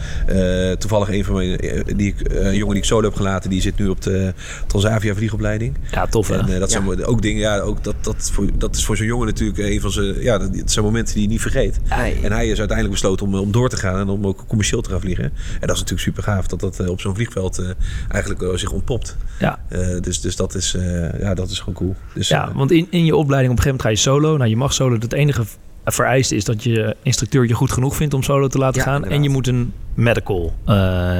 eh, 0.70 0.76
toevallig 0.76 1.08
een 1.10 1.24
van 1.24 1.34
mijn, 1.34 1.58
die, 1.96 2.06
ik, 2.18 2.20
eh, 2.20 2.46
een 2.46 2.54
jongen 2.56 2.72
die 2.74 2.82
ik 2.82 2.88
solo 2.88 3.02
heb 3.08 3.14
gelaten, 3.16 3.50
die 3.50 3.60
zit 3.60 3.78
nu 3.78 3.88
op 3.88 4.02
de 4.02 4.34
Transavia 4.66 5.14
vliegopleiding. 5.14 5.74
Ja, 5.90 6.06
tof 6.06 6.28
hè? 6.28 6.34
En 6.38 6.48
eh, 6.52 6.58
dat 6.60 6.72
Ja. 6.72 6.82
zijn 6.84 7.04
ook 7.04 7.22
dingen, 7.22 7.40
ja, 7.40 7.58
ook 7.58 7.84
dat, 7.84 7.94
dat, 8.00 8.30
voor, 8.32 8.46
dat 8.58 8.76
is 8.76 8.84
voor 8.84 8.96
zo'n 8.96 9.06
jongen 9.06 9.26
natuurlijk 9.26 9.58
een 9.58 9.80
van 9.80 9.90
zijn, 9.90 10.22
ja, 10.22 10.38
dat 10.38 10.54
dat 10.58 10.70
zijn 10.72 10.84
momenten 10.84 11.14
die 11.14 11.22
je 11.22 11.28
niet 11.28 11.40
vergeet. 11.40 11.78
En 12.22 12.32
hij 12.32 12.48
is 12.48 12.58
uiteindelijk 12.58 12.90
besloten 12.90 13.26
om, 13.26 13.34
om 13.46 13.52
door 13.52 13.68
te 13.68 13.76
gaan 13.76 13.98
en 13.98 14.08
om 14.08 14.26
ook 14.26 14.44
commercieel 14.46 14.80
te 14.82 14.90
gaan 14.90 15.00
vliegen. 15.00 15.24
En 15.24 15.32
dat 15.60 15.70
is 15.70 15.82
natuurlijk 15.82 16.00
super 16.00 16.22
gaaf 16.22 16.46
dat 16.46 16.60
dat 16.60 16.80
eh, 16.80 16.88
op 16.88 17.00
zo'n 17.00 17.14
vliegveld 17.14 17.58
eh, 17.58 17.68
eigenlijk 18.08 18.42
eh, 18.42 18.54
zich 18.54 18.70
ontpopt. 18.72 19.16
Ja. 19.38 19.58
Dus 20.00 20.20
dus 20.20 20.36
dat, 20.36 20.54
is, 20.54 20.76
ja, 21.20 21.34
dat 21.34 21.50
is 21.50 21.58
gewoon 21.58 21.74
cool. 21.74 21.94
Dus, 22.14 22.28
Ja, 22.28 22.52
want 22.54 22.70
in, 22.70 22.86
in 22.90 23.04
je 23.04 23.16
opleiding 23.16 23.52
op 23.52 23.58
een 23.58 23.62
gegeven 23.64 23.66
moment 23.66 23.82
ga 23.82 23.88
je 23.88 24.16
solo. 24.18 24.36
Nou, 24.36 24.50
je 24.50 24.56
mag 24.56 24.72
solo. 24.72 24.98
Het 24.98 25.12
enige 25.12 25.44
vereiste 25.84 26.36
is 26.36 26.44
dat 26.44 26.62
je 26.62 26.96
instructeur 27.02 27.46
je 27.46 27.54
goed 27.54 27.70
genoeg 27.72 27.96
vindt 27.96 28.14
om 28.14 28.22
solo 28.22 28.46
te 28.48 28.58
laten 28.58 28.78
Ja, 28.80 28.86
gaan. 28.86 28.94
inderdaad. 28.94 29.18
En 29.18 29.24
je 29.24 29.30
moet 29.30 29.46
een 29.46 29.72
medical 29.96 30.52
eh, 30.64 30.74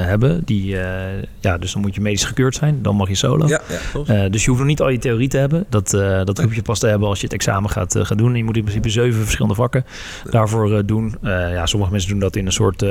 hebben. 0.05 0.41
Die, 0.45 0.79
eh, 0.79 1.23
ja, 1.39 1.57
dus 1.57 1.73
dan 1.73 1.81
moet 1.81 1.95
je 1.95 2.01
medisch 2.01 2.23
gekeurd 2.23 2.55
zijn. 2.55 2.81
Dan 2.81 2.95
mag 2.95 3.07
je 3.07 3.15
solo. 3.15 3.47
ja, 3.47 3.61
ja. 3.67 4.23
Eh, 4.23 4.31
dus 4.31 4.43
je 4.43 4.49
hoeft 4.49 4.61
nog 4.61 4.69
niet 4.69 4.81
al 4.81 4.89
je 4.89 4.97
theorie 4.97 5.27
te 5.27 5.37
hebben. 5.37 5.65
Dat, 5.69 5.89
dat 6.23 6.37
hoef 6.37 6.55
je 6.55 6.61
pas 6.61 6.79
te 6.79 6.87
hebben 6.87 7.07
als 7.07 7.19
je 7.19 7.23
het 7.25 7.33
examen 7.33 7.69
gaat, 7.69 7.95
gaan 8.01 8.17
doen. 8.17 8.31
En 8.31 8.37
je 8.37 8.43
moet 8.43 8.55
in 8.55 8.61
principe 8.61 8.89
zeven 8.89 9.21
verschillende 9.21 9.55
vakken 9.55 9.85
daarvoor 10.29 10.85
doen. 10.85 11.15
Ja, 11.21 11.65
sommige 11.65 11.91
mensen 11.91 12.09
doen 12.09 12.19
dat 12.19 12.35
in 12.35 12.45
een 12.45 12.51
soort 12.51 12.85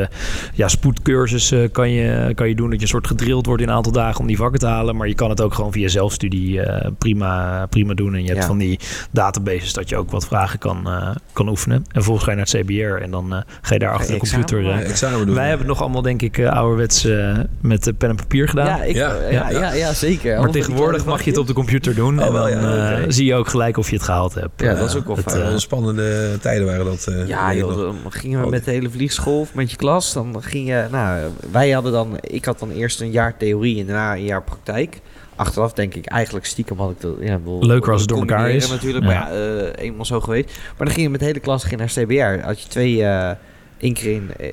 ja, 0.55 0.69
spoedcursus 0.69 1.55
kan, 1.73 1.91
je, 1.91 2.33
kan 2.35 2.49
je 2.49 2.55
doen. 2.55 2.67
Dat 2.71 2.77
je 2.77 2.83
een 2.83 2.89
soort 2.89 3.07
gedrild 3.07 3.47
wordt 3.47 3.63
in 3.63 3.69
een 3.69 3.75
aantal 3.75 3.93
dagen 3.93 4.21
om 4.21 4.27
die 4.27 4.37
vakken 4.37 4.61
te 4.61 4.67
halen. 4.67 4.97
Maar 4.97 5.09
je 5.09 5.15
kan 5.15 5.31
het 5.31 5.41
ook 5.41 5.55
gewoon 5.55 5.73
via 5.73 5.89
zelfstudie 5.89 6.61
prima, 6.99 7.67
prima 7.67 7.95
doen. 7.95 8.15
En 8.15 8.21
je 8.21 8.29
hebt 8.29 8.41
Ja. 8.41 8.47
van 8.47 8.59
die 8.59 8.79
databases 9.11 9.73
dat 9.73 9.89
je 9.89 9.97
ook 9.97 10.11
wat 10.11 10.27
vragen 10.27 10.59
kan, 10.59 10.89
kan 11.33 11.49
oefenen. 11.49 11.77
En 11.77 11.85
vervolgens 11.93 12.25
ga 12.25 12.31
je 12.31 12.37
naar 12.37 12.47
het 12.51 12.67
CBR 12.67 13.03
en 13.03 13.11
dan 13.11 13.45
ga 13.63 13.73
je 13.75 13.79
daar 13.79 13.93
achter 13.93 14.15
de 14.15 14.21
examen 14.21 14.47
computer... 14.47 14.85
examen 14.85 15.27
doen. 15.27 15.35
wij 15.35 15.49
hebben 15.49 15.67
het 15.67 15.76
allemaal, 15.81 16.03
denk 16.03 16.23
ik, 16.23 16.39
eh, 16.39 16.51
ouderwets 16.53 17.05
eh, 17.05 17.39
met 17.61 17.87
eh, 17.87 17.93
pen 17.99 18.09
en 18.11 18.17
papier 18.17 18.49
gedaan. 18.49 18.67
Ja, 18.67 18.83
ik, 18.83 18.97
Ja. 18.97 19.15
ja. 19.31 19.31
Ja, 19.31 19.51
ja, 19.51 19.73
ja, 19.73 19.93
zeker. 19.93 20.41
Maar 20.41 20.51
tegenwoordig 20.51 21.05
mag 21.05 21.23
je 21.23 21.31
het 21.31 21.39
op 21.39 21.47
de 21.47 21.53
computer 21.53 21.95
doen. 21.95 22.23
Oh, 22.23 22.51
en 22.51 22.61
dan 22.61 22.73
eh, 22.79 23.03
zie 23.09 23.27
je 23.27 23.35
ook 23.35 23.49
gelijk 23.49 23.77
of 23.77 23.89
je 23.91 23.95
het 23.97 24.05
gehaald 24.05 24.35
hebt. 24.35 24.61
Ja, 24.61 24.75
dat 24.75 24.89
is 24.89 24.97
ook 24.97 25.07
wel 25.07 25.17
Het, 25.17 25.61
spannende 25.61 26.39
tijden 26.41 26.67
waren 26.67 26.85
dat. 26.85 27.07
eh, 27.07 27.27
Ja, 27.29 27.55
joh, 27.55 27.77
dan 27.77 27.97
gingen 28.13 28.41
we 28.43 28.49
met 28.49 28.65
de 28.65 28.71
hele 28.71 28.91
vliegschool 28.91 29.41
of 29.41 29.55
met 29.55 29.71
je 29.71 29.77
klas. 29.77 30.13
Dan 30.13 30.43
ging 30.43 30.69
je, 30.69 30.85
nou, 30.91 31.21
wij 31.51 31.71
hadden 31.71 31.93
dan, 31.93 32.19
ik 32.21 32.45
had 32.45 32.59
dan 32.59 32.71
eerst 32.71 33.01
een 33.01 33.11
jaar 33.11 33.37
theorie 33.37 33.81
en 33.81 33.87
daarna 33.87 34.15
een 34.15 34.25
jaar 34.25 34.43
praktijk. 34.43 35.01
Achteraf 35.37 35.73
denk 35.73 35.95
ik 35.95 36.07
eigenlijk 36.07 36.47
stiekem 36.47 36.79
had 36.79 36.91
ik 36.91 37.01
dat. 37.01 37.13
Ja, 37.21 37.39
wel, 37.45 37.59
Leuker 37.67 37.93
als 37.93 38.01
het 38.01 38.11
door 38.11 38.19
elkaar 38.19 38.51
is. 38.51 38.69
natuurlijk, 38.71 39.05
Ja. 39.05 39.11
maar 39.11 39.35
ja, 39.35 39.47
eh, 39.77 39.85
eenmaal 39.85 40.05
zo 40.05 40.21
geweest. 40.21 40.47
Maar 40.47 40.87
dan 40.87 40.91
ging 40.91 41.01
je 41.03 41.11
met 41.11 41.21
de 41.21 41.27
hele 41.27 41.41
klas 41.41 41.65
ging 41.65 41.81
naar 41.81 41.89
CBR. 41.89 42.45
Had 42.47 42.63
je 42.63 42.69
twee, 42.69 43.05
eh 43.05 43.31
één 43.79 43.93
keer 43.93 44.13
in, 44.13 44.31
eh, 44.39 44.49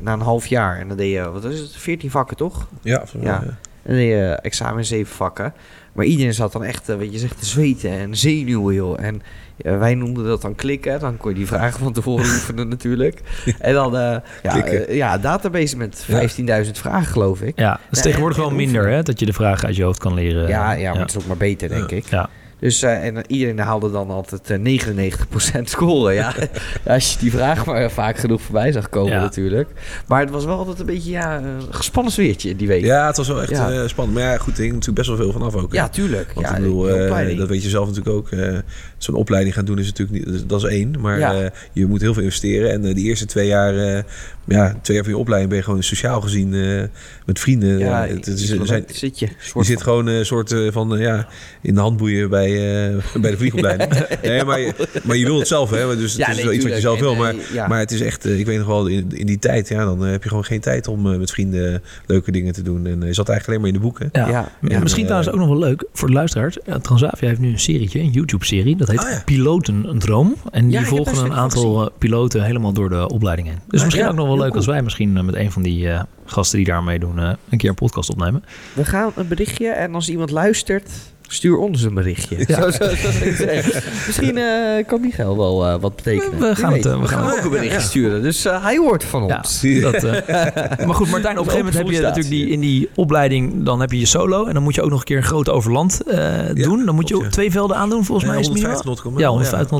na 0.00 0.12
een 0.12 0.20
half 0.20 0.46
jaar. 0.46 0.78
En 0.78 0.88
dan 0.88 0.96
deed 0.96 1.12
je, 1.12 1.30
wat 1.30 1.44
is 1.44 1.58
het, 1.60 1.76
14 1.76 2.10
vakken 2.10 2.36
toch? 2.36 2.68
Ja, 2.82 2.96
volgens 3.06 3.22
mij, 3.22 3.32
Ja. 3.32 3.40
ja. 3.44 3.46
En 3.82 3.94
dan 3.94 3.96
deed 3.96 4.08
je 4.08 4.38
examen 4.42 4.78
in 4.78 4.84
zeven 4.84 5.14
vakken. 5.16 5.52
Maar 5.92 6.04
iedereen 6.06 6.34
zat 6.34 6.52
dan 6.52 6.64
echt, 6.64 6.88
eh, 6.88 6.96
weet 6.96 7.12
je, 7.12 7.18
zegt 7.18 7.38
te 7.38 7.46
zweten 7.46 7.90
en 7.90 8.16
zenuwen, 8.16 8.74
joh. 8.74 9.02
En 9.04 9.22
ja, 9.56 9.78
wij 9.78 9.94
noemden 9.94 10.24
dat 10.24 10.42
dan 10.42 10.54
klikken. 10.54 11.00
Dan 11.00 11.16
kon 11.16 11.30
je 11.30 11.36
die 11.36 11.46
vragen 11.46 11.78
van 11.80 11.92
tevoren 11.92 12.24
oefenen 12.34 12.68
natuurlijk. 12.68 13.20
En 13.58 13.74
dan, 13.74 13.96
eh, 13.96 14.16
ja, 14.42 14.64
eh, 14.64 14.94
ja, 14.96 15.18
database 15.18 15.76
met 15.76 16.04
15.000 16.04 16.78
vragen, 16.78 17.06
geloof 17.12 17.40
ik. 17.42 17.58
ja, 17.58 17.80
het 17.88 17.96
is 17.96 18.02
tegenwoordig 18.02 18.36
en- 18.38 18.42
wel 18.42 18.52
en 18.52 18.56
minder 18.58 18.88
hè, 18.88 19.02
dat 19.02 19.20
je 19.20 19.26
de 19.26 19.32
vragen 19.32 19.66
uit 19.66 19.76
je 19.76 19.82
hoofd 19.82 19.98
kan 19.98 20.14
leren. 20.14 20.48
Ja, 20.48 20.72
ja, 20.72 20.90
maar 20.92 21.00
het 21.00 21.10
is 21.10 21.16
ook 21.18 21.26
maar 21.26 21.36
beter, 21.36 21.68
denk 21.68 21.90
ik. 21.90 22.04
Ja, 22.04 22.28
Dus, 22.60 22.82
eh, 22.82 23.04
en 23.06 23.16
iedereen 23.26 23.58
haalde 23.58 23.90
dan 23.90 24.10
altijd 24.10 24.50
eh, 24.50 24.58
99% 24.58 25.68
scoren. 25.70 26.14
Ja, 26.14 26.34
als 26.86 27.12
je 27.12 27.18
die 27.18 27.30
vraag 27.30 27.66
maar 27.66 27.90
vaak 27.90 28.18
genoeg 28.18 28.40
voorbij 28.42 28.72
zag 28.72 28.88
komen 28.88 29.12
Ja. 29.12 29.20
natuurlijk. 29.20 29.68
Maar 30.06 30.20
het 30.20 30.30
was 30.30 30.44
wel 30.44 30.58
altijd 30.58 30.78
een 30.80 30.86
beetje 30.86 31.10
ja, 31.10 31.36
een 31.38 31.60
gespannen 31.70 32.12
sfeertje 32.12 32.56
die 32.56 32.66
week. 32.68 32.84
Ja, 32.84 33.06
het 33.06 33.16
was 33.16 33.28
wel 33.28 33.40
echt 33.42 33.50
Ja. 33.50 33.70
eh, 33.70 33.88
spannend. 33.88 34.18
Maar 34.18 34.26
ja, 34.26 34.38
goed, 34.38 34.54
er 34.56 34.60
hing 34.62 34.72
natuurlijk 34.72 34.96
best 34.98 35.08
wel 35.08 35.16
veel 35.16 35.32
vanaf 35.32 35.54
ook. 35.54 35.72
hè. 35.72 35.78
Ja, 35.78 35.88
tuurlijk. 35.88 36.32
Want 36.34 36.46
ja, 36.46 36.56
ik 36.56 36.62
bedoel, 36.62 36.88
eh, 36.88 37.38
dat 37.38 37.48
weet 37.48 37.62
je 37.62 37.68
zelf 37.68 37.86
natuurlijk 37.88 38.16
ook. 38.16 38.30
eh, 38.30 38.58
Zo'n 38.98 39.14
opleiding 39.14 39.54
gaan 39.54 39.64
doen 39.64 39.78
is 39.78 39.86
natuurlijk 39.86 40.26
niet, 40.26 40.48
dat 40.48 40.64
is 40.64 40.70
één. 40.70 41.00
Maar 41.00 41.18
Ja. 41.18 41.40
eh, 41.42 41.50
je 41.72 41.86
moet 41.86 42.00
heel 42.00 42.14
veel 42.14 42.22
investeren. 42.22 42.70
En 42.72 42.84
eh, 42.84 42.94
die 42.94 43.04
eerste 43.04 43.26
twee 43.26 43.46
jaar, 43.46 43.76
eh, 43.76 44.02
ja, 44.44 44.74
twee 44.82 44.96
jaar 44.96 45.04
van 45.04 45.14
je 45.14 45.18
opleiding 45.20 45.50
ben 45.50 45.58
je 45.58 45.64
gewoon 45.64 45.82
sociaal 45.82 46.20
gezien 46.20 46.54
eh, 46.54 46.82
met 47.26 47.38
vrienden. 47.38 47.78
ja, 47.78 48.06
eh, 48.06 48.14
het, 48.14 48.24
zijn, 48.64 48.84
zit 48.92 49.18
je. 49.18 49.28
je 49.54 49.64
zit 49.64 49.82
gewoon 49.82 50.06
een 50.06 50.26
soort 50.26 50.52
eh, 50.52 50.72
van 50.72 50.94
eh, 50.96 51.00
ja, 51.00 51.26
in 51.62 51.74
de 51.74 51.80
handboeien 51.80 52.30
bij, 52.30 52.47
eh, 52.56 53.20
bij 53.20 53.30
de 53.30 53.36
vliegopleiding. 53.36 53.90
nee, 54.22 54.44
maar, 54.44 54.60
je, 54.60 54.74
maar 55.02 55.16
je 55.16 55.24
wil 55.24 55.38
het 55.38 55.48
zelf, 55.48 55.70
hè? 55.70 55.96
Dus 55.96 56.12
het 56.12 56.20
Ja, 56.20 56.28
is 56.28 56.36
nee, 56.36 56.44
wel 56.44 56.54
iets 56.54 56.64
wat 56.64 56.74
je 56.74 56.80
zelf 56.80 57.00
wil. 57.00 57.12
En, 57.12 57.18
Maar, 57.18 57.34
eh, 57.34 57.52
ja. 57.52 57.66
maar 57.66 57.78
het 57.78 57.90
is 57.90 58.00
echt, 58.00 58.24
eh, 58.24 58.38
ik 58.38 58.46
weet 58.46 58.58
nog 58.58 58.66
wel, 58.66 58.86
in, 58.86 59.10
in 59.14 59.26
die 59.26 59.38
tijd, 59.38 59.68
ja, 59.68 59.84
dan 59.84 60.00
heb 60.00 60.22
je 60.22 60.28
gewoon 60.28 60.44
geen 60.44 60.60
tijd 60.60 60.88
om 60.88 61.18
met 61.18 61.30
vrienden 61.30 61.82
leuke 62.06 62.30
dingen 62.30 62.52
te 62.52 62.62
doen. 62.62 62.86
En 62.86 63.00
je 63.06 63.12
zat 63.14 63.28
eigenlijk 63.28 63.46
alleen 63.46 63.60
maar 63.60 63.68
in 63.68 63.74
de 63.74 63.80
boeken. 63.80 64.08
Ja. 64.12 64.50
Ja. 64.60 64.80
Misschien 64.80 65.04
trouwens 65.04 65.30
ook 65.32 65.38
nog 65.38 65.48
wel 65.48 65.58
leuk 65.58 65.84
voor 65.92 66.08
de 66.08 66.14
luisteraars. 66.14 66.58
Transavia 66.82 67.28
heeft 67.28 67.40
nu 67.40 67.50
een 67.50 67.58
serietje, 67.58 68.00
een 68.00 68.10
YouTube-serie. 68.10 68.76
Dat 68.76 68.88
heet 68.88 69.04
Oh 69.04 69.10
ja. 69.10 69.22
Piloten 69.24 69.84
een 69.88 69.98
Droom. 69.98 70.34
En 70.50 70.68
die 70.68 70.80
volgen 70.80 71.24
een 71.24 71.32
aantal 71.32 71.90
piloten 71.98 72.44
helemaal 72.44 72.72
door 72.72 72.88
de 72.88 73.08
opleiding 73.08 73.48
heen. 73.48 73.58
Dus 73.68 73.82
misschien 73.84 74.04
ja, 74.04 74.10
ook 74.10 74.16
nog 74.16 74.26
wel 74.26 74.38
leuk 74.38 74.54
als 74.54 74.66
wij 74.66 74.82
misschien 74.82 75.24
met 75.24 75.34
een 75.34 75.52
van 75.52 75.62
die 75.62 75.88
eh, 75.90 76.00
gasten 76.24 76.56
die 76.56 76.66
daar 76.66 76.82
meedoen 76.82 77.18
eh, 77.18 77.32
een 77.48 77.58
keer 77.58 77.68
een 77.68 77.74
podcast 77.74 78.10
opnemen. 78.10 78.44
We 78.72 78.84
gaan 78.84 79.12
een 79.14 79.28
berichtje 79.28 79.68
en 79.68 79.94
als 79.94 80.08
iemand 80.08 80.30
luistert, 80.30 80.90
stuur 81.30 81.56
ons 81.56 81.82
een 81.82 81.94
berichtje. 81.94 82.36
Ja. 82.46 82.70
Zo, 82.70 82.70
zo. 82.70 82.84
Misschien 84.06 84.38
eh, 84.38 84.86
kan 84.86 85.00
Michael 85.00 85.36
wel 85.36 85.66
eh, 85.66 85.80
wat 85.80 85.96
betekenen. 85.96 86.38
We 86.38 86.56
gaan 86.56 86.72
het, 86.72 86.86
eh, 86.86 86.92
we 86.92 86.98
we 87.00 87.08
gaan 87.08 87.30
ook 87.32 87.38
een 87.44 87.50
berichtje 87.50 87.78
Ja. 87.78 87.84
sturen. 87.84 88.22
Dus 88.22 88.44
eh, 88.44 88.62
hij 88.64 88.76
hoort 88.76 89.04
van 89.04 89.26
Ja, 89.26 89.36
ons. 89.36 89.60
dat, 89.80 89.94
eh, 89.94 90.26
maar 90.86 90.94
goed, 90.94 91.10
Martijn, 91.10 91.38
op 91.38 91.44
een 91.46 91.50
gegeven 91.50 91.56
moment 91.58 91.74
heb 91.74 91.86
je 91.88 92.00
natuurlijk 92.00 92.28
die, 92.28 92.48
in 92.48 92.60
die 92.60 92.88
opleiding, 92.94 93.64
dan 93.64 93.80
heb 93.80 93.92
je 93.92 93.98
je 93.98 94.06
solo. 94.06 94.44
En 94.46 94.54
dan 94.54 94.62
moet 94.62 94.74
je 94.74 94.82
ook 94.82 94.90
nog 94.90 94.98
een 94.98 95.04
keer 95.04 95.16
een 95.16 95.22
groot 95.22 95.48
overland 95.48 96.02
eh, 96.02 96.34
doen. 96.52 96.84
Dan 96.84 96.94
moet 96.94 97.08
je 97.08 97.16
ook 97.16 97.24
twee 97.26 97.50
velden 97.50 97.76
aandoen, 97.76 98.04
volgens 98.04 98.28
mij 98.30 98.38
is 98.38 98.46
het 98.46 98.54
minimaal. 98.54 98.76
150 98.82 98.84
nautical 98.84 99.10
Ja, 99.10 99.16
mijl, 99.16 99.30
150 99.30 99.70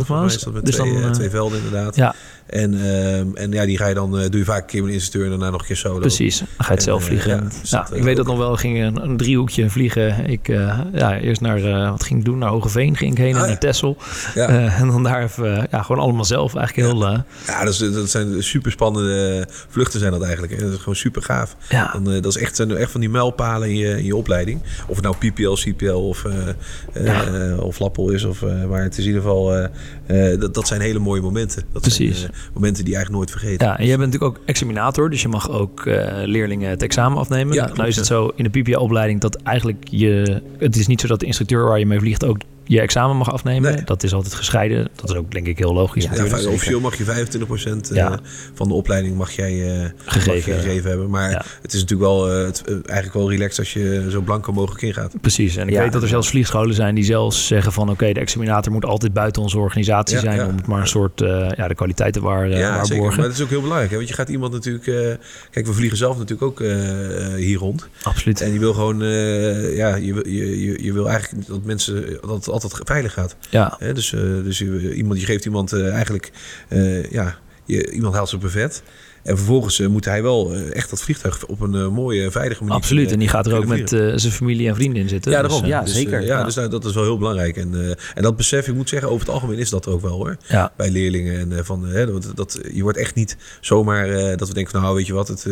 nautical 0.52 0.62
Dus 0.64 0.74
twee, 0.74 1.00
dan, 1.02 1.12
twee 1.12 1.30
velden 1.30 1.58
inderdaad. 1.58 1.96
Ja, 1.96 2.14
En, 2.48 2.74
ehm, 2.74 3.26
en 3.34 3.52
ja, 3.52 3.64
die 3.66 3.76
ga 3.76 3.87
je 3.87 3.94
dan, 3.94 4.18
eh, 4.18 4.28
doe 4.30 4.38
je 4.38 4.44
vaak 4.46 4.61
een 4.61 4.66
keer 4.66 4.80
met 4.80 4.88
een 4.88 4.94
instructeur 4.94 5.24
en 5.24 5.30
daarna 5.30 5.50
nog 5.50 5.61
een 5.61 5.66
keer 5.66 5.76
solo. 5.76 5.98
precies. 5.98 6.38
Dan 6.38 6.48
ga 6.56 6.64
je 6.64 6.68
het 6.70 6.78
En, 6.78 6.84
zelf 6.84 7.00
eh, 7.00 7.06
vliegen. 7.06 7.30
ja, 7.30 7.37
En, 7.37 7.50
dus 7.61 7.70
ja, 7.70 7.78
dat, 7.80 7.90
ik 7.90 7.96
eh, 7.98 8.02
weet 8.04 8.16
dat 8.16 8.26
ook- 8.26 8.30
nog 8.37 8.40
wel. 8.46 8.56
Ging 8.56 8.82
een, 8.82 9.02
een 9.02 9.16
driehoekje 9.16 9.70
vliegen. 9.70 10.26
Ik, 10.30 10.48
eh, 10.48 10.78
ja, 10.92 11.18
eerst 11.18 11.40
naar, 11.40 11.64
eh, 11.64 11.90
wat 11.90 12.02
ging 12.02 12.18
ik 12.18 12.24
doen? 12.24 12.38
Naar 12.38 12.48
Hogeveen 12.48 12.96
ging 12.96 13.12
ik 13.12 13.18
heen 13.18 13.28
en 13.28 13.34
Ah, 13.34 13.40
ja. 13.40 13.46
naar 13.46 13.58
Texel. 13.58 13.96
Ja. 14.34 14.48
Eh, 14.48 14.80
en 14.80 14.87
dan 14.88 15.02
daar 15.02 15.22
even, 15.22 15.56
eh, 15.56 15.62
ja, 15.70 15.82
gewoon 15.82 16.02
allemaal 16.02 16.24
zelf. 16.24 16.54
Eigenlijk 16.54 16.88
heel, 16.88 17.06
eh, 17.06 17.18
Ja, 17.46 17.64
dat, 17.64 17.72
is, 17.72 17.78
dat 17.92 18.11
zijn 18.11 18.42
super 18.42 18.70
spannende 18.70 19.46
vluchten 19.68 20.00
zijn 20.00 20.12
dat 20.12 20.22
eigenlijk. 20.22 20.52
Hè. 20.52 20.58
Dat 20.64 20.72
is 20.72 20.78
gewoon 20.78 20.96
super 20.96 21.22
gaaf. 21.22 21.56
ja, 21.68 21.94
eh, 21.94 22.02
dat 22.04 22.26
is 22.26 22.37
echt, 22.37 22.56
zijn 22.56 22.76
echt 22.76 22.90
van 22.90 23.00
die 23.00 23.11
mijlpalen 23.11 23.68
in 23.68 23.76
je, 23.76 23.98
in 23.98 24.04
je 24.04 24.16
opleiding. 24.16 24.61
Of 24.87 24.96
het 24.96 25.04
nou 25.04 25.16
PPL, 25.30 25.52
CPL 25.52 25.87
of, 25.92 26.24
eh 26.24 26.32
eh, 26.92 27.52
eh, 27.52 27.61
of 27.61 27.78
Lappel 27.78 28.11
is. 28.11 28.24
Of, 28.24 28.42
eh, 28.42 28.64
maar 28.64 28.82
het 28.82 28.92
is 28.92 28.98
in 28.98 29.06
ieder 29.06 29.20
geval... 29.22 29.54
eh, 29.54 30.32
eh, 30.32 30.40
dat, 30.40 30.54
dat 30.54 30.66
zijn 30.68 30.80
hele 30.80 30.98
mooie 30.98 31.20
momenten. 31.20 31.62
Dat 31.72 31.82
Precies. 31.82 32.18
Zijn, 32.20 32.32
eh, 32.32 32.38
momenten 32.55 32.85
die 32.85 32.92
je 32.92 32.98
eigenlijk 32.98 33.11
nooit 33.11 33.31
vergeten. 33.40 33.66
Ja, 33.66 33.79
en 33.79 33.87
jij 33.87 33.96
bent 33.96 34.12
natuurlijk 34.12 34.38
ook 34.38 34.44
examinator, 34.46 35.11
dus 35.11 35.22
je 35.22 35.29
mag 35.29 35.51
ook 35.51 35.87
eh, 35.87 36.12
leerlingen 36.24 36.70
het 36.70 36.83
examen 36.83 37.18
afnemen. 37.18 37.55
Ja, 37.55 37.70
nou, 37.74 37.88
is 37.88 37.96
het 37.96 38.07
zo 38.07 38.33
in 38.35 38.44
de 38.51 38.61
PPA-opleiding 38.61 39.20
dat 39.20 39.37
eigenlijk 39.37 39.85
je... 39.90 40.42
Het 40.59 40.77
is 40.77 40.87
niet 40.87 41.01
zo 41.01 41.07
dat 41.07 41.20
de 41.20 41.27
instructeur 41.27 41.64
waar 41.64 41.79
je 41.79 41.87
mee 41.87 41.98
vliegt 41.98 42.24
ook 42.24 42.38
je 42.68 42.81
examen 42.81 43.16
mag 43.16 43.33
afnemen. 43.33 43.74
Nee. 43.74 43.85
Dat 43.85 44.02
is 44.02 44.12
altijd 44.14 44.35
gescheiden. 44.35 44.88
Dat 44.94 45.11
is 45.11 45.16
ook 45.16 45.31
denk 45.33 45.46
ik 45.46 45.59
heel 45.59 45.72
logisch 45.74 46.04
Ja, 46.04 46.24
officieel 46.24 46.81
mag 46.81 46.98
je 46.98 47.04
25% 47.04 47.90
eh, 47.90 47.96
Ja. 47.96 48.18
van 48.54 48.68
de 48.68 48.74
opleiding 48.74 49.16
mag 49.16 49.31
jij 49.31 49.52
eh, 49.83 49.88
Gegeven. 50.04 50.35
mag 50.35 50.44
je 50.44 50.52
gegeven 50.52 50.88
hebben. 50.90 51.11
Maar 51.11 51.31
Ja. 51.31 51.42
het 51.62 51.72
is 51.74 51.81
natuurlijk 51.81 52.11
wel 52.11 52.33
eh, 52.33 52.44
het, 52.46 52.64
eigenlijk 52.66 53.12
wel 53.14 53.31
relaxed 53.31 53.59
als 53.59 53.72
je 53.72 54.07
zo 54.11 54.20
blanco 54.20 54.52
mogelijk 54.52 54.83
ingaat. 54.83 55.20
Precies, 55.20 55.57
en 55.57 55.68
ik 55.68 55.74
Ja. 55.74 55.83
weet 55.83 55.92
dat 55.92 56.02
er 56.02 56.09
zelfs 56.09 56.28
vliegscholen 56.28 56.74
zijn 56.74 56.94
die 56.94 57.04
zelfs 57.04 57.46
zeggen 57.46 57.72
van... 57.72 57.90
oké, 57.90 58.12
de 58.12 58.20
examinator 58.20 58.72
moet 58.72 58.85
altijd 58.85 59.12
buiten 59.12 59.42
onze 59.42 59.59
organisatie 59.59 60.16
Ja, 60.16 60.22
zijn... 60.22 60.37
ja. 60.37 60.46
om 60.46 60.57
het 60.57 60.66
maar 60.66 60.81
een 60.81 60.87
soort 60.87 61.20
ja, 61.20 61.52
ja, 61.57 61.68
de 61.68 61.74
kwaliteiten 61.74 62.22
waar, 62.22 62.50
eh, 62.50 62.59
ja, 62.59 62.72
zeker. 62.72 62.88
waarborgen. 62.88 63.18
Maar 63.20 63.28
dat 63.28 63.37
is 63.37 63.42
ook 63.42 63.48
heel 63.50 63.61
belangrijk. 63.61 63.90
Hè? 63.90 63.96
Want 63.96 64.09
je 64.09 64.14
gaat 64.14 64.28
iemand 64.28 64.52
natuurlijk... 64.52 64.87
eh, 64.87 64.94
kijk, 65.50 65.66
we 65.66 65.72
vliegen 65.72 65.98
zelf 65.98 66.18
natuurlijk 66.18 66.42
ook 66.42 66.59
hier 67.37 67.59
rond. 67.59 67.88
Absoluut. 68.02 68.40
En 68.40 68.52
je 68.52 68.59
wil 68.59 68.72
gewoon... 68.72 69.02
eh, 69.02 69.76
ja, 69.76 69.94
je, 69.96 70.14
wil- 70.14 70.28
je, 70.28 70.61
je, 70.64 70.83
je 70.85 70.92
wil 70.92 71.09
eigenlijk 71.09 71.46
dat 71.46 71.64
mensen... 71.64 72.18
dat 72.26 72.48
altijd 72.62 72.88
veilig 72.88 73.12
gaat. 73.12 73.36
Ja, 73.50 73.76
Hè? 73.78 73.92
Dus, 73.94 74.12
eh, 74.12 74.20
dus 74.20 74.58
je, 74.58 74.94
iemand, 74.94 75.20
je 75.20 75.26
geeft 75.26 75.44
iemand 75.44 75.72
eh, 75.72 75.92
eigenlijk... 75.92 76.30
eh, 76.68 77.10
ja, 77.10 77.38
je, 77.64 77.90
iemand 77.90 78.14
haalt 78.14 78.28
zijn 78.28 78.40
brevet... 78.40 78.82
En 79.22 79.36
vervolgens 79.36 79.78
moet 79.78 80.04
hij 80.04 80.22
wel 80.22 80.54
echt 80.54 80.90
dat 80.90 81.02
vliegtuig 81.02 81.46
op 81.46 81.60
een 81.60 81.92
mooie, 81.92 82.30
veilige 82.30 82.62
manier... 82.62 82.76
absoluut. 82.76 83.12
En 83.12 83.18
die 83.18 83.28
gaat 83.28 83.46
er 83.46 83.56
ook 83.56 83.66
met 83.66 83.88
zijn 83.88 84.32
familie 84.32 84.68
en 84.68 84.74
vrienden 84.74 85.02
in 85.02 85.08
zitten. 85.08 85.32
Ja, 85.32 85.42
Dus, 85.42 85.50
daarom. 85.50 85.68
ja, 85.68 85.82
Dus, 85.82 85.92
zeker. 85.92 86.20
ja, 86.20 86.38
Ja. 86.38 86.44
dus 86.44 86.54
nou, 86.54 86.68
dat 86.68 86.84
is 86.84 86.94
wel 86.94 87.02
heel 87.02 87.18
belangrijk. 87.18 87.56
En, 87.56 87.96
en 88.14 88.22
dat 88.22 88.36
besef, 88.36 88.68
ik 88.68 88.74
moet 88.74 88.88
zeggen, 88.88 89.08
over 89.08 89.26
het 89.26 89.34
algemeen 89.34 89.58
is 89.58 89.70
dat 89.70 89.86
er 89.86 89.92
ook 89.92 90.00
wel 90.00 90.12
hoor. 90.12 90.36
ja. 90.48 90.72
Bij 90.76 90.90
leerlingen. 90.90 91.52
En, 91.52 91.64
van, 91.64 91.88
eh, 91.88 92.06
dat, 92.06 92.32
dat, 92.34 92.58
je 92.72 92.82
wordt 92.82 92.98
echt 92.98 93.14
niet 93.14 93.36
zomaar 93.60 94.36
dat 94.36 94.48
we 94.48 94.54
denken 94.54 94.72
van 94.72 94.82
nou 94.82 94.94
weet 94.94 95.06
je 95.06 95.12
wat, 95.12 95.28
het, 95.28 95.46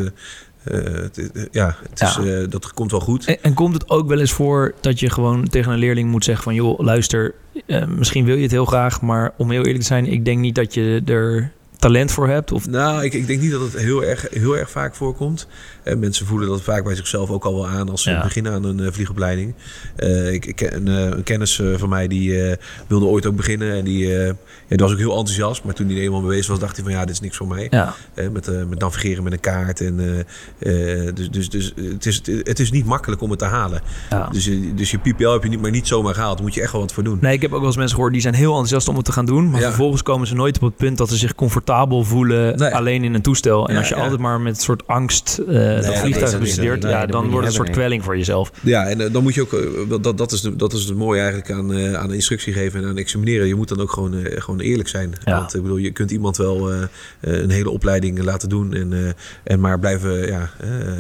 het, 0.75 1.31
eh, 1.33 1.43
ja, 1.51 1.77
het 1.91 2.01
is, 2.01 2.19
Ja. 2.23 2.23
eh, 2.41 2.49
dat 2.49 2.73
komt 2.75 2.91
wel 2.91 3.01
goed. 3.01 3.25
En, 3.25 3.43
en 3.43 3.55
komt 3.55 3.75
het 3.75 3.91
ook 3.91 4.09
wel 4.09 4.19
eens 4.21 4.33
voor 4.33 4.75
dat 4.81 5.01
je 5.01 5.11
gewoon 5.11 5.49
tegen 5.49 5.73
een 5.73 5.79
leerling 5.79 6.11
moet 6.11 6.25
zeggen 6.25 6.45
van... 6.45 6.55
joh, 6.55 6.79
luister, 6.81 7.35
eh, 7.67 7.87
misschien 7.87 8.25
wil 8.25 8.37
je 8.37 8.43
het 8.43 8.51
heel 8.51 8.65
graag... 8.65 9.01
maar 9.01 9.33
om 9.37 9.51
heel 9.51 9.61
eerlijk 9.61 9.81
te 9.81 9.87
zijn, 9.87 10.07
ik 10.07 10.25
denk 10.25 10.39
niet 10.39 10.55
dat 10.55 10.75
je 10.75 11.03
er 11.07 11.51
talent 11.79 12.11
voor 12.11 12.29
hebt. 12.29 12.53
Of, 12.53 12.67
Nou, 12.69 13.05
ik, 13.05 13.13
ik 13.13 13.27
denk 13.27 13.41
niet 13.41 13.51
dat 13.51 13.61
het 13.61 13.77
heel 13.77 14.05
erg, 14.05 14.27
heel 14.31 14.57
erg 14.57 14.71
vaak 14.71 14.95
voorkomt. 14.95 15.47
Mensen 15.95 16.27
voelen 16.27 16.49
dat 16.49 16.63
vaak 16.63 16.85
bij 16.85 16.95
zichzelf 16.95 17.31
ook 17.31 17.45
al 17.45 17.55
wel 17.55 17.67
aan 17.67 17.89
als 17.91 18.03
ze 18.03 18.11
Ja. 18.11 18.23
beginnen 18.23 18.53
aan 18.53 18.65
een 18.65 18.81
eh, 18.81 18.93
vliegopleiding. 18.93 19.55
Eh, 19.97 20.33
ik, 20.33 20.47
ik 20.47 20.61
een, 20.61 20.89
eh, 20.89 20.95
een 21.05 21.23
kennis 21.23 21.63
van 21.77 21.89
mij 21.89 22.09
die 22.09 22.55
wilde 22.87 23.05
ooit 23.07 23.27
ook 23.27 23.37
beginnen. 23.37 23.73
En 23.73 23.85
die, 23.85 24.07
ja, 24.09 24.33
die 24.69 24.79
was 24.79 24.93
ook 24.93 24.99
heel 24.99 25.11
enthousiast. 25.17 25.65
Maar 25.65 25.75
toen 25.75 25.87
hij 25.87 25.97
er 25.97 26.03
eenmaal 26.03 26.23
bezig 26.23 26.47
was, 26.47 26.59
dacht 26.59 26.77
hij 26.77 26.85
van 26.85 26.95
ja, 26.95 27.01
dit 27.01 27.11
is 27.15 27.21
niks 27.21 27.37
voor 27.37 27.47
mij. 27.49 27.67
ja, 27.71 27.95
met, 28.33 28.69
met 28.69 28.79
navigeren 28.79 29.23
met 29.23 29.33
een 29.33 29.41
kaart. 29.41 29.81
En, 29.81 30.25
dus 31.15 31.31
dus, 31.31 31.49
dus 31.51 31.73
het, 31.93 32.07
is, 32.07 32.23
het 32.43 32.59
is 32.61 32.71
niet 32.71 32.85
makkelijk 32.85 33.23
om 33.23 33.31
het 33.31 33.39
te 33.39 33.45
halen. 33.45 33.81
Dus, 34.31 34.45
je- 34.45 34.75
dus 34.75 34.91
je 34.91 34.99
PPL 34.99 35.29
heb 35.29 35.43
je 35.43 35.49
niet, 35.49 35.61
maar 35.61 35.71
niet 35.71 35.87
zomaar 35.87 36.15
gehaald. 36.15 36.35
Daar 36.35 36.47
moet 36.47 36.55
je 36.55 36.61
echt 36.63 36.73
wel 36.73 36.81
wat 36.81 36.93
voor 36.93 37.03
doen. 37.05 37.19
Nee, 37.21 37.33
ik 37.33 37.43
heb 37.43 37.51
ook 37.53 37.59
wel 37.59 37.67
eens 37.67 37.77
mensen 37.77 37.95
gehoord 37.95 38.13
die 38.13 38.23
zijn 38.23 38.35
heel 38.35 38.49
enthousiast 38.51 38.89
om 38.89 38.97
het 38.97 39.05
te 39.05 39.13
gaan 39.13 39.27
doen. 39.27 39.51
Maar 39.51 39.61
vervolgens 39.61 40.03
komen 40.03 40.27
ze 40.27 40.35
nooit 40.35 40.57
op 40.57 40.63
het 40.63 40.77
punt 40.77 40.99
dat 40.99 41.09
ze 41.09 41.17
zich 41.17 41.35
comfortabel 41.35 42.05
voelen 42.05 42.59
Nee. 42.59 42.75
alleen 42.75 43.05
in 43.05 43.15
een 43.15 43.23
toestel. 43.23 43.69
En 43.69 43.77
als 43.77 43.89
je 43.89 43.95
altijd 43.95 44.21
maar 44.21 44.41
met 44.41 44.57
een 44.57 44.63
soort 44.63 44.87
angst 44.87 45.41
dat 45.77 45.93
dat 45.93 45.99
vliegtuig 45.99 46.39
bestudeert, 46.39 46.83
Nee, 46.83 46.93
ja, 46.93 47.07
dan 47.07 47.31
wordt 47.31 47.47
het 47.47 47.47
een 47.47 47.65
soort 47.65 47.77
kwelling 47.77 48.05
voor 48.05 48.17
jezelf. 48.17 48.51
Ja, 48.63 48.87
en 48.87 49.01
eh, 49.01 49.13
dan 49.13 49.23
moet 49.23 49.35
je 49.35 49.43
ook, 49.43 49.53
eh, 49.53 50.01
dat, 50.01 50.19
dat, 50.19 50.33
is 50.33 50.41
de, 50.41 50.57
dat 50.57 50.73
is 50.73 50.85
het 50.85 50.97
mooie 50.97 51.21
eigenlijk 51.21 51.51
aan, 51.51 51.73
eh, 51.73 51.95
aan 51.95 52.13
instructie 52.13 52.53
geven 52.53 52.83
en 52.83 52.89
aan 52.89 52.99
examineren. 52.99 53.47
Je 53.47 53.55
moet 53.55 53.69
dan 53.69 53.81
ook 53.81 53.93
gewoon, 53.93 54.15
gewoon 54.25 54.61
eerlijk 54.61 54.89
zijn. 54.89 55.13
Ja. 55.25 55.39
Want 55.39 55.55
ik 55.55 55.63
bedoel, 55.63 55.77
je 55.77 55.91
kunt 55.91 56.11
iemand 56.11 56.37
wel 56.37 56.73
een 57.21 57.51
hele 57.51 57.71
opleiding 57.71 58.23
laten 58.23 58.49
doen 58.49 58.75
en, 58.75 58.93
eh, 58.93 59.13
en 59.45 59.61
maar 59.61 59.79
blijven 59.79 60.27
ja, 60.27 60.51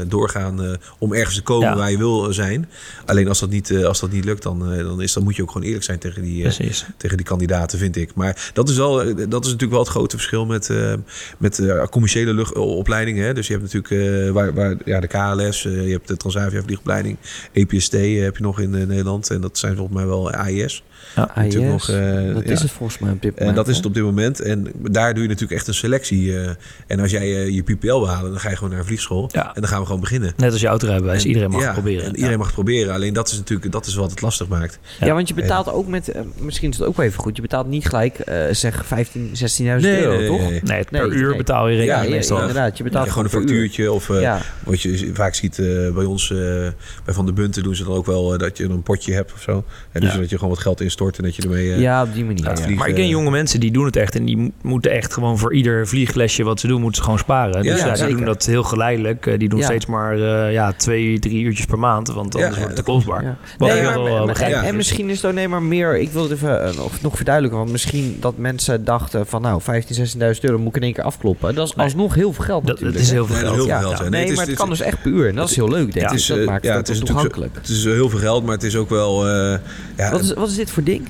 doorgaan 0.08 0.62
eh, 0.62 0.70
om 0.98 1.14
ergens 1.14 1.34
te 1.34 1.42
komen 1.42 1.68
Ja. 1.68 1.76
waar 1.76 1.90
je 1.90 1.98
wil 1.98 2.32
zijn. 2.32 2.68
Alleen 3.06 3.28
als 3.28 3.40
dat 3.40 3.50
niet, 3.50 3.70
eh, 3.70 3.84
als 3.84 4.00
dat 4.00 4.10
niet 4.10 4.24
lukt, 4.24 4.42
dan, 4.42 4.58
dan, 4.78 5.02
is, 5.02 5.12
dan 5.12 5.22
moet 5.22 5.36
je 5.36 5.42
ook 5.42 5.50
gewoon 5.50 5.66
eerlijk 5.66 5.84
zijn 5.84 5.98
tegen 5.98 6.22
die, 6.22 6.44
eh, 6.44 6.70
tegen 6.96 7.16
die 7.16 7.26
kandidaten, 7.26 7.78
vind 7.78 7.96
ik. 7.96 8.14
Maar 8.14 8.50
dat 8.52 8.68
is, 8.68 8.76
wel, 8.76 8.94
dat 9.04 9.44
is 9.44 9.50
natuurlijk 9.50 9.70
wel 9.70 9.80
het 9.80 9.88
grote 9.88 10.16
verschil 10.16 10.46
met, 10.46 10.70
eh, 10.70 10.92
met 11.38 11.58
eh, 11.58 11.84
commerciële 11.84 12.34
luchtopleidingen. 12.34 13.24
Hè. 13.26 13.34
Dus 13.34 13.46
je 13.46 13.52
hebt 13.52 13.72
natuurlijk 13.72 14.26
eh, 14.26 14.30
waar, 14.30 14.54
waar, 14.66 14.76
ja, 14.84 15.00
de 15.00 15.06
KLS, 15.06 15.64
eh, 15.64 15.86
je 15.86 15.92
hebt 15.92 16.08
de 16.08 16.16
Transavia 16.16 16.62
vliegopleiding, 16.62 17.16
EPST 17.52 17.94
eh, 17.94 18.22
heb 18.22 18.36
je 18.36 18.42
nog 18.42 18.60
in 18.60 18.74
eh, 18.74 18.86
Nederland. 18.86 19.30
En 19.30 19.40
dat 19.40 19.58
zijn 19.58 19.76
volgens 19.76 19.96
mij 19.96 20.06
wel 20.06 20.30
AIS. 20.30 20.82
Ja. 21.16 21.30
AIS, 21.34 21.54
nog, 21.54 21.88
eh, 21.88 22.34
dat 22.34 22.44
ja. 22.44 22.50
is 22.52 22.60
het 22.62 22.70
volgens 22.70 22.98
mij 22.98 23.10
op 23.12 23.22
dit 23.22 23.30
moment. 23.30 23.48
En 23.48 23.54
dat 23.54 23.68
is 23.68 23.76
het 23.76 23.86
op 23.86 23.94
dit 23.94 24.02
moment. 24.02 24.40
En 24.40 24.72
daar 24.90 25.12
doe 25.14 25.22
je 25.22 25.28
natuurlijk 25.28 25.58
echt 25.58 25.68
een 25.68 25.74
selectie. 25.74 26.38
eh. 26.40 26.50
en 26.86 27.00
als 27.00 27.10
jij 27.10 27.22
eh, 27.22 27.48
je 27.54 27.62
PPL 27.62 27.86
wil 27.86 28.08
halen, 28.08 28.30
dan 28.30 28.40
ga 28.40 28.48
je 28.48 28.54
gewoon 28.54 28.70
naar 28.70 28.78
een 28.78 28.84
vliegschool. 28.86 29.28
Ja. 29.32 29.46
En 29.54 29.60
dan 29.60 29.70
gaan 29.70 29.80
we 29.80 29.86
gewoon 29.86 30.00
beginnen. 30.00 30.32
Net 30.36 30.52
als 30.52 30.60
je 30.60 30.66
autorijbewijs, 30.66 31.22
En- 31.22 31.28
iedereen 31.28 31.50
mag 31.50 31.60
ja, 31.60 31.66
het 31.66 31.74
proberen. 31.74 32.04
En 32.04 32.14
iedereen 32.16 32.36
mag 32.36 32.46
het 32.46 32.54
proberen. 32.54 32.94
Alleen 32.94 33.12
dat 33.12 33.28
is 33.28 33.36
natuurlijk 33.36 33.72
dat 33.72 33.86
is 33.86 33.94
wat 33.94 34.10
het 34.10 34.20
lastig 34.20 34.48
maakt. 34.48 34.78
Ja, 35.00 35.12
want 35.14 35.28
je 35.28 35.34
betaalt 35.34 35.68
ook 35.72 35.86
met, 35.88 36.12
misschien 36.38 36.70
is 36.70 36.78
het 36.78 36.86
ook 36.86 36.96
wel 36.96 37.06
even 37.06 37.20
goed, 37.20 37.36
je 37.36 37.42
betaalt 37.42 37.66
niet 37.66 37.86
gelijk, 37.86 38.18
eh, 38.18 38.42
zeg 38.50 38.86
15, 38.86 39.30
16.000 39.32 39.90
euro, 40.00 40.26
toch? 40.26 40.40
Nee. 40.50 40.60
Nee, 40.62 40.84
per 40.84 41.08
Nee, 41.08 41.18
uur 41.18 41.28
nee. 41.28 41.36
betaal 41.36 41.68
je 41.68 41.76
rekening 41.76 42.04
ja, 42.08 42.10
meestal. 42.10 42.38
inderdaad. 42.40 42.76
Je 42.78 42.84
betaalt 42.84 43.04
Ja, 43.06 43.10
gewoon 43.12 43.24
een 43.24 43.32
factuurtje 43.38 43.92
of 43.92 44.10
eh, 44.10 44.20
Ja. 44.20 44.40
wat 44.64 44.80
je 44.80 45.10
vaak 45.12 45.34
ziet 45.34 45.58
eh, 45.58 45.66
bij 45.94 46.04
ons, 46.04 46.30
eh, 46.30 46.36
bij 47.04 47.14
Van 47.14 47.26
de 47.26 47.32
Bunten 47.32 47.62
doen 47.62 47.74
ze 47.74 47.84
dan 47.84 47.92
ook 47.94 48.06
wel 48.06 48.38
dat 48.38 48.56
je 48.58 48.64
een 48.64 48.82
potje 48.82 49.12
hebt 49.12 49.32
of 49.32 49.40
zo. 49.42 49.64
En 49.92 50.00
dus 50.00 50.14
dat 50.16 50.30
je 50.30 50.36
gewoon 50.38 50.52
wat 50.54 50.62
geld 50.62 50.80
instort 50.86 51.18
en 51.18 51.24
dat 51.24 51.36
je 51.36 51.42
ermee... 51.42 51.72
eh, 51.72 51.80
Ja, 51.80 52.02
op 52.02 52.14
die 52.14 52.24
manier. 52.24 52.44
laat 52.44 52.50
ja. 52.58 52.64
vliegen. 52.64 52.78
Maar 52.78 52.88
ik 52.88 52.94
ken 52.94 53.08
jonge 53.08 53.30
mensen 53.30 53.60
die 53.60 53.70
doen 53.70 53.84
het 53.84 53.96
echt 53.96 54.14
en 54.14 54.24
die 54.24 54.36
mo- 54.36 54.50
moeten 54.62 54.90
echt 54.90 55.12
gewoon 55.12 55.38
voor 55.38 55.54
ieder 55.54 55.86
vlieglesje 55.88 56.42
wat 56.42 56.60
ze 56.60 56.66
doen, 56.66 56.80
moeten 56.80 56.96
ze 56.96 57.02
gewoon 57.02 57.18
sparen. 57.18 57.62
Ja, 57.62 57.72
dus 57.72 57.80
ja, 58.00 58.06
die 58.06 58.16
doen 58.16 58.24
dat 58.24 58.44
heel 58.44 58.62
geleidelijk. 58.62 59.26
Eh, 59.26 59.38
Die 59.38 59.48
doen 59.48 59.58
Ja. 59.58 59.64
steeds 59.64 59.86
maar 59.86 60.12
eh, 60.20 60.52
ja, 60.52 60.72
twee, 60.72 61.18
drie 61.18 61.42
uurtjes 61.42 61.66
per 61.66 61.78
maand, 61.78 62.06
want 62.08 62.18
anders 62.34 62.42
Ja, 62.42 62.48
wordt 62.48 62.60
het 62.60 62.70
ja, 62.70 62.74
te 62.84 62.90
kostbaar. 62.90 63.22
Ja. 63.22 63.36
Wat 63.58 63.68
Nee, 63.68 63.78
ik 63.78 63.84
maar- 63.84 64.02
wel, 64.02 64.28
en, 64.28 64.52
en 64.54 64.64
is. 64.64 64.72
misschien 64.72 65.08
is 65.10 65.22
het 65.22 65.30
alleen 65.30 65.50
maar 65.50 65.62
meer... 65.62 65.98
Ik 65.98 66.10
wil 66.10 66.22
het 66.22 66.32
even 66.32 66.64
eh, 66.64 66.76
nog, 66.76 67.00
nog 67.02 67.14
verduidelijken. 67.16 67.60
Want 67.60 67.72
misschien 67.72 68.16
dat 68.20 68.36
mensen 68.38 68.84
dachten 68.84 69.26
van... 69.26 69.42
Nou, 69.42 69.60
15.000, 69.62 69.66
16.000 69.96 70.40
euro 70.40 70.58
moet 70.58 70.68
ik 70.68 70.76
in 70.76 70.82
één 70.82 70.92
keer 70.92 71.04
afkloppen. 71.04 71.54
Dat 71.54 71.68
is 71.68 71.74
Nee. 71.74 71.84
alsnog 71.84 72.14
heel 72.14 72.32
veel 72.32 72.44
geld 72.44 72.60
Dat, 72.66 72.70
natuurlijk. 72.70 72.96
dat 72.98 73.06
is 73.06 73.12
heel 73.12 73.26
veel 73.26 73.34
Nee, 73.34 73.44
dat 73.44 73.52
is 73.52 73.58
geld. 73.58 73.68
heel 73.80 73.90
veel 73.96 74.04
Ja. 74.04 74.10
Nee, 74.10 74.24
Nee, 74.26 74.36
maar 74.36 74.46
het 74.46 74.54
kan 74.54 74.68
dus 74.68 74.80
echt 74.80 75.02
per 75.02 75.10
uur. 75.10 75.28
En 75.28 75.34
dat 75.34 75.50
is 75.50 75.56
heel 75.56 75.68
leuk, 75.68 75.92
denk 75.92 75.94
Ja, 75.94 76.02
ik. 76.02 76.08
Het 76.10 76.18
is, 76.20 76.26
dat 76.26 76.44
maakt 76.44 76.64
ja, 76.64 76.76
het 76.76 76.90
ook 76.90 77.04
toegankelijk. 77.06 77.54
Het 77.54 77.68
is 77.68 77.84
heel 77.84 78.08
veel 78.10 78.18
geld, 78.18 78.44
maar 78.44 78.54
het 78.54 78.62
is 78.62 78.76
ook 78.76 78.88
wel... 78.88 79.28
eh, 79.28 79.58
ja, 79.96 80.10
Wat 80.10 80.20
is, 80.20 80.32
wat 80.34 80.48
is 80.48 80.54
dit 80.56 80.70
voor 80.70 80.75
ding? 80.82 81.08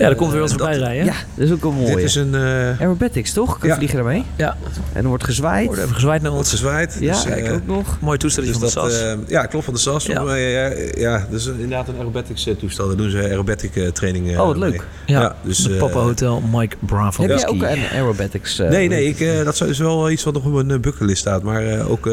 Ja, 0.00 0.06
daar 0.06 0.14
komt 0.14 0.30
weer 0.32 0.40
wat 0.40 0.48
dat- 0.50 0.58
voorbij 0.58 0.78
rijden. 0.78 1.04
Ja, 1.04 1.14
dat 1.34 1.46
is 1.46 1.52
ook 1.52 1.64
een 1.64 1.74
mooie. 1.74 1.94
dit 1.96 2.04
is 2.04 2.14
een... 2.14 2.34
eh 2.34 2.80
Aerobatics, 2.80 3.32
toch? 3.32 3.52
Kun 3.52 3.60
je 3.62 3.68
Ja. 3.68 3.74
vliegen 3.76 3.96
daarmee? 3.96 4.24
Ja. 4.36 4.56
En 4.92 5.02
er 5.02 5.08
wordt 5.08 5.24
gezwaaid. 5.24 5.66
Wordt 5.66 5.80
even 5.82 5.94
gezwaaid 5.94 6.22
naar 6.22 6.30
wat 6.30 6.40
ons. 6.40 6.50
gezwaaid. 6.50 6.96
Ja, 7.00 7.12
dus, 7.12 7.24
kijk 7.24 7.46
eh, 7.46 7.52
ook 7.54 7.66
nog. 7.66 7.98
Mooi 8.00 8.18
toestel 8.18 8.42
Dus 8.42 8.52
van 8.52 8.60
de 8.60 8.74
dat, 8.74 8.92
SAS. 8.92 9.02
eh, 9.02 9.12
ja, 9.26 9.46
klopt 9.46 9.64
van 9.64 9.74
de 9.74 9.80
SAS. 9.80 10.06
Ja. 10.06 10.34
Ja, 10.36 10.72
ja, 10.96 11.26
dus 11.30 11.46
inderdaad 11.46 11.88
een 11.88 11.96
aerobatics 11.98 12.46
eh, 12.46 12.54
toestel. 12.54 12.86
Daar 12.86 12.96
doen 12.96 13.10
ze 13.10 13.18
aerobatic 13.18 13.76
eh, 13.76 13.88
training 13.88 14.30
eh, 14.32 14.40
Oh, 14.40 14.46
wat 14.46 14.56
leuk. 14.56 14.70
mee. 14.70 14.80
ja, 15.06 15.20
ja, 15.20 15.36
dus, 15.42 15.58
de 15.58 15.72
eh, 15.72 15.78
Papa 15.78 15.98
Hotel 16.00 16.42
Mike 16.52 16.76
Bravo. 16.80 17.22
Heb 17.22 17.38
jij 17.38 17.48
ook 17.48 17.62
een 17.62 17.84
aerobatics? 17.92 18.58
eh, 18.58 18.68
Nee, 18.70 18.88
nee, 18.88 19.06
ik, 19.08 19.20
eh, 19.20 19.44
dat 19.44 19.60
is 19.60 19.78
wel 19.78 20.10
iets 20.10 20.24
wat 20.24 20.34
nog 20.34 20.44
op 20.44 20.52
mijn 20.52 20.70
eh, 20.70 20.78
bucketlist 20.78 21.20
staat. 21.20 21.42
Maar 21.42 21.66
eh, 21.66 21.90
ook 21.90 22.06
eh, 22.06 22.12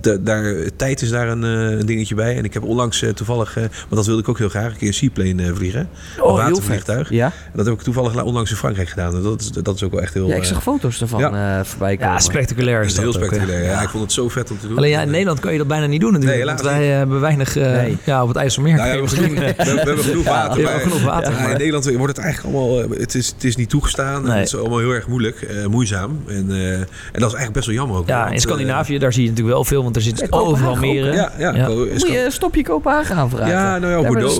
de- 0.00 0.22
daar, 0.22 0.54
tijd 0.76 1.02
is 1.02 1.10
daar 1.10 1.28
een, 1.28 1.44
eh, 1.44 1.78
een 1.78 1.86
dingetje 1.86 2.14
bij. 2.14 2.36
En 2.36 2.44
ik 2.44 2.54
heb 2.54 2.62
onlangs 2.62 3.02
eh, 3.02 3.10
toevallig, 3.10 3.56
eh, 3.56 3.62
want 3.62 3.72
dat 3.94 4.06
wilde 4.06 4.20
ik 4.22 4.28
ook 4.28 4.38
heel 4.38 4.48
graag, 4.48 4.70
een 4.72 4.76
keer 4.78 4.88
een 4.88 4.94
seaplane 4.94 5.42
eh, 5.42 5.50
vliegen. 5.54 5.88
Oh, 6.20 6.46
heel 6.46 6.60
vet. 6.60 6.84
Ja? 7.08 7.24
En 7.26 7.32
dat 7.54 7.66
heb 7.66 7.74
ik 7.74 7.80
toevallig 7.82 8.14
la- 8.14 8.22
onlangs 8.22 8.50
in 8.50 8.56
Frankrijk 8.56 8.88
gedaan. 8.88 9.14
En 9.14 9.22
dat 9.22 9.40
is, 9.40 9.50
dat 9.50 9.74
is 9.74 9.82
ook 9.82 9.90
wel 9.92 10.00
echt 10.00 10.14
heel, 10.14 10.28
ja, 10.28 10.34
ik 10.34 10.42
eh, 10.42 10.48
zag 10.48 10.62
foto's 10.62 11.00
ervan 11.00 11.20
ja. 11.20 11.58
eh, 11.58 11.64
voorbij 11.64 11.96
komen. 11.96 12.12
Ja, 12.12 12.18
spectaculair 12.20 12.76
dat 12.76 12.86
is 12.86 12.92
is 12.92 12.98
heel 12.98 13.12
dat 13.12 13.16
ook, 13.16 13.20
hè. 13.30 13.34
spectaculair. 13.36 13.70
Ja, 13.70 13.82
ik 13.82 13.88
vond 13.88 14.02
het 14.02 14.12
zo 14.12 14.28
vet 14.28 14.50
om 14.50 14.58
te 14.58 14.68
doen. 14.68 14.76
Alleen 14.76 14.90
ja, 14.90 15.00
in 15.02 15.10
Nederland 15.10 15.40
kan 15.40 15.52
je 15.52 15.58
dat 15.58 15.66
bijna 15.68 15.86
niet 15.86 16.00
doen 16.00 16.12
natuurlijk. 16.12 16.38
Nee, 16.38 16.46
want 16.48 16.60
wij 16.62 16.90
eh, 16.90 16.96
hebben 16.96 17.20
weinig 17.20 17.56
eh, 17.56 17.70
Nee. 17.72 17.96
ja, 18.04 18.22
op 18.22 18.28
het 18.28 18.36
IJsselmeer. 18.36 18.74
Nou 18.76 18.88
je 18.88 19.02
we, 19.02 19.28
we, 19.28 19.54
we 19.56 19.64
hebben 19.64 20.04
genoeg 20.04 20.24
water. 20.38 20.58
je 20.58 20.64
maar- 20.64 20.80
genoeg 20.80 21.02
water. 21.02 21.32
In 21.50 21.56
Nederland 21.56 21.84
wordt 21.96 22.16
het 22.16 22.24
eigenlijk 22.24 22.56
allemaal... 22.56 22.88
Het 22.90 23.14
is, 23.14 23.28
het 23.28 23.44
is 23.44 23.56
niet 23.56 23.68
toegestaan. 23.70 24.22
Nee. 24.22 24.32
Het 24.38 24.46
is 24.46 24.56
allemaal 24.56 24.78
heel 24.78 24.90
erg 24.92 25.06
moeilijk. 25.06 25.40
eh, 25.42 25.66
moeizaam. 25.66 26.20
En, 26.28 26.46
eh, 26.50 26.72
en 26.72 26.86
dat 27.12 27.14
is 27.14 27.22
eigenlijk 27.22 27.52
best 27.52 27.66
wel 27.66 27.74
jammer 27.74 27.96
ook. 27.96 28.08
Ja, 28.08 28.20
want, 28.20 28.32
in 28.32 28.40
Scandinavië, 28.40 28.98
daar 28.98 29.12
zie 29.12 29.22
je 29.22 29.28
natuurlijk 29.28 29.54
wel 29.56 29.64
veel, 29.64 29.82
want 29.82 29.96
er 29.96 30.02
zitten 30.02 30.26
Ja, 30.30 30.38
overal 30.38 30.74
meren. 30.76 31.14
Ja, 31.14 31.32
ja. 31.38 31.68
Moet 31.68 32.08
je 32.08 32.24
een 32.24 32.32
stopje 32.32 32.62
Kopenhagen 32.62 33.16
aanvragen? 33.16 33.48
Ja, 33.48 33.78
nou 33.78 33.92
ja, 34.02 34.08
Bordeaux, 34.08 34.38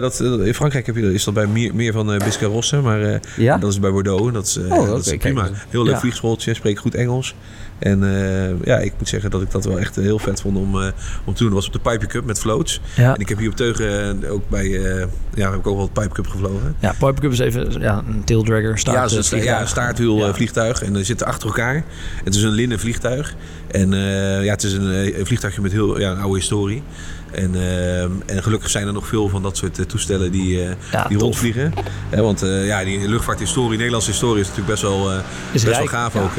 dat, 0.00 0.20
in 0.46 0.54
Frankrijk 0.54 0.86
heb 0.86 0.96
je, 0.96 1.14
is 1.14 1.24
dat 1.24 1.34
bij 1.34 1.46
meer, 1.46 1.74
meer 1.82 1.92
van 1.92 2.12
uh, 2.12 2.18
Biscarrosse, 2.18 2.80
maar 2.80 3.02
eh, 3.02 3.20
Ja? 3.36 3.56
dat 3.58 3.70
is 3.70 3.80
bij 3.80 3.90
Bordeaux. 3.90 4.32
Dat 4.32 4.46
is, 4.46 4.56
eh, 4.56 4.78
Oh, 4.78 4.86
dat 4.86 5.06
is 5.06 5.16
prima. 5.16 5.50
Heel 5.68 5.84
leuk 5.84 5.98
vliegschooltje, 5.98 6.54
spreek 6.54 6.78
goed 6.78 6.94
Engels. 6.94 7.34
En 7.82 8.02
eh, 8.04 8.64
ja, 8.64 8.78
ik 8.78 8.92
moet 8.98 9.08
zeggen 9.08 9.30
dat 9.30 9.42
ik 9.42 9.50
dat 9.50 9.64
wel 9.64 9.78
echt 9.78 9.96
eh, 9.98 10.04
heel 10.04 10.18
vet 10.18 10.40
vond 10.40 10.56
om, 10.56 10.82
eh, 10.82 10.88
om 11.24 11.34
te 11.34 11.42
doen. 11.42 11.52
Dat 11.52 11.58
was 11.64 11.66
op 11.66 11.72
de 11.84 11.90
Pipe 11.90 12.06
Cup 12.06 12.24
met 12.24 12.38
floats. 12.38 12.80
Ja. 12.96 13.14
En 13.14 13.20
ik 13.20 13.28
heb 13.28 13.38
hier 13.38 13.48
op 13.48 13.56
Teugen 13.56 14.22
eh, 14.24 14.32
ook 14.32 14.48
bij, 14.48 14.64
eh, 14.84 15.06
ja, 15.34 15.50
heb 15.50 15.58
ik 15.58 15.66
ook 15.66 15.76
wel 15.76 15.90
de 15.92 16.00
Pipe 16.00 16.14
Cup 16.14 16.26
gevlogen. 16.26 16.76
Ja, 16.78 16.94
Pipe 16.98 17.20
Cup 17.20 17.32
is 17.32 17.38
even 17.38 17.80
ja, 17.80 18.02
een 18.08 18.24
taildragger, 18.24 18.78
staart, 18.78 18.96
ja, 18.96 19.02
het 19.02 19.10
eh, 19.12 19.16
een, 19.18 19.24
vliegtuig. 19.24 19.60
ja, 19.60 19.66
staartwiel 19.66 20.16
Ja. 20.16 20.26
eh, 20.28 20.34
vliegtuig. 20.34 20.82
En 20.82 20.92
dan 20.92 21.04
zitten 21.04 21.26
achter 21.26 21.46
elkaar. 21.48 21.84
Het 22.24 22.34
is 22.34 22.42
een 22.42 22.50
linnen 22.50 22.78
vliegtuig. 22.78 23.34
En 23.70 23.92
eh, 23.92 24.44
ja, 24.44 24.50
het 24.50 24.62
is 24.62 24.72
een, 24.72 24.92
eh, 24.92 25.18
een 25.18 25.26
vliegtuigje 25.26 25.60
met 25.60 25.72
heel 25.72 26.00
ja, 26.00 26.10
een 26.10 26.20
oude 26.20 26.38
historie. 26.38 26.82
En, 27.30 27.54
eh, 27.54 28.02
en 28.02 28.42
gelukkig 28.42 28.70
zijn 28.70 28.86
er 28.86 28.92
nog 28.92 29.06
veel 29.06 29.28
van 29.28 29.42
dat 29.42 29.56
soort 29.56 29.78
eh, 29.78 29.84
toestellen 29.84 30.32
die, 30.32 30.62
eh, 30.62 30.70
Ja, 30.92 31.04
die 31.08 31.18
rondvliegen. 31.18 31.72
Hè, 32.10 32.22
want 32.22 32.42
eh, 32.42 32.66
ja, 32.66 32.84
die 32.84 33.08
luchtvaarthistorie, 33.08 33.76
Nederlandse 33.76 34.10
historie 34.10 34.40
is 34.40 34.48
natuurlijk 34.48 34.70
best 34.80 34.82
wel, 34.82 35.10
eh, 35.12 35.18
best 35.52 35.64
wel 35.64 35.86
gaaf 35.86 36.14
ja. 36.14 36.20
ook. 36.20 36.30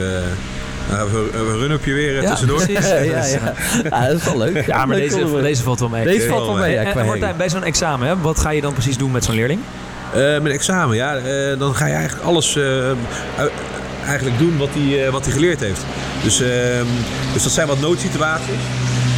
Eh. 0.90 0.96
nou, 0.98 1.12
we 1.12 1.30
hebben 1.36 1.54
een 1.54 1.60
run-upje 1.60 1.94
weer 1.94 2.16
eh, 2.18 2.22
Ja, 2.22 2.30
tussendoor. 2.30 2.66
precies. 2.66 2.88
ja, 2.88 2.96
ja, 2.96 3.26
ja. 3.26 3.54
ja, 3.90 4.08
dat 4.08 4.18
is 4.20 4.24
wel 4.24 4.38
leuk. 4.38 4.66
Ja, 4.66 4.86
maar 4.86 4.98
Leuk 4.98 5.10
deze, 5.12 5.42
deze 5.42 5.64
valt 5.64 5.80
wel 5.80 5.90
mee. 5.90 6.04
Deze 6.06 6.28
valt 6.28 6.46
wel 6.46 6.56
mee, 6.58 6.74
ja, 6.74 6.84
En- 6.84 7.06
Martijn, 7.06 7.38
bij 7.38 7.50
zo'n 7.50 7.64
examen, 7.64 8.08
hè, 8.08 8.18
wat 8.22 8.40
ga 8.40 8.50
je 8.50 8.62
dan 8.62 8.74
precies 8.74 8.98
doen 8.98 9.12
met 9.12 9.24
zo'n 9.24 9.36
leerling? 9.36 9.60
Eh, 10.14 10.40
met 10.40 10.52
examen, 10.52 10.96
ja. 10.96 11.16
eh, 11.18 11.60
dan 11.60 11.76
ga 11.76 11.86
je 11.86 11.94
eigenlijk 11.94 12.26
alles 12.26 12.56
eh, 12.56 12.92
eigenlijk 14.06 14.38
doen 14.38 14.58
wat 14.58 14.70
hij, 14.74 15.06
eh, 15.06 15.12
wat 15.12 15.24
hij 15.26 15.34
geleerd 15.34 15.60
heeft. 15.60 15.82
Dus, 16.24 16.42
ehm, 16.42 16.86
dus 17.34 17.44
dat 17.44 17.52
zijn 17.52 17.68
wat 17.68 17.80
noodsituaties. 17.80 18.56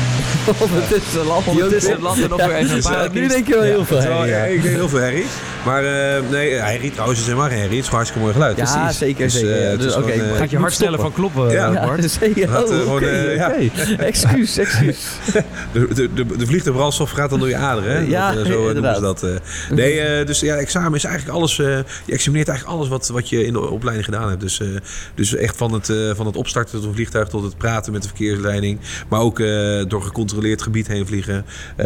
Ondertussen 0.68 1.26
land. 1.26 1.46
Ondertussen 1.48 1.92
het 1.92 2.02
land 2.02 2.22
en 2.24 2.30
nog 2.30 2.46
weer 2.46 2.56
even 2.56 2.76
een 2.76 2.82
paar 2.82 3.10
nu 3.12 3.28
denk 3.28 3.48
je 3.48 3.54
wel 3.54 3.64
heel 3.64 3.86
veel. 3.86 4.00
Herrie, 4.02 4.56
ik 4.56 4.62
deed 4.62 4.72
heel 4.72 4.90
veel 4.90 5.00
herrie. 5.00 5.26
Maar 5.66 5.84
eh, 5.84 6.22
nee, 6.32 6.54
herrie 6.54 6.92
trouwens 6.92 7.20
is 7.20 7.26
helemaal 7.26 7.48
geen 7.48 7.58
herrie. 7.60 7.76
Het 7.76 7.84
is 7.84 7.90
gewoon 7.90 8.00
hartstikke 8.06 8.20
mooi 8.28 8.34
geluid. 8.34 8.58
Ja, 8.58 8.82
Precies. 8.84 8.98
zeker, 8.98 9.24
Dus, 9.24 9.34
zeker. 9.34 9.52
eh, 9.52 9.62
Ja, 9.64 9.70
het 9.70 9.80
dus, 9.82 9.96
oké, 9.96 10.12
eh, 10.12 10.38
gaat 10.38 10.50
je 10.50 10.58
hart 10.58 10.74
sneller 10.74 11.00
van 11.00 11.14
kloppen, 11.14 11.52
Ja. 11.52 11.86
Bart? 11.86 12.02
Ja, 12.02 12.08
zeker. 12.08 12.50
Oh, 12.50 12.68
gewoon, 12.68 12.96
oké, 12.96 13.06
eh, 13.06 13.36
ja. 13.36 13.54
Excuus, 13.98 14.58
excuus. 14.58 14.98
de, 15.74 15.88
de, 15.94 16.14
de, 16.14 16.26
de 16.38 16.46
vliegtuigbrandstof 16.46 17.12
gaat 17.12 17.30
dan 17.30 17.40
door 17.40 17.50
je 17.50 17.56
aderen. 17.56 17.92
Hè? 17.92 18.00
Ja, 18.00 18.34
dat, 18.34 18.46
zo 18.46 18.52
noemen 18.52 18.68
inderdaad. 18.76 18.96
ze 18.96 19.02
dat. 19.02 19.24
eh. 19.24 19.76
Nee, 19.76 20.00
eh, 20.00 20.26
dus 20.26 20.40
ja, 20.40 20.56
examen 20.56 20.94
is 20.94 21.04
eigenlijk 21.04 21.38
alles. 21.38 21.60
eh, 21.60 21.66
je 22.06 22.14
examineert 22.14 22.48
eigenlijk 22.48 22.78
alles 22.78 22.90
wat, 22.90 23.08
wat 23.08 23.30
je 23.30 23.46
in 23.46 23.54
de 23.54 23.70
opleiding 23.70 24.06
gedaan 24.06 24.30
hebt. 24.30 24.42
Dus, 24.42 24.60
eh, 24.60 24.68
dus 25.16 25.36
echt 25.36 25.58
van 25.58 25.74
het, 25.74 25.90
eh, 25.90 25.96
van 26.16 26.26
het 26.26 26.36
opstarten 26.36 26.74
tot 26.80 26.84
een 26.84 26.94
vliegtuig 26.94 27.28
tot 27.28 27.44
het 27.44 27.58
praten 27.58 27.92
met 27.92 28.02
de 28.02 28.08
verkeersleiding. 28.08 28.80
Maar 29.10 29.20
ook 29.20 29.40
eh, 29.40 29.48
door 29.88 30.02
gecontroleerd 30.02 30.62
gebied 30.62 30.88
heen 30.88 31.08
vliegen. 31.08 31.46
Eh, 31.76 31.86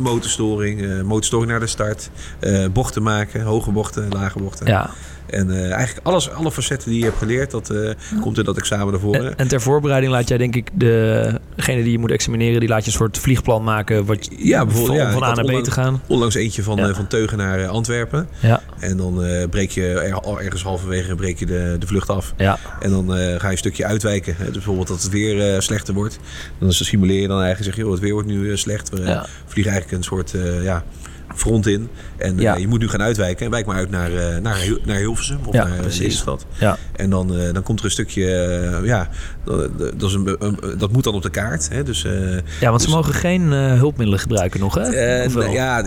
motorstoring, 0.00 0.82
eh, 0.82 1.00
motorstoring 1.02 1.50
naar 1.50 1.60
de 1.60 1.66
start. 1.66 2.10
eh, 2.40 2.64
bochten 3.02 3.16
maken, 3.16 3.42
hoge 3.42 3.70
bochten, 3.70 4.08
lage 4.08 4.38
bochten. 4.38 4.66
Ja, 4.66 4.90
En 5.26 5.50
eh, 5.50 5.72
eigenlijk 5.72 6.06
alles, 6.06 6.30
alle 6.30 6.52
facetten 6.52 6.90
die 6.90 6.98
je 6.98 7.04
hebt 7.04 7.18
geleerd, 7.18 7.50
dat 7.50 7.70
eh, 7.70 7.90
komt 8.20 8.38
in 8.38 8.44
dat 8.44 8.56
examen 8.56 8.90
naar 8.90 9.00
voren. 9.00 9.26
en, 9.26 9.36
en 9.36 9.48
ter 9.48 9.60
voorbereiding 9.60 10.12
laat 10.12 10.28
jij 10.28 10.38
denk 10.38 10.56
ik 10.56 10.70
degene 10.74 11.82
die 11.82 11.90
je 11.92 11.98
moet 11.98 12.10
examineren, 12.10 12.60
die 12.60 12.68
laat 12.68 12.84
je 12.84 12.90
een 12.90 12.96
soort 12.96 13.18
vliegplan 13.18 13.64
maken 13.64 14.04
wat, 14.04 14.28
Ja, 14.36 14.64
bijvoorbeeld, 14.66 14.98
van, 14.98 15.06
ja, 15.06 15.12
van 15.12 15.22
A 15.22 15.34
naar 15.34 15.60
B 15.60 15.64
te 15.64 15.70
gaan. 15.70 16.02
Onlangs 16.06 16.34
eentje 16.34 16.62
van, 16.62 16.76
Ja. 16.76 16.88
eh, 16.88 16.94
van 16.94 17.06
Teugen 17.06 17.38
naar 17.38 17.66
Antwerpen. 17.66 18.28
Ja, 18.40 18.60
En 18.78 18.96
dan 18.96 19.22
breek 19.50 19.70
je 19.70 19.86
er, 19.86 20.14
al 20.20 20.40
ergens 20.40 20.62
halverwege 20.62 21.14
breek 21.14 21.38
je 21.38 21.46
de, 21.46 21.76
de 21.78 21.86
vlucht 21.86 22.08
af. 22.08 22.32
ja. 22.36 22.58
En 22.80 22.90
dan 22.90 23.08
ga 23.10 23.46
je 23.46 23.50
een 23.50 23.58
stukje 23.58 23.84
uitwijken. 23.84 24.34
Hè. 24.36 24.44
Dus 24.44 24.52
bijvoorbeeld 24.52 24.88
dat 24.88 25.02
het 25.02 25.10
weer 25.12 25.62
slechter 25.62 25.94
wordt. 25.94 26.18
Dan 26.58 26.72
simuleer 26.72 27.20
je 27.20 27.28
dan 27.28 27.40
eigenlijk, 27.42 27.64
zeg 27.64 27.74
je, 27.74 27.80
joh, 27.82 27.90
het 27.92 28.00
weer 28.00 28.12
wordt 28.12 28.28
nu 28.28 28.56
slecht. 28.56 28.88
We 28.90 29.22
vliegen 29.46 29.72
eigenlijk 29.72 29.92
een 29.92 30.02
soort 30.08 30.34
ja, 30.62 30.84
front 31.34 31.66
in. 31.66 31.88
En 32.16 32.38
eh, 32.38 32.58
je 32.58 32.68
moet 32.68 32.80
nu 32.80 32.88
gaan 32.88 33.02
uitwijken. 33.02 33.44
En 33.44 33.50
wijk 33.50 33.66
maar 33.66 33.76
uit 33.76 33.90
naar, 33.90 34.12
eh, 34.12 34.36
naar, 34.42 34.58
naar 34.84 34.96
Hilversum 34.96 35.38
of 35.44 35.54
Ja, 35.54 35.66
naar 35.66 35.76
precies. 35.80 35.98
Lelystad. 35.98 36.46
ja. 36.58 36.76
En 36.96 37.10
dan, 37.10 37.36
eh, 37.38 37.52
dan 37.52 37.62
komt 37.62 37.78
er 37.78 37.84
een 37.84 37.90
stukje, 37.90 38.34
eh, 38.34 38.86
ja, 38.86 39.08
dat, 39.44 39.78
dat, 39.98 40.08
is 40.10 40.14
een, 40.14 40.36
een- 40.38 40.78
dat 40.78 40.92
moet 40.92 41.04
dan 41.04 41.14
op 41.14 41.22
de 41.22 41.30
kaart. 41.30 41.68
Hè. 41.72 41.82
Dus, 41.82 42.04
eh, 42.04 42.12
Ja, 42.60 42.68
want 42.68 42.80
ze 42.80 42.86
Dus- 42.86 42.96
mogen 42.96 43.14
geen 43.14 43.52
eh, 43.52 43.72
hulpmiddelen 43.72 44.20
gebruiken 44.20 44.60
nog, 44.60 44.74
hè? 44.74 44.80
eh, 44.82 45.34
nou 45.34 45.50
ja, 45.52 45.82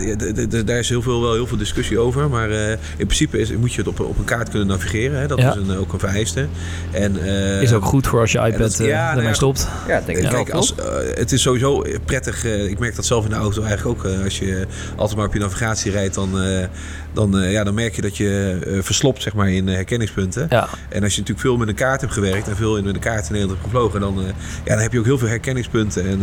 daar 0.64 0.78
is 0.78 0.88
heel 0.88 1.02
veel, 1.02 1.20
wel 1.20 1.32
heel 1.32 1.46
veel 1.46 1.56
discussie 1.56 1.98
over. 1.98 2.28
Maar 2.28 2.50
eh, 2.50 2.70
in 2.70 3.06
principe 3.06 3.38
is, 3.38 3.52
moet 3.56 3.72
je 3.72 3.78
het 3.78 3.88
op, 3.88 4.00
op 4.00 4.18
een 4.18 4.24
kaart 4.24 4.48
kunnen 4.48 4.68
navigeren. 4.68 5.20
Hè. 5.20 5.26
Dat 5.26 5.38
Ja. 5.38 5.50
is 5.50 5.56
een, 5.56 5.76
ook 5.76 5.92
een 5.92 5.98
vereiste. 5.98 6.46
En, 6.90 7.22
eh, 7.24 7.62
Is 7.62 7.72
ook 7.72 7.84
goed 7.84 8.06
voor 8.06 8.20
als 8.20 8.32
je 8.32 8.38
iPad 8.38 8.58
dat- 8.58 8.80
eh, 8.80 8.86
ja, 8.86 9.00
nou 9.04 9.10
ermee 9.10 9.26
ja, 9.26 9.32
stopt. 9.34 9.68
Ja, 9.88 10.00
denk 10.06 10.18
ik 10.18 10.28
Kijk, 10.28 10.46
wel, 10.46 10.56
als, 10.56 10.74
eh, 10.74 10.84
het 11.14 11.32
is 11.32 11.42
sowieso 11.42 11.84
prettig. 12.04 12.44
eh, 12.44 12.68
ik 12.70 12.78
merk 12.78 12.96
dat 12.96 13.06
zelf 13.06 13.24
in 13.24 13.30
de 13.30 13.36
auto 13.36 13.62
eigenlijk 13.62 13.98
ook. 13.98 14.04
eh, 14.12 14.24
als 14.24 14.38
je 14.38 14.66
altijd 14.96 15.16
maar 15.16 15.26
op 15.26 15.32
je 15.38 15.44
navigatie 15.44 15.90
rijdt, 15.90 16.14
dan, 16.14 16.42
eh, 16.42 16.66
dan, 17.12 17.38
eh, 17.38 17.52
ja, 17.52 17.64
dan 17.64 17.74
merk 17.74 17.96
je 17.96 18.02
dat 18.02 18.16
je 18.16 18.58
eh, 18.66 18.82
verslopt 18.82 19.22
zeg 19.22 19.34
maar, 19.34 19.50
in 19.50 19.68
herkenningspunten. 19.68 20.46
Ja, 20.50 20.68
En 20.88 21.02
als 21.02 21.14
je 21.14 21.20
natuurlijk 21.20 21.46
veel 21.46 21.56
met 21.56 21.68
een 21.68 21.74
kaart 21.74 22.00
hebt 22.00 22.12
gewerkt 22.12 22.48
en 22.48 22.56
veel 22.56 22.76
in 22.76 22.84
met 22.84 22.94
een 22.94 23.00
kaart 23.00 23.26
in 23.26 23.32
Nederland 23.32 23.60
hebt 23.60 23.72
gevlogen, 23.72 24.00
dan, 24.00 24.24
ja, 24.64 24.74
dan 24.74 24.78
heb 24.78 24.92
je 24.92 24.98
ook 24.98 25.04
heel 25.04 25.18
veel 25.18 25.28
herkenningspunten. 25.28 26.06
En 26.06 26.20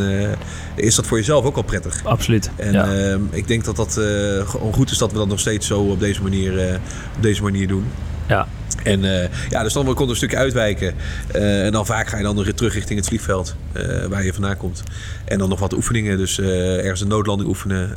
is 0.76 0.95
dat 0.95 1.07
voor 1.07 1.18
jezelf 1.18 1.45
ook 1.45 1.55
al 1.55 1.63
prettig. 1.63 2.01
absoluut. 2.03 2.49
En 2.55 2.72
ja. 2.72 2.93
ehm, 2.93 3.22
ik 3.32 3.47
denk 3.47 3.66
dat 3.66 3.76
dat 3.76 3.93
gewoon 4.45 4.74
goed 4.74 4.91
is 4.91 4.97
dat 4.97 5.11
we 5.11 5.18
dat 5.18 5.28
nog 5.28 5.39
steeds 5.39 5.68
zo 5.68 5.80
op 5.80 5.99
deze 5.99 6.22
manier, 6.22 6.80
op 7.16 7.24
deze 7.24 7.43
manier 7.43 7.68
doen. 7.68 7.86
ja. 8.28 8.47
En 8.84 9.01
ja, 9.49 9.63
dus 9.63 9.74
dan 9.74 9.93
kon 9.93 10.03
er 10.03 10.09
een 10.09 10.16
stukje 10.16 10.38
uitwijken. 10.38 10.93
En 11.32 11.72
dan 11.72 11.86
vaak 11.86 12.07
ga 12.07 12.18
je 12.18 12.24
dan 12.24 12.43
weer 12.43 12.53
terug 12.53 12.74
richting 12.74 12.99
het 12.99 13.07
vliegveld 13.07 13.55
waar 14.09 14.24
je 14.26 14.34
vandaan 14.34 14.57
komt. 14.57 14.84
En 15.26 15.38
dan 15.38 15.49
nog 15.49 15.59
wat 15.59 15.74
oefeningen. 15.74 16.18
Dus 16.18 16.39
ergens 16.39 17.01
een 17.01 17.07
noodlanding 17.07 17.49
oefenen. 17.49 17.95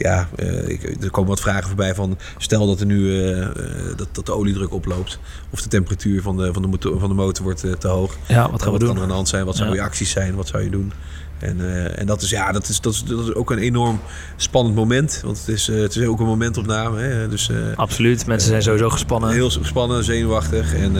Ja, 0.00 0.28
eh, 0.36 0.68
ik, 0.68 1.02
er 1.02 1.10
komen 1.10 1.28
wat 1.28 1.40
vragen 1.40 1.66
voorbij 1.66 1.94
van... 1.94 2.18
Stel 2.38 2.66
dat 2.66 2.80
er 2.80 2.86
nu 2.86 3.18
eh, 3.18 3.42
eh, 3.42 3.50
dat, 3.96 4.08
dat 4.12 4.26
de 4.26 4.34
oliedruk 4.34 4.72
oploopt. 4.72 5.18
Of 5.50 5.62
de 5.62 5.68
temperatuur 5.68 6.22
van 6.22 6.36
de, 6.36 6.52
van 6.52 6.62
de, 6.62 6.68
motor, 6.68 7.00
van 7.00 7.08
de 7.08 7.14
motor 7.14 7.44
wordt 7.44 7.80
te 7.80 7.88
hoog. 7.88 8.16
ja, 8.26 8.50
wat 8.50 8.62
gaan 8.62 8.72
we 8.72 8.78
wat 8.78 8.80
doen? 8.80 8.88
kan 8.88 8.96
er 8.96 9.02
aan 9.02 9.08
de 9.08 9.14
hand 9.14 9.28
zijn? 9.28 9.44
Wat 9.44 9.58
Ja. 9.58 9.72
je 9.72 9.82
acties 9.82 10.10
zijn? 10.10 10.34
Wat 10.34 10.48
zou 10.48 10.62
je 10.62 10.70
doen? 10.70 10.92
En, 11.38 11.96
en 11.96 12.06
dat, 12.06 12.22
is, 12.22 12.30
ja, 12.30 12.52
dat, 12.52 12.68
is, 12.68 12.80
dat, 12.80 12.92
is, 12.92 13.04
dat 13.04 13.26
is 13.26 13.34
ook 13.34 13.50
een 13.50 13.58
enorm 13.58 14.00
spannend 14.36 14.74
moment. 14.74 15.20
Want 15.24 15.38
het 15.38 15.48
is, 15.48 15.66
het 15.66 15.96
is 15.96 16.06
ook 16.06 16.20
een 16.20 16.26
momentopname. 16.26 17.00
Hè? 17.00 17.28
Dus, 17.28 17.50
Absoluut. 17.76 18.26
Mensen 18.26 18.48
zijn 18.48 18.62
sowieso 18.62 18.90
gespannen. 18.90 19.30
Heel 19.30 19.50
spannend, 19.50 20.04
zenuwachtig. 20.04 20.74
En, 20.74 20.92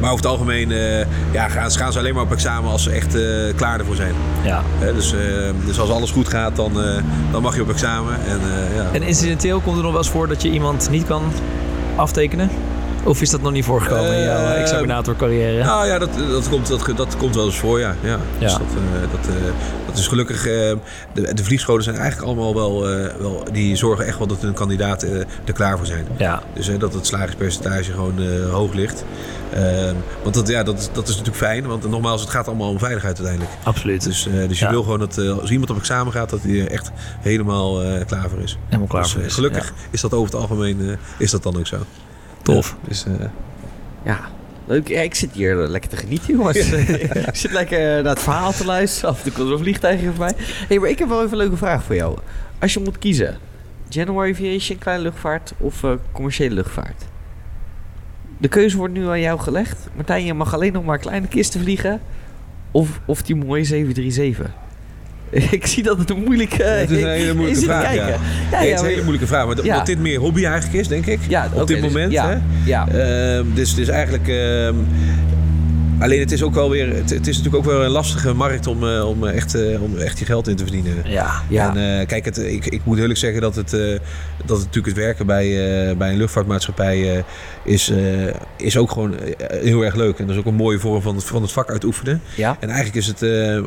maar 0.00 0.12
over 0.12 0.24
het 0.24 0.26
algemeen 0.26 0.68
ja, 1.32 1.48
gaan, 1.48 1.70
gaan 1.70 1.92
ze 1.92 1.98
alleen 1.98 2.14
maar 2.14 2.22
op 2.22 2.32
examen 2.32 2.70
als 2.70 2.82
ze 2.82 2.90
echt 2.90 3.16
klaar 3.56 3.78
ervoor 3.78 3.96
zijn. 3.96 4.14
Ja. 4.44 4.62
Dus, 4.94 5.14
dus 5.66 5.80
als 5.80 5.90
alles 5.90 6.10
goed 6.10 6.28
gaat, 6.28 6.56
dan, 6.56 6.72
dan 7.32 7.42
mag 7.42 7.54
je 7.54 7.62
op 7.62 7.70
examen. 7.70 8.17
En, 8.26 8.40
eh, 8.40 8.76
ja. 8.76 8.90
En 8.92 9.02
incidenteel 9.02 9.60
komt 9.60 9.76
er 9.76 9.82
nog 9.82 9.92
wel 9.92 10.00
eens 10.00 10.10
voor 10.10 10.28
dat 10.28 10.42
je 10.42 10.50
iemand 10.50 10.90
niet 10.90 11.04
kan 11.04 11.22
aftekenen? 11.96 12.50
Of 13.08 13.20
is 13.22 13.30
dat 13.30 13.42
nog 13.42 13.52
niet 13.52 13.64
voorgekomen 13.64 14.16
in 14.16 14.22
jouw 14.22 14.36
Eh, 14.46 14.60
examinatorcarrière? 14.60 15.64
Nou 15.64 15.86
ja, 15.86 15.98
dat, 15.98 16.08
dat, 16.30 16.48
komt, 16.48 16.66
dat, 16.68 16.90
dat 16.96 17.16
komt 17.16 17.34
wel 17.34 17.44
eens 17.44 17.58
voor, 17.58 17.80
ja. 17.80 17.94
ja. 18.02 18.18
Dus 18.38 18.52
dat, 18.52 18.60
eh, 18.60 19.00
dat, 19.10 19.26
eh, 19.34 19.42
dat 19.86 19.98
is 19.98 20.06
gelukkig... 20.06 20.46
eh, 20.46 20.52
de, 21.12 21.34
de 21.34 21.44
vliegscholen 21.44 21.82
zijn 21.82 21.96
eigenlijk 21.96 22.26
allemaal 22.26 22.54
wel, 22.54 22.88
eh, 22.88 23.14
wel... 23.18 23.44
Die 23.52 23.76
zorgen 23.76 24.06
echt 24.06 24.18
wel 24.18 24.26
dat 24.26 24.40
hun 24.42 24.52
kandidaten 24.54 25.08
eh, 25.20 25.26
er 25.44 25.52
klaar 25.52 25.76
voor 25.76 25.86
zijn. 25.86 26.06
Ja, 26.16 26.42
Dus 26.54 26.68
eh, 26.68 26.78
dat 26.78 26.94
het 26.94 27.06
slagingspercentage 27.06 27.92
gewoon 27.92 28.14
eh, 28.18 28.50
hoog 28.52 28.72
ligt. 28.74 29.04
Ehm, 29.54 29.94
want 30.22 30.34
dat, 30.34 30.48
ja, 30.48 30.62
dat, 30.62 30.78
is- 30.78 30.88
dat 30.92 31.04
is 31.08 31.16
natuurlijk 31.16 31.44
fijn. 31.44 31.66
Want 31.66 31.90
nogmaals, 31.90 32.20
het 32.20 32.30
gaat 32.30 32.46
allemaal 32.48 32.70
om 32.70 32.78
veiligheid 32.78 33.16
uiteindelijk. 33.18 33.56
absoluut. 33.62 34.04
Dus, 34.04 34.26
eh, 34.26 34.48
dus 34.48 34.58
je 34.58 34.64
Ja. 34.64 34.70
wil 34.70 34.82
gewoon 34.82 34.98
dat 34.98 35.18
eh, 35.18 35.38
als 35.38 35.50
iemand 35.50 35.70
op 35.70 35.76
examen 35.76 36.12
gaat... 36.12 36.30
dat 36.30 36.42
hij 36.42 36.68
echt 36.68 36.90
helemaal 37.20 37.82
eh, 37.82 38.06
klaar 38.06 38.28
voor 38.30 38.40
is. 38.40 38.58
Helemaal 38.66 38.86
klaar 38.88 39.02
Dus, 39.02 39.12
voor 39.12 39.20
eh, 39.20 39.26
is. 39.26 39.34
gelukkig 39.34 39.64
Ja. 39.66 39.72
is 39.90 40.00
dat 40.00 40.12
over 40.14 40.32
het 40.32 40.40
algemeen 40.40 40.88
eh, 40.88 40.96
is 41.18 41.30
dat 41.30 41.42
dan 41.42 41.58
ook 41.58 41.66
zo. 41.66 41.76
Tof. 42.42 42.76
Ja, 42.82 42.88
dus, 42.88 43.04
eh, 43.04 43.12
Ja, 44.02 44.20
leuk. 44.66 44.88
Ja, 44.88 45.00
ik 45.00 45.14
zit 45.14 45.32
hier 45.32 45.54
lekker 45.56 45.90
te 45.90 45.96
genieten, 45.96 46.34
jongens. 46.34 46.56
ik 47.32 47.36
zit 47.36 47.52
lekker 47.52 47.78
naar 47.78 48.12
het 48.14 48.22
verhaal 48.22 48.52
te 48.52 48.64
luisteren. 48.64 49.10
Af 49.10 49.16
en 49.16 49.22
toe 49.22 49.32
komt 49.32 49.46
er 49.46 49.52
een 49.52 49.58
vliegtuigje 49.58 50.06
voorbij. 50.06 50.32
hey, 50.68 50.78
maar 50.78 50.90
ik 50.90 50.98
heb 50.98 51.08
wel 51.08 51.18
even 51.18 51.32
een 51.32 51.38
leuke 51.38 51.56
vraag 51.56 51.82
voor 51.82 51.94
jou. 51.94 52.18
Als 52.58 52.74
je 52.74 52.80
moet 52.80 52.98
kiezen, 52.98 53.38
general 53.88 54.22
aviation, 54.30 54.78
kleine 54.78 55.02
luchtvaart 55.02 55.52
of 55.58 55.84
eh, 55.84 55.92
commerciële 56.12 56.54
luchtvaart? 56.54 57.04
De 58.38 58.48
keuze 58.48 58.76
wordt 58.76 58.94
nu 58.94 59.06
aan 59.08 59.20
jou 59.20 59.40
gelegd. 59.40 59.88
Martijn, 59.94 60.24
je 60.24 60.34
mag 60.34 60.54
alleen 60.54 60.72
nog 60.72 60.84
maar 60.84 60.98
kleine 60.98 61.26
kisten 61.28 61.60
vliegen. 61.60 62.00
Of, 62.70 63.00
of 63.04 63.22
die 63.22 63.36
mooie 63.36 63.64
737. 63.64 64.50
ik 65.50 65.66
zie 65.66 65.82
dat 65.82 65.98
het 65.98 66.10
een 66.10 66.22
moeilijke... 66.24 66.62
Het 66.62 66.90
is 66.90 67.02
een 67.02 67.08
hele 67.08 67.34
moeilijke 67.34 67.64
vraag, 67.64 67.94
ja. 67.94 68.06
het 68.50 68.68
is 68.68 68.80
een 68.80 68.86
hele 68.86 69.00
moeilijke 69.00 69.26
vraag. 69.26 69.46
Maar 69.46 69.64
Ja. 69.64 69.76
dat 69.76 69.86
dit 69.86 69.98
meer 69.98 70.18
hobby 70.18 70.44
eigenlijk 70.44 70.80
is, 70.80 70.88
denk 70.88 71.06
ik. 71.06 71.18
Ja, 71.28 71.48
op 71.52 71.66
dit 71.66 71.76
dus- 71.80 71.86
moment. 71.86 72.12
ja, 72.12 72.28
Hè? 72.28 72.36
ja. 72.64 72.88
Ehm, 72.88 73.44
dus 73.54 73.70
het 73.70 73.78
is 73.78 73.88
eigenlijk. 73.88 74.28
ehm, 74.28 74.74
alleen 75.98 76.20
het 76.20 76.32
is 76.32 76.42
ook 76.42 76.54
wel 76.54 76.70
weer. 76.70 76.94
Het, 76.94 77.10
het 77.10 77.26
is 77.26 77.36
natuurlijk 77.36 77.66
ook 77.66 77.72
wel 77.72 77.84
een 77.84 77.90
lastige 77.90 78.32
markt 78.34 78.66
om, 78.66 78.88
eh, 78.88 79.08
om, 79.08 79.26
echt, 79.26 79.54
eh, 79.54 79.82
om 79.82 79.96
echt 79.98 80.18
je 80.18 80.24
geld 80.24 80.48
in 80.48 80.56
te 80.56 80.62
verdienen. 80.62 80.94
Ja. 81.04 81.42
Ja. 81.48 81.74
En 81.74 82.00
eh, 82.00 82.06
kijk, 82.06 82.24
het, 82.24 82.38
ik, 82.38 82.66
ik 82.66 82.80
moet 82.84 82.98
eerlijk 82.98 83.18
zeggen 83.18 83.40
dat 83.40 83.54
het, 83.54 83.70
dat 83.70 84.56
het 84.56 84.66
natuurlijk 84.66 84.86
het 84.86 84.96
werken 84.96 85.26
bij, 85.26 85.46
bij 85.96 86.10
een 86.10 86.16
luchtvaartmaatschappij 86.16 87.24
is, 87.64 87.92
is 88.56 88.76
ook 88.76 88.90
gewoon 88.90 89.14
heel 89.52 89.82
erg 89.82 89.94
leuk. 89.94 90.18
En 90.18 90.26
dat 90.26 90.34
is 90.34 90.40
ook 90.40 90.46
een 90.46 90.54
mooie 90.54 90.78
vorm 90.78 91.02
van 91.02 91.14
het, 91.14 91.24
van 91.24 91.42
het 91.42 91.52
vak 91.52 91.70
uitoefenen. 91.70 92.20
ja. 92.34 92.56
En 92.60 92.68
eigenlijk 92.68 92.96
is 92.96 93.06
het, 93.06 93.22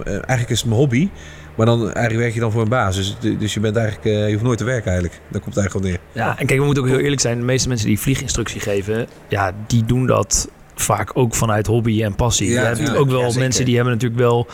eigenlijk 0.05 0.49
is 0.49 0.59
het 0.59 0.68
mijn 0.68 0.80
hobby. 0.80 1.09
Maar 1.56 1.66
dan 1.66 1.84
eigenlijk 1.84 2.18
werk 2.18 2.34
je 2.34 2.39
dan 2.39 2.52
voor 2.52 2.62
een 2.62 2.70
baas. 2.70 2.95
Dus, 2.95 3.18
dus 3.39 3.54
je 3.54 3.60
bent 3.60 3.76
eigenlijk, 3.76 4.06
eh, 4.06 4.26
je 4.26 4.32
hoeft 4.32 4.43
nooit 4.43 4.58
te 4.58 4.64
werken 4.64 4.91
eigenlijk. 4.91 5.22
Daar 5.28 5.41
komt 5.41 5.58
eigenlijk 5.58 5.86
wel 5.86 5.93
neer. 5.93 6.24
Ja, 6.24 6.39
en 6.39 6.45
kijk, 6.45 6.60
we 6.60 6.66
moeten 6.66 6.84
ook 6.84 6.89
heel 6.89 6.99
eerlijk 6.99 7.22
zijn. 7.22 7.38
De 7.38 7.45
meeste 7.45 7.68
mensen 7.68 7.88
die 7.88 7.99
vlieginstructie 7.99 8.62
geven, 8.62 9.08
ja, 9.28 9.52
die 9.68 9.86
doen 9.86 10.06
dat 10.06 10.49
vaak 10.82 11.12
ook 11.14 11.36
vanuit 11.36 11.68
hobby 11.68 12.04
en 12.04 12.16
passie. 12.16 12.50
Ja, 12.50 12.60
je 12.60 12.66
hebt 12.66 12.78
tuurlijk. 12.78 13.00
ook 13.00 13.10
wel 13.10 13.32
Ja, 13.32 13.40
mensen 13.40 13.66
die 13.66 13.76
hebben 13.76 13.94
natuurlijk 13.94 14.22
wel 14.22 14.48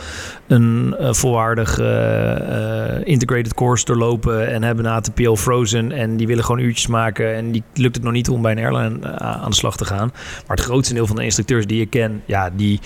een 0.46 0.96
eh, 0.98 1.12
volwaardig 1.12 1.78
eh, 1.78 2.96
eh, 2.96 3.00
integrated 3.04 3.54
course 3.54 3.84
doorlopen 3.84 4.48
en 4.48 4.62
hebben 4.62 4.84
na 4.84 5.00
TPO 5.00 5.36
Frozen 5.36 5.92
en 5.92 6.16
die 6.16 6.26
willen 6.26 6.44
gewoon 6.44 6.60
uurtjes 6.60 6.86
maken 6.86 7.34
en 7.34 7.52
die 7.52 7.62
lukt 7.74 7.94
het 7.94 8.04
nog 8.04 8.12
niet 8.12 8.28
om 8.28 8.42
bij 8.42 8.52
een 8.52 8.58
airline 8.58 9.18
aan 9.18 9.50
de 9.50 9.56
slag 9.56 9.76
te 9.76 9.84
gaan. 9.84 10.10
Maar 10.46 10.56
het 10.56 10.64
grootste 10.64 10.94
deel 10.94 11.06
van 11.06 11.16
de 11.16 11.24
instructeurs 11.24 11.66
die 11.66 11.80
ik 11.80 11.90
ken, 11.90 12.22
ja, 12.24 12.50
die 12.56 12.80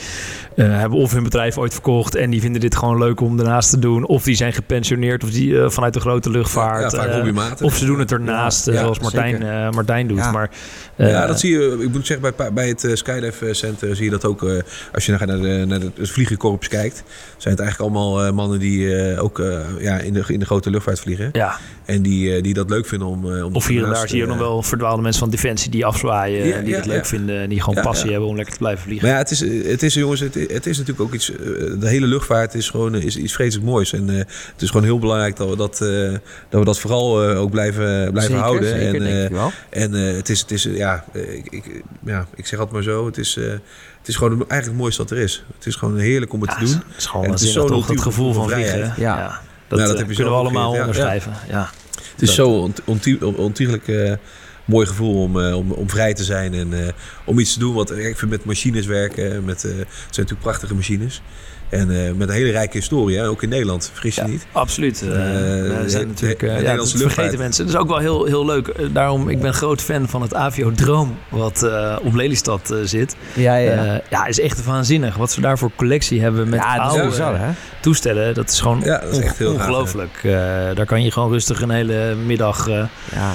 hebben 0.55 0.99
of 0.99 1.12
hun 1.12 1.22
bedrijf 1.22 1.59
ooit 1.59 1.72
verkocht 1.72 2.14
en 2.14 2.30
die 2.30 2.40
vinden 2.40 2.61
dit 2.61 2.76
gewoon 2.76 2.99
leuk 2.99 3.20
om 3.20 3.36
daarnaast 3.36 3.70
te 3.70 3.78
doen, 3.78 4.07
of 4.07 4.22
die 4.22 4.34
zijn 4.34 4.53
gepensioneerd 4.53 5.24
of 5.24 5.30
die 5.30 5.68
vanuit 5.68 5.95
de 5.95 6.01
grote 6.01 6.30
luchtvaart. 6.30 6.93
Ja, 6.93 7.55
of 7.61 7.76
ze 7.76 7.84
doen 7.84 7.99
het 7.99 8.12
ernaast, 8.12 8.64
zoals 8.64 8.99
Martijn, 8.99 9.74
Martijn 9.74 10.07
doet. 10.07 10.32
Maar, 10.32 10.51
ja, 10.97 11.26
dat 11.26 11.40
zie 11.40 11.53
je. 11.53 11.76
Ik 11.80 11.93
moet 11.93 12.07
zeggen, 12.07 12.34
bij, 12.36 12.53
bij 12.53 12.68
het 12.68 12.84
eh, 12.84 12.95
Skydive 13.32 13.54
Center 13.54 13.96
zie 13.96 14.04
je 14.04 14.10
dat 14.10 14.24
ook. 14.24 14.42
eh, 14.42 14.56
als 14.92 15.06
je 15.06 15.12
naar, 15.12 15.26
naar, 15.26 15.40
de, 15.40 15.64
naar 15.66 15.80
het 15.80 16.10
vliegenkorps 16.10 16.68
kijkt, 16.68 17.02
zijn 17.36 17.54
het 17.54 17.62
eigenlijk 17.62 17.80
allemaal 17.94 18.24
eh, 18.24 18.32
mannen 18.32 18.58
die 18.58 18.96
eh, 18.96 19.22
ook 19.24 19.38
eh, 19.40 19.58
ja, 19.78 19.98
in, 19.98 20.12
de, 20.12 20.24
in 20.26 20.38
de 20.38 20.44
grote 20.44 20.70
luchtvaart 20.70 21.00
vliegen. 21.00 21.28
ja, 21.32 21.56
En 21.84 22.02
die, 22.02 22.34
eh, 22.36 22.42
die 22.42 22.54
dat 22.54 22.70
leuk 22.70 22.86
vinden 22.86 23.08
om. 23.08 23.36
eh, 23.36 23.44
om 23.44 23.54
of 23.54 23.66
hier 23.66 23.84
en 23.84 23.90
daar 23.90 24.08
zie 24.08 24.16
je 24.16 24.22
ook 24.24 24.30
eh, 24.30 24.36
nog 24.36 24.46
wel 24.46 24.62
verdwaalde 24.62 25.02
mensen 25.02 25.20
van 25.20 25.30
Defensie 25.30 25.70
die 25.70 25.84
afzwaaien. 25.86 26.46
Ja, 26.46 26.54
en 26.56 26.60
die 26.64 26.70
ja, 26.72 26.76
het 26.76 26.86
leuk 26.86 26.96
ja. 26.96 27.04
vinden 27.04 27.40
en 27.40 27.48
die 27.48 27.60
gewoon 27.60 27.74
Ja, 27.74 27.82
passie 27.82 28.04
ja. 28.06 28.10
hebben 28.10 28.28
om 28.28 28.34
lekker 28.36 28.52
te 28.52 28.58
blijven 28.60 28.82
vliegen. 28.84 29.06
Maar 29.08 29.16
ja, 29.16 29.22
het 29.22 29.30
is, 29.30 29.40
het 29.70 29.82
is 29.82 29.94
jongens, 29.94 30.20
het, 30.20 30.34
het 30.34 30.66
is 30.66 30.78
natuurlijk 30.78 31.00
ook 31.00 31.14
iets. 31.14 31.30
eh, 31.30 31.36
De 31.80 31.88
hele 31.88 32.06
luchtvaart 32.06 32.54
is 32.54 32.70
gewoon 32.70 32.94
eh, 32.94 33.02
is 33.04 33.16
iets 33.16 33.32
vreselijk 33.32 33.66
moois. 33.68 33.92
En 33.92 34.10
eh, 34.10 34.16
het 34.52 34.62
is 34.62 34.68
gewoon 34.70 34.84
heel 34.84 34.98
belangrijk 34.98 35.36
dat 35.36 35.48
we 35.48 35.56
dat, 35.56 35.80
eh, 35.80 36.10
dat, 36.48 36.60
we 36.60 36.64
dat 36.64 36.78
vooral 36.78 37.28
eh, 37.30 37.40
ook 37.40 37.50
blijven, 37.50 38.10
blijven 38.10 38.22
Zeker, 38.22 38.36
houden. 38.36 38.68
zeker, 38.68 38.86
en 38.86 38.92
denk 38.92 39.04
eh, 39.04 39.24
ik 39.24 39.30
wel. 39.30 39.52
en 39.70 39.94
eh, 39.94 40.14
het 40.16 40.28
is, 40.28 40.40
het 40.40 40.50
is 40.50 40.66
eh, 40.66 40.76
ja, 40.76 41.04
eh, 41.12 41.34
ik, 41.34 41.46
ik, 41.50 41.82
ja, 42.04 42.26
ik 42.36 42.46
zeg 42.46 42.58
het 42.58 42.70
maar 42.70 42.82
zo. 42.82 43.06
Het 43.16 43.24
is, 43.26 43.36
eh, 43.36 43.44
het 43.98 44.08
is 44.08 44.16
gewoon 44.16 44.30
eigenlijk 44.32 44.64
het 44.66 44.76
mooiste 44.76 45.02
wat 45.02 45.10
er 45.10 45.18
is. 45.18 45.44
Het 45.56 45.66
is 45.66 45.74
gewoon 45.74 45.98
heerlijk 45.98 46.32
om 46.32 46.40
het 46.40 46.50
Ja, 46.50 46.56
te 46.58 46.64
doen. 46.64 46.74
Het 46.88 46.96
is 46.96 47.06
gewoon 47.06 47.24
En 47.24 47.30
het 47.30 47.40
is 47.40 47.44
waanzinnig 47.54 47.70
zo'n 47.70 47.78
toch, 47.78 47.86
dat 47.86 47.96
ultieme 47.96 48.02
gevoel 48.02 48.32
van 48.32 48.48
vliegen. 48.50 48.68
vrijheid. 48.72 48.96
Ja. 48.96 49.16
Ja. 49.18 49.40
Dat, 49.68 49.78
Nou, 49.78 49.80
dat 49.82 49.90
eh, 49.90 49.98
heb 49.98 50.08
je 50.08 50.14
kunnen 50.14 50.32
we 50.32 50.38
allemaal 50.38 50.72
onderschrijven. 50.72 51.32
Ja. 51.48 51.70
Het 52.12 52.22
is 52.22 52.26
Dat- 52.26 52.36
zo 52.36 52.48
ont- 52.48 52.80
ontie- 52.84 53.24
ontiegelijk 53.36 53.88
eh, 53.88 54.12
mooi 54.64 54.86
gevoel 54.86 55.22
om, 55.22 55.40
eh, 55.40 55.56
om, 55.56 55.70
om 55.72 55.90
vrij 55.90 56.14
te 56.14 56.24
zijn 56.24 56.54
en 56.54 56.86
eh, 56.86 56.92
om 57.24 57.38
iets 57.38 57.52
te 57.52 57.58
doen. 57.58 57.74
Wat 57.74 57.90
ik 57.90 58.18
vind 58.18 58.30
met 58.30 58.44
machines 58.44 58.86
werken. 58.86 59.44
Met, 59.44 59.64
eh, 59.64 59.70
het 59.70 59.86
zijn 59.88 60.08
natuurlijk 60.10 60.40
prachtige 60.40 60.74
machines. 60.74 61.22
En 61.72 61.90
eh, 62.06 62.12
met 62.12 62.28
een 62.28 62.34
hele 62.34 62.50
rijke 62.50 62.76
historie, 62.76 63.18
hè? 63.18 63.28
ook 63.28 63.42
in 63.42 63.48
Nederland, 63.48 63.90
vergis 63.92 64.14
je 64.14 64.20
Ja, 64.20 64.26
niet. 64.26 64.46
Absoluut. 64.52 65.02
Eh, 65.02 65.08
we 65.08 65.82
zijn 65.86 66.02
de- 66.02 66.08
natuurlijk, 66.08 66.40
de 66.40 66.46
eh, 66.46 66.52
ja, 66.52 66.58
Nederlandse 66.60 66.98
dat 66.98 67.12
vergeten 67.12 67.38
mensen. 67.38 67.64
Dat 67.66 67.74
is 67.74 67.80
ook 67.80 67.88
wel 67.88 67.98
heel, 67.98 68.24
heel 68.24 68.46
leuk. 68.46 68.74
Daarom, 68.92 69.28
ik 69.28 69.40
ben 69.40 69.54
groot 69.54 69.80
fan 69.82 70.08
van 70.08 70.22
het 70.22 70.34
Avio 70.34 70.72
Droom, 70.72 71.18
wat 71.28 71.62
eh, 71.62 71.96
op 72.02 72.14
Lelystad 72.14 72.70
eh, 72.70 72.78
zit. 72.84 73.16
Ja, 73.34 73.56
ja, 73.56 74.00
Ja, 74.10 74.26
is 74.26 74.40
echt 74.40 74.64
waanzinnig. 74.64 75.16
Wat 75.16 75.32
ze 75.32 75.40
daar 75.40 75.58
voor 75.58 75.70
collectie 75.76 76.20
hebben 76.22 76.48
met 76.48 76.60
ja, 76.60 76.76
oude 76.76 77.08
bizar, 77.08 77.38
toestellen. 77.80 78.34
Dat 78.34 78.48
is 78.50 78.60
gewoon 78.60 78.80
Ja, 78.84 78.98
dat 78.98 79.12
is 79.12 79.18
echt 79.18 79.38
heel 79.38 79.50
gaaf, 79.52 79.58
ongelooflijk. 79.60 80.20
Eh, 80.22 80.32
daar 80.74 80.86
kan 80.86 81.02
je 81.02 81.10
gewoon 81.10 81.32
rustig 81.32 81.60
een 81.62 81.70
hele 81.70 82.14
middag... 82.26 82.68
eh, 82.68 82.74
Ja. 83.12 83.32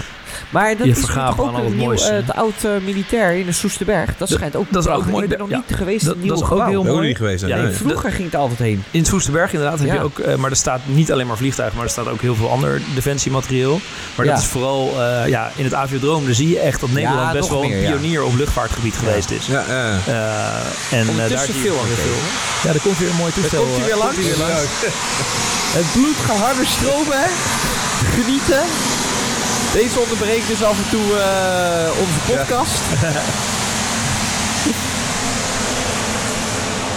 Maar 0.50 0.78
dat 0.78 0.86
Je 0.86 0.92
is 0.92 1.00
toch 1.02 1.10
ook 1.18 1.18
aan 1.18 1.38
al 1.38 1.56
het 1.56 1.66
een 1.66 1.76
nieuw, 1.76 1.86
mooiste. 1.86 2.10
eh, 2.10 2.16
het 2.16 2.34
oud 2.36 2.54
militair 2.84 3.34
in 3.34 3.46
de 3.46 3.52
Soesterberg. 3.52 4.10
Dat 4.18 4.30
schijnt 4.30 4.56
ook 4.56 4.66
dat 4.70 4.86
is 4.86 4.92
ook 4.92 5.06
mooi. 5.06 5.24
Ik 5.24 5.30
ben 5.30 5.40
nog 5.40 5.50
Ja. 5.50 5.56
niet 5.68 5.78
geweest 5.78 6.06
Dat- 6.06 6.16
in 6.16 6.20
het 6.22 6.30
nieuwe 6.30 6.40
dat 6.50 6.58
is 6.58 6.64
ook 6.64 6.70
heel 6.70 6.84
mooi. 6.84 7.16
geweest. 7.16 7.46
Vroeger 7.78 8.12
ging 8.12 8.26
het 8.32 8.36
altijd 8.36 8.60
heen. 8.60 8.84
In 8.92 9.06
Soesterberg 9.06 9.54
inderdaad 9.54 9.80
heb 9.80 9.88
Ja. 9.88 9.94
je 9.94 10.00
ook, 10.02 10.20
eh, 10.20 10.36
maar 10.36 10.50
er 10.50 10.56
staat 10.56 10.80
niet 10.86 11.12
alleen 11.12 11.28
maar 11.28 11.38
vliegtuigen, 11.38 11.78
maar 11.78 11.86
er 11.86 11.92
staat 11.92 12.08
ook 12.08 12.22
heel 12.22 12.36
veel 12.36 12.50
ander 12.52 12.82
defensiematerieel. 12.96 13.80
Maar 14.16 14.26
Ja. 14.26 14.32
dat 14.34 14.42
is 14.42 14.48
vooral 14.48 14.94
eh, 15.02 15.28
ja, 15.28 15.52
in 15.56 15.64
het 15.64 15.74
Aviodroom, 15.74 16.26
daar 16.26 16.34
zie 16.36 16.50
je 16.50 16.60
echt 16.60 16.80
dat 16.80 16.90
Nederland 16.90 17.28
Ja, 17.28 17.32
best 17.40 17.50
wel 17.50 17.62
meer, 17.62 17.76
een 17.78 17.82
ja. 17.82 17.92
pionier 17.92 18.24
op 18.24 18.36
luchtvaartgebied 18.36 18.96
geweest 18.96 19.32
is. 19.32 19.46
Ja, 19.46 19.64
ja. 19.68 19.98
Eh, 20.08 21.00
en 21.00 21.08
daar 21.18 21.28
zie 21.40 21.54
je 21.54 21.60
veel 21.62 21.80
aan 21.80 21.86
het. 21.88 22.00
Ja, 22.64 22.74
er 22.74 22.80
komt 22.82 22.98
weer 22.98 23.10
een 23.10 23.16
mooi 23.16 23.32
toestel. 23.34 23.64
komt 23.64 23.78
hij 23.78 23.86
weer 23.86 23.98
langs. 24.06 24.18
Het 25.78 25.86
bloed 25.94 26.16
gaat 26.26 26.38
harder 26.38 26.66
stromen, 26.66 27.18
hè? 27.22 27.28
Genieten. 28.22 28.64
Deze 29.78 30.00
onderbreekt 30.00 30.48
dus 30.48 30.64
af 30.64 30.78
en 30.84 30.90
toe 30.90 31.02
eh, 31.18 32.00
onze 32.00 32.20
podcast. 32.36 32.82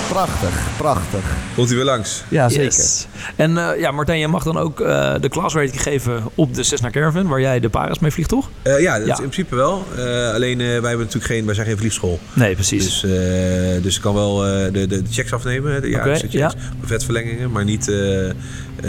prachtig, 0.09 0.61
prachtig. 0.77 1.21
Komt 1.55 1.69
hij 1.69 1.77
weer 1.77 1.85
langs? 1.87 2.23
Ja, 2.29 2.49
Yes. 2.49 3.07
En 3.37 3.59
eh, 3.59 3.81
ja, 3.81 3.91
Martijn, 3.91 4.19
jij 4.19 4.29
mag 4.29 4.43
dan 4.43 4.57
ook 4.59 4.81
eh, 4.81 5.15
de 5.21 5.29
class 5.29 5.55
rating 5.55 5.83
geven 5.83 6.23
op 6.35 6.55
de 6.55 6.63
Cessna 6.63 6.91
Caravan, 6.91 7.27
waar 7.29 7.41
jij 7.41 7.61
de 7.61 7.69
Paras 7.69 7.99
mee 7.99 8.11
vliegt, 8.11 8.29
toch? 8.29 8.51
Eh, 8.63 8.81
ja, 8.81 8.99
dat 8.99 9.07
Ja. 9.07 9.13
in 9.15 9.21
principe 9.21 9.55
wel. 9.55 9.85
Eh, 9.97 10.05
alleen 10.35 10.61
eh, 10.61 10.67
wij 10.67 10.73
hebben 10.75 10.99
natuurlijk 10.99 11.25
geen, 11.25 11.45
wij 11.47 11.55
zijn 11.55 11.67
geen 11.67 11.77
vliegschool. 11.79 12.19
Nee, 12.33 12.55
precies. 12.55 12.85
Dus, 12.85 13.05
eh, 13.05 13.83
dus 13.83 13.97
ik 13.97 14.03
kan 14.03 14.15
wel 14.15 14.47
eh, 14.47 14.65
de, 14.65 14.71
de, 14.71 14.87
de 14.87 15.03
checks 15.11 15.33
afnemen, 15.33 15.73
hè, 15.73 15.81
de 15.81 15.89
jaarlijkse 15.89 16.29
checks, 16.29 16.55
vetverlengingen, 16.85 17.51
maar 17.51 17.65
niet, 17.65 17.93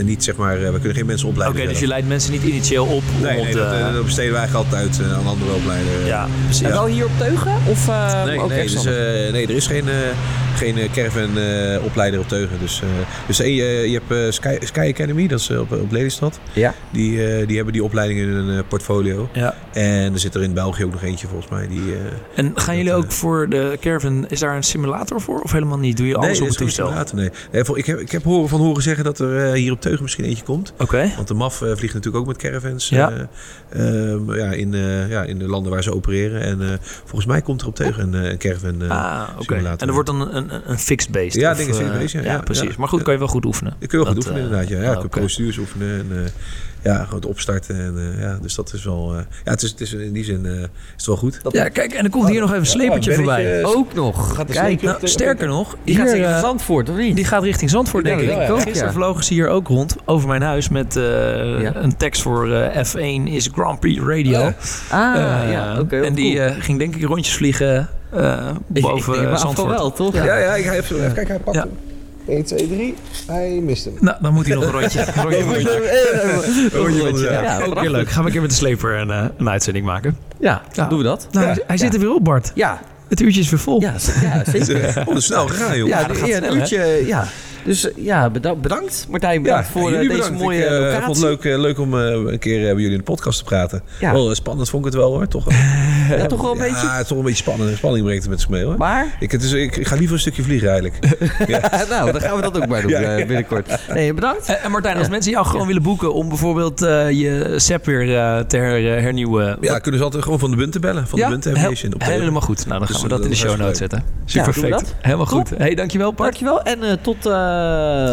niet 0.04 0.24
zeg 0.24 0.36
maar, 0.36 0.56
eh, 0.64 0.72
we 0.72 0.78
kunnen 0.80 0.96
geen 0.96 1.06
mensen 1.06 1.28
Oké, 1.28 1.38
opleiden. 1.38 1.68
dus 1.70 1.80
je 1.80 1.88
leidt 1.88 2.08
mensen 2.08 2.32
niet 2.32 2.44
initieel 2.44 2.86
op 2.86 3.04
Nee, 3.22 3.38
om 3.38 3.44
nee 3.44 3.54
dat, 3.56 3.72
eh, 3.72 3.88
eh, 3.88 3.94
dat 3.94 4.04
besteden 4.06 4.32
wij 4.32 4.39
eigenlijk 4.42 4.72
altijd 4.74 4.88
uit 4.89 5.00
eh, 5.08 5.18
aan 5.18 5.26
andere 5.28 5.52
opleider. 5.54 6.06
ja, 6.06 6.28
precies. 6.46 6.62
En 6.66 6.72
wel 6.72 6.86
hier 6.86 7.06
op 7.06 7.12
Teugen? 7.18 7.52
Of 7.68 7.88
uh, 7.88 8.24
Nee, 8.24 8.39
ook 8.39 8.50
nee, 8.50 8.62
dus, 8.64 8.86
eh, 8.86 8.94
nee, 9.32 9.44
er 9.48 9.56
is 9.56 9.68
geen, 9.68 9.89
eh, 9.89 9.96
geen 10.56 10.78
eh, 10.78 10.92
caravan 10.94 11.38
eh, 11.38 11.84
opleider 11.84 12.20
op 12.20 12.28
Teugen. 12.28 12.60
Dus, 12.60 12.82
eh, 12.82 12.88
dus 13.28 13.39
eh, 13.39 13.48
je, 13.48 13.89
je 13.89 14.02
hebt 14.08 14.12
eh, 14.26 14.32
Sky, 14.32 14.66
Sky 14.66 14.88
Academy, 14.94 15.28
dat 15.28 15.39
is 15.39 15.50
eh, 15.50 15.60
op, 15.60 15.72
op 15.72 15.92
Lelystad. 15.92 16.39
Ja. 16.54 16.74
Die, 16.92 17.26
eh, 17.28 17.48
die 17.48 17.56
hebben 17.56 17.74
die 17.74 17.84
opleiding 17.84 18.20
in 18.20 18.28
hun 18.30 18.58
eh, 18.58 18.64
portfolio. 18.68 19.30
Ja. 19.34 19.56
En 19.74 20.14
er 20.14 20.20
zit 20.20 20.36
er 20.36 20.44
in 20.44 20.54
België 20.54 20.86
ook 20.86 20.92
nog 20.92 21.04
eentje 21.04 21.28
volgens 21.28 21.52
mij. 21.52 21.68
Die, 21.68 21.82
eh, 21.94 22.00
En 22.39 22.52
gaan 22.56 22.78
jullie 22.78 22.94
ook 22.94 23.12
voor 23.12 23.50
de 23.50 23.78
caravan, 23.82 24.26
is 24.30 24.39
daar 24.39 24.56
een 24.56 24.64
simulator 24.64 25.22
voor 25.22 25.39
of 25.42 25.52
helemaal 25.52 25.78
niet? 25.80 25.98
Doe 25.98 26.08
je 26.08 26.16
alles 26.16 26.39
nee, 26.39 26.42
op 26.42 26.42
het 26.42 26.50
is 26.50 26.58
geen 26.58 26.66
toestel? 26.66 26.86
simulator, 26.88 27.16
nee. 27.16 27.76
ik, 27.78 27.86
heb, 27.86 28.00
ik 28.00 28.12
heb 28.12 28.24
horen, 28.24 28.50
van 28.50 28.60
horen 28.60 28.84
zeggen 28.84 29.04
dat 29.04 29.20
er 29.20 29.46
eh, 29.48 29.54
hier 29.54 29.72
op 29.72 29.81
Teugen 29.82 30.02
misschien 30.02 30.24
eentje 30.24 30.44
komt. 30.44 30.74
Oké. 30.78 31.12
Want 31.16 31.28
de 31.28 31.34
MAF 31.34 31.62
eh, 31.62 31.76
vliegt 31.76 31.94
natuurlijk 31.94 32.24
ook 32.24 32.28
met 32.28 32.38
caravans 32.38 32.90
Ja. 32.90 33.12
eh, 33.70 34.12
ehm, 34.12 34.34
ja, 34.34 34.52
in, 34.52 34.74
eh, 34.74 35.10
ja, 35.10 35.24
in 35.24 35.40
de 35.40 35.48
landen 35.48 35.72
waar 35.72 35.84
ze 35.84 35.94
opereren. 35.94 36.42
En 36.42 36.80
volgens 36.82 37.26
mij 37.26 37.42
komt 37.42 37.62
er 37.62 37.68
op 37.68 37.76
Teugen 37.76 38.14
een, 38.14 38.32
een 38.32 38.38
caravan 38.38 38.90
ah. 38.90 39.30
En 39.78 39.88
er 39.88 39.94
wordt 39.94 40.08
dan 40.08 40.22
een, 40.22 40.36
een, 40.36 40.62
een 40.66 40.80
fixed 40.80 41.12
base. 41.12 41.40
Ja, 41.40 41.52
of, 41.52 41.58
denk 41.58 41.70
een 41.70 41.76
fixed 41.76 42.00
base, 42.00 42.22
ja. 42.22 42.40
Precies. 42.40 42.76
Maar 42.76 42.88
goed, 42.88 43.02
kan 43.02 43.14
je 43.14 43.20
wel 43.20 43.28
goed 43.28 43.46
oefenen. 43.46 43.74
Ik 43.80 43.88
kun 43.88 44.00
je 44.00 44.06
wel 44.06 44.14
goed 44.14 44.24
oefenen 44.24 44.44
inderdaad. 44.44 44.70
Ja, 44.70 44.82
ja 44.82 44.94
kan 44.96 45.10
procedures 45.10 45.58
oefenen. 45.58 46.00
En, 46.00 46.32
ja, 46.84 46.96
gewoon 47.04 47.16
het 47.20 47.26
opstarten. 47.26 47.76
En, 47.76 48.14
eh, 48.16 48.22
ja, 48.22 48.38
dus 48.42 48.56
dat 48.56 48.74
is 48.74 48.84
wel... 48.84 49.12
eh, 49.14 49.20
ja, 49.44 49.52
het 49.52 49.62
is, 49.64 49.70
het 49.72 49.82
is 49.82 49.94
in 49.94 50.14
die 50.14 50.24
zin 50.24 50.46
eh, 50.46 50.52
is 50.52 50.60
het 50.96 51.06
wel 51.06 51.16
goed. 51.18 51.40
Ja, 51.50 51.68
kijk, 51.70 51.94
en 51.94 52.04
er 52.04 52.10
komt 52.10 52.30
hier 52.30 52.40
nog 52.40 52.50
even 52.50 52.60
een 52.62 52.66
slepertje 52.66 53.10
Oh, 53.12 53.16
voorbij. 53.18 53.64
ook 53.64 53.94
nog. 53.94 54.36
Gaat 54.36 54.48
de 54.48 54.54
Kijk, 54.54 54.82
Nou, 54.82 55.08
sterker 55.08 55.48
nog, 55.48 55.76
die 55.84 55.96
gaat 55.96 56.04
hier, 56.04 56.12
zeker 56.14 56.28
eh, 56.28 56.32
naar 56.34 56.42
Zandvoort, 56.42 56.90
of 56.90 56.96
niet? 56.98 57.16
die 57.16 57.26
gaat 57.26 57.44
richting 57.44 57.70
Zandvoort, 57.70 58.04
denk 58.04 58.20
ik. 58.20 58.28
denk 58.28 58.42
ik 58.42 58.50
ook, 58.50 58.62
Gisteren 58.62 58.88
ja. 58.88 58.94
vlogen 58.94 59.24
ze 59.24 59.34
hier 59.34 59.48
ook 59.48 59.68
rond 59.68 59.96
over 60.06 60.28
mijn 60.28 60.42
huis 60.42 60.70
met 60.70 60.96
eh, 60.96 61.04
Ja. 61.62 61.76
een 61.76 61.98
tekst 61.98 62.22
voor 62.22 62.52
eh, 62.54 62.86
F1 62.86 63.24
is 63.32 63.50
Grand 63.54 63.80
Prix 63.80 64.02
Radio. 64.02 64.40
Oh, 64.40 64.48
Ah, 64.90 65.16
Eh, 65.16 65.52
ja, 65.52 65.80
oké. 65.80 66.00
en 66.02 66.14
die 66.14 66.42
eh, 66.42 66.56
ging 66.64 66.80
denk 66.80 66.96
ik 66.96 67.04
rondjes 67.04 67.36
vliegen 67.36 67.90
eh, 68.10 68.48
boven 68.68 69.14
ik, 69.14 69.22
ik, 69.22 69.30
maar 69.30 69.40
Zandvoort. 69.40 69.70
wel, 69.70 69.92
toch? 69.92 70.14
Ja, 70.14 70.38
ja, 70.38 70.56
ik 70.56 70.66
ga 70.66 70.74
even, 70.74 70.96
even 71.00 71.14
kijken. 71.14 71.34
Hij 71.34 71.44
pakt 71.44 71.56
Ja. 71.58 71.66
Hem. 72.32 72.38
1, 72.38 72.44
2, 72.46 72.68
3. 72.68 72.94
Hij 73.28 73.50
mist 73.50 73.86
hem. 73.86 73.94
Nou, 74.00 74.18
dan 74.22 74.34
moet 74.34 74.46
hij 74.46 74.56
nog 74.56 74.64
een 74.66 74.72
rondje. 74.72 75.00
Een 75.16 75.22
rondje, 75.24 75.42
Rondje 76.74 77.00
van 77.02 77.14
de- 77.14 77.28
Ja, 77.32 77.42
Ja, 77.42 77.62
ook 77.66 77.80
weer 77.80 77.90
leuk. 77.90 78.10
Gaan 78.10 78.20
we 78.22 78.26
een 78.28 78.32
keer 78.32 78.42
met 78.42 78.50
de 78.50 78.56
sleper 78.56 78.98
een, 79.00 79.12
eh, 79.12 79.26
een 79.38 79.50
uitzending 79.50 79.86
maken. 79.86 80.18
Ja, 80.40 80.62
Ja. 80.74 80.88
doen 80.88 80.98
we 80.98 81.04
dat? 81.04 81.28
Nou, 81.32 81.46
hij, 81.46 81.64
hij 81.68 81.78
zit 81.78 81.94
er 81.94 82.00
weer 82.00 82.14
op, 82.14 82.24
Bart. 82.24 82.52
Ja, 82.56 82.80
Het 83.10 83.22
uurtje 83.22 83.42
is 83.42 83.50
weer 83.50 83.60
vol. 83.60 83.82
ja, 83.82 83.94
zeker. 83.98 84.88
Oh, 85.00 85.06
dat 85.06 85.18
is 85.18 85.26
snel 85.26 85.48
gegaan, 85.48 85.78
joh. 85.78 85.88
Ja, 85.88 86.04
dat 86.04 86.18
gaat 86.18 86.30
een 86.30 86.56
uurtje, 86.56 87.04
ja. 87.08 87.28
Dus 87.66 87.91
eh, 87.91 88.03
ja, 88.05 88.30
beda- 88.30 88.55
bedankt 88.55 89.05
Martijn, 89.09 89.41
bedankt 89.41 89.68
voor 89.68 89.82
eh, 89.88 89.91
jullie 89.93 90.07
deze 90.09 90.22
bedankt. 90.22 90.39
mooie 90.43 90.59
ik, 90.59 90.66
eh, 90.66 90.72
locatie. 90.72 91.01
vond 91.03 91.16
het 91.18 91.26
leuk, 91.26 91.43
eh, 91.53 91.59
leuk 91.59 91.80
om 91.80 91.99
eh, 91.99 92.32
een 92.32 92.39
keer 92.39 92.57
eh, 92.57 92.64
bij 92.74 92.82
jullie 92.82 92.91
in 92.91 92.97
de 92.97 93.03
podcast 93.03 93.38
te 93.38 93.43
praten. 93.43 93.82
Ja. 93.99 94.12
Wel 94.14 94.30
eh, 94.30 94.36
spannend 94.36 94.70
vond 94.70 94.86
ik 94.86 94.91
het 94.91 95.01
wel 95.01 95.12
hoor, 95.14 95.28
toch? 95.28 95.45
Ja, 96.12 96.26
toch 96.26 96.41
wel 96.41 96.51
een 96.51 96.57
beetje. 96.57 96.86
Ja, 96.86 96.91
het 96.93 97.01
is 97.01 97.07
toch 97.07 97.18
een 97.18 97.24
beetje 97.24 97.43
spannend. 97.43 97.78
Spanning 97.78 98.03
brengt 98.05 98.22
het 98.22 98.32
met 98.32 98.39
zich 98.41 98.49
mee 98.49 98.64
hoor. 98.64 98.78
Maar, 98.78 99.16
Ik, 99.20 99.32
het 99.32 99.43
is, 99.43 99.51
ik, 99.51 99.76
ik 99.78 99.88
ga 99.88 99.95
liever 99.95 100.14
een 100.14 100.22
stukje 100.22 100.43
vliegen 100.43 100.70
eigenlijk. 100.70 100.99
nou, 101.89 102.12
dan 102.12 102.22
gaan 102.22 102.36
we 102.36 102.41
dat 102.41 102.57
ook 102.57 102.68
maar 102.68 102.82
doen 102.82 102.91
eh, 103.03 103.16
binnenkort. 103.16 103.80
Nee, 103.93 104.14
bedankt. 104.14 104.45
Eh, 104.49 104.66
En 104.66 104.72
Martijn, 104.72 104.95
als 104.97 105.05
Ja. 105.05 105.12
mensen 105.12 105.32
jou 105.32 105.45
gewoon 105.45 105.68
willen 105.68 105.82
boeken 105.84 106.14
om 106.14 106.28
bijvoorbeeld 106.30 106.82
eh, 106.82 107.09
je 107.12 107.53
SEP 107.57 107.86
weer 107.86 108.18
eh, 108.18 108.39
te 108.39 108.57
her- 108.57 108.95
eh, 108.97 109.01
hernieuwen. 109.03 109.57
Ja, 109.62 109.80
kunnen 109.80 109.99
ze 109.99 110.05
altijd 110.05 110.24
gewoon 110.24 110.39
van 110.39 110.49
de 110.51 110.57
bunten 110.57 110.82
bellen. 110.82 111.07
Van 111.07 111.20
de 111.20 111.26
bunten 111.28 111.51
Heel- 111.55 111.64
Aviation. 111.64 111.93
Op 111.93 111.99
de- 111.99 112.05
helemaal 112.05 112.41
goed. 112.41 112.66
Nou, 112.66 112.78
dan 112.80 112.88
Dus 112.88 112.95
gaan 112.95 113.03
we 113.03 113.09
dat 113.16 113.24
in 113.24 113.30
de 113.30 113.36
show 113.36 113.57
notes 113.57 113.78
zetten. 113.78 114.03
Super 114.26 114.53
perfect. 114.53 114.95
Helemaal 115.01 115.26
goed. 115.26 115.49
Hey, 115.57 115.76
dankjewel 115.76 116.14
Bart. 116.14 116.39
Dankjewel. 116.39 116.62
En 116.64 116.84
eh, 116.84 116.91
tot... 117.01 117.26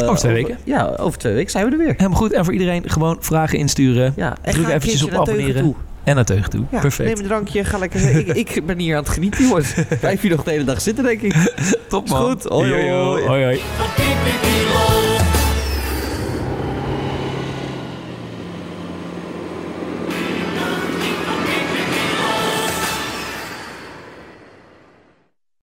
eh, 0.00 0.02
Over 0.08 0.16
twee 0.18 0.32
weken. 0.32 0.58
Ja, 0.64 0.94
over 0.96 1.18
twee 1.18 1.32
weken 1.34 1.50
zijn 1.50 1.64
we 1.64 1.70
er 1.70 1.78
weer. 1.78 1.94
Helemaal 1.96 2.18
goed. 2.18 2.32
En 2.32 2.44
voor 2.44 2.52
iedereen 2.52 2.90
gewoon 2.90 3.16
vragen 3.20 3.58
insturen. 3.58 4.12
Ja, 4.16 4.36
en 4.42 4.52
Druk 4.52 4.68
eventjes 4.68 5.02
op 5.02 5.12
abonneren. 5.12 5.62
toe. 5.62 5.74
En 6.04 6.14
naar 6.14 6.24
Teugen 6.24 6.50
toe. 6.50 6.64
Ja, 6.70 6.80
Perfect. 6.80 7.08
Neem 7.08 7.18
een 7.18 7.24
drankje, 7.24 7.64
ga 7.64 7.78
lekker. 7.78 8.26
ik, 8.36 8.50
ik 8.56 8.66
ben 8.66 8.78
hier 8.78 8.96
aan 8.96 9.02
het 9.02 9.12
genieten, 9.12 9.44
jongens. 9.48 9.74
Blijf 10.00 10.20
hier 10.20 10.30
nog 10.30 10.42
de 10.44 10.50
hele 10.50 10.64
dag 10.64 10.80
zitten, 10.80 11.04
denk 11.04 11.20
ik. 11.20 11.34
Top 11.88 12.04
Is 12.04 12.10
man. 12.10 12.22
goed. 12.22 12.44
Hoi, 12.44 12.90
hoi. 12.90 13.26
hoi. 13.44 13.60